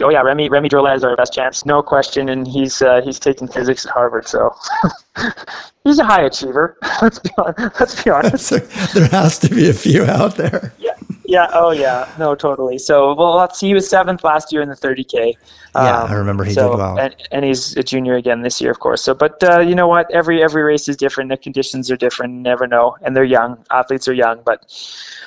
Oh 0.00 0.10
yeah, 0.10 0.22
Remy 0.22 0.48
Remy 0.48 0.68
Drolet 0.68 0.96
is 0.96 1.04
our 1.04 1.14
best 1.14 1.32
chance, 1.32 1.64
no 1.64 1.80
question, 1.80 2.28
and 2.28 2.48
he's 2.48 2.82
uh, 2.82 3.00
he's 3.04 3.20
taking 3.20 3.46
physics 3.46 3.86
at 3.86 3.92
Harvard, 3.92 4.26
so 4.26 4.52
he's 5.84 6.00
a 6.00 6.04
high 6.04 6.22
achiever. 6.22 6.76
Let's 7.02 7.20
be 7.20 7.30
honest. 7.38 7.78
Let's 7.78 8.02
be 8.02 8.10
honest. 8.10 8.46
So 8.46 8.58
there 8.58 9.06
has 9.08 9.38
to 9.38 9.48
be 9.48 9.70
a 9.70 9.72
few 9.72 10.04
out 10.04 10.36
there. 10.36 10.72
Yeah, 10.80 10.96
yeah, 11.26 11.48
oh 11.52 11.70
yeah, 11.70 12.12
no, 12.18 12.34
totally. 12.34 12.78
So, 12.78 13.14
well, 13.14 13.36
let's 13.36 13.58
see, 13.58 13.68
he 13.68 13.74
was 13.74 13.88
seventh 13.88 14.24
last 14.24 14.52
year 14.52 14.62
in 14.62 14.68
the 14.68 14.76
30k. 14.76 15.34
Yeah, 15.74 16.02
um, 16.02 16.10
I 16.10 16.14
remember 16.14 16.44
he 16.44 16.52
so, 16.52 16.70
did 16.70 16.78
well, 16.78 16.98
and, 16.98 17.14
and 17.32 17.44
he's 17.44 17.76
a 17.76 17.82
junior 17.82 18.14
again 18.14 18.42
this 18.42 18.60
year, 18.60 18.70
of 18.70 18.80
course. 18.80 19.02
So, 19.02 19.14
but 19.14 19.42
uh, 19.42 19.60
you 19.60 19.74
know 19.74 19.88
what? 19.88 20.10
Every 20.12 20.42
every 20.42 20.62
race 20.62 20.88
is 20.88 20.96
different. 20.96 21.30
The 21.30 21.36
conditions 21.36 21.90
are 21.90 21.96
different. 21.96 22.34
You 22.34 22.40
never 22.40 22.66
know, 22.66 22.96
and 23.02 23.16
they're 23.16 23.24
young. 23.24 23.64
Athletes 23.70 24.06
are 24.06 24.12
young, 24.12 24.42
but 24.44 24.70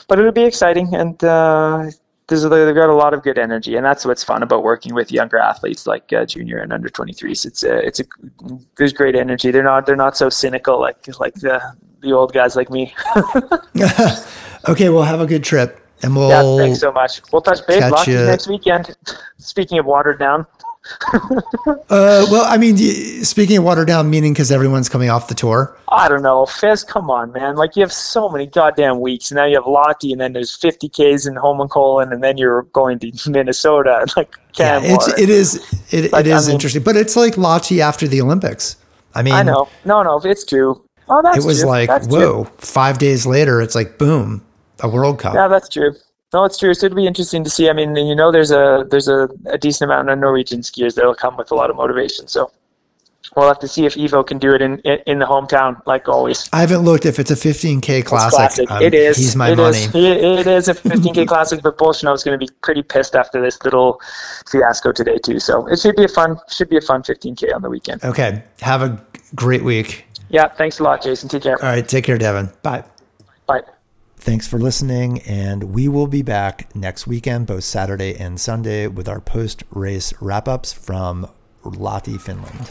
but 0.08 0.20
it'll 0.20 0.32
be 0.32 0.46
exciting, 0.46 0.94
and 0.94 1.22
uh, 1.24 1.90
there's 2.28 2.44
they've 2.44 2.76
got 2.76 2.90
a 2.90 2.94
lot 2.94 3.14
of 3.14 3.24
good 3.24 3.38
energy, 3.38 3.76
and 3.76 3.86
that's 3.86 4.06
what's 4.06 4.24
fun 4.24 4.44
about 4.44 4.64
working 4.64 4.94
with 4.94 5.12
younger 5.12 5.38
athletes 5.38 5.88
like 5.88 6.12
uh, 6.14 6.26
junior 6.26 6.58
and 6.58 6.74
under 6.74 6.90
23s. 6.90 7.46
It's 7.46 7.64
a, 7.64 7.78
it's 7.80 8.00
a 8.00 8.04
there's 8.78 8.94
great 8.94 9.16
energy. 9.16 9.50
They're 9.50 9.64
not 9.64 9.86
they're 9.86 9.96
not 9.96 10.18
so 10.18 10.30
cynical 10.30 10.80
like 10.80 10.98
like 11.20 11.34
the 11.36 11.62
the 12.02 12.12
old 12.12 12.34
guys 12.34 12.56
like 12.56 12.70
me. 12.70 12.94
okay, 14.68 14.90
well, 14.90 15.04
have 15.04 15.22
a 15.22 15.26
good 15.26 15.44
trip. 15.44 15.87
And 16.04 16.16
we'll 16.16 16.30
yeah, 16.30 16.64
thanks 16.64 16.80
so 16.80 16.92
much. 16.92 17.22
We'll 17.32 17.42
touch 17.42 17.66
base 17.66 17.90
lots 17.90 18.08
next 18.08 18.48
weekend. 18.48 18.96
Speaking 19.38 19.80
of 19.80 19.86
watered 19.86 20.20
down. 20.20 20.46
uh, 21.14 21.78
well, 21.90 22.46
I 22.46 22.58
mean, 22.58 22.78
speaking 22.78 23.58
of 23.58 23.64
watered 23.64 23.88
down, 23.88 24.10
meaning 24.10 24.34
because 24.34 24.52
everyone's 24.52 24.90
coming 24.90 25.10
off 25.10 25.28
the 25.28 25.36
tour. 25.36 25.78
I 25.90 26.08
don't 26.08 26.22
know, 26.22 26.46
FIS. 26.46 26.84
Come 26.84 27.10
on, 27.10 27.32
man! 27.34 27.56
Like 27.56 27.76
you 27.76 27.82
have 27.82 27.92
so 27.92 28.30
many 28.30 28.46
goddamn 28.46 29.00
weeks, 29.00 29.32
and 29.32 29.36
now 29.36 29.46
you 29.46 29.56
have 29.56 29.66
Lahti, 29.66 30.12
and 30.12 30.22
then 30.22 30.34
there's 30.34 30.56
50 30.56 30.90
Ks 30.90 31.26
in 31.26 31.36
Holmenkollen, 31.36 32.12
and 32.12 32.24
then 32.24 32.38
you're 32.38 32.64
going 32.74 33.00
to 33.00 33.12
Minnesota. 33.30 34.06
Like, 34.16 34.36
yeah, 34.58 34.80
it's 34.82 35.08
it 35.20 35.30
is 35.30 35.56
it, 35.92 36.12
like, 36.12 36.26
it 36.26 36.30
is 36.30 36.46
I 36.46 36.48
mean, 36.48 36.56
interesting, 36.56 36.84
but 36.84 36.96
it's 36.96 37.16
like 37.16 37.34
Lahti 37.34 37.80
after 37.80 38.08
the 38.08 38.22
Olympics. 38.22 38.78
I 39.14 39.24
mean, 39.24 39.34
I 39.34 39.44
know, 39.44 39.68
no, 39.86 40.04
no, 40.04 40.20
it's 40.24 40.46
true. 40.46 40.84
Oh, 41.10 41.22
that's 41.22 41.38
it 41.38 41.46
was 41.46 41.64
like 41.64 41.90
that's 41.90 42.08
whoa! 42.08 42.46
Five 42.58 42.98
days 42.98 43.26
later, 43.26 43.62
it's 43.62 43.76
like 43.76 43.98
boom, 43.98 44.46
a 44.80 44.90
World 44.90 45.20
Cup. 45.20 45.34
Yeah, 45.34 45.48
that's 45.48 45.70
true. 45.70 45.96
No, 46.34 46.44
it's 46.44 46.58
true. 46.58 46.74
So 46.74 46.88
it'll 46.88 46.96
be 46.96 47.08
interesting 47.08 47.44
to 47.44 47.50
see. 47.50 47.70
I 47.70 47.74
mean, 47.74 47.96
you 47.96 48.16
know, 48.16 48.32
there's 48.32 48.52
a 48.52 48.86
there's 48.90 49.08
a, 49.08 49.30
a 49.46 49.58
decent 49.58 49.90
amount 49.90 50.10
of 50.10 50.20
Norwegian 50.20 50.62
skiers 50.62 50.96
that'll 50.96 51.16
come 51.16 51.38
with 51.38 51.52
a 51.52 51.56
lot 51.56 51.70
of 51.70 51.78
motivation. 51.78 52.28
So 52.28 52.52
we'll 53.36 53.48
have 53.48 53.60
to 53.60 53.68
see 53.68 53.86
if 53.86 53.96
Iivo 53.96 54.28
can 54.28 54.38
do 54.38 54.54
it 54.54 54.62
in 54.62 54.80
in, 54.80 55.00
in 55.08 55.20
the 55.20 55.26
hometown, 55.26 55.82
like 55.86 56.10
always. 56.10 56.50
I 56.52 56.60
haven't 56.60 56.80
looked 56.80 57.06
if 57.06 57.18
it's 57.18 57.32
a 57.32 57.36
15k 57.36 58.04
classic. 58.04 58.36
classic. 58.36 58.72
Um, 58.72 58.82
it 58.82 58.94
is. 58.94 59.16
He's 59.16 59.38
my 59.38 59.52
it 59.52 59.56
money. 59.58 59.78
Is. 59.78 59.96
It 59.96 60.48
is 60.48 60.68
a 60.68 60.74
15k 60.74 61.28
classic, 61.30 61.62
but 61.64 61.78
Bolshunov's 61.78 62.26
going 62.26 62.38
to 62.38 62.46
be 62.46 62.52
pretty 62.62 62.84
pissed 62.84 63.16
after 63.16 63.42
this 63.42 63.64
little 63.64 64.02
fiasco 64.52 64.92
today 64.92 65.18
too. 65.20 65.40
So 65.40 65.66
it 65.68 65.80
should 65.80 65.96
be 65.96 66.04
a 66.04 66.10
fun 66.10 66.38
should 66.50 66.70
be 66.70 66.78
a 66.78 66.82
fun 66.82 67.04
15k 67.04 67.56
on 67.56 67.62
the 67.62 67.70
weekend. 67.70 68.04
Okay. 68.04 68.44
Have 68.60 68.82
a 68.82 69.02
great 69.34 69.64
week. 69.64 70.06
Yeah. 70.30 70.50
Thanks 70.50 70.80
a 70.80 70.84
lot, 70.84 71.04
Jason. 71.04 71.30
Take 71.30 71.44
care. 71.44 71.58
All 71.64 71.70
right. 71.70 71.88
Take 71.88 72.04
care, 72.04 72.18
Devon. 72.18 72.50
Bye. 72.64 72.84
Bye. 73.46 73.62
Thanks 74.28 74.46
for 74.46 74.60
listening, 74.60 75.22
and 75.22 75.74
we 75.74 75.88
will 75.88 76.06
be 76.06 76.22
back 76.22 76.76
next 76.76 77.08
weekend, 77.08 77.48
both 77.48 77.64
Saturday 77.64 78.14
and 78.20 78.38
Sunday, 78.38 78.88
with 78.88 79.08
our 79.08 79.22
post 79.22 79.64
race 79.70 80.14
wrap 80.20 80.50
ups 80.50 80.74
from 80.74 81.30
Lahti, 81.64 82.20
Finland. 82.20 82.70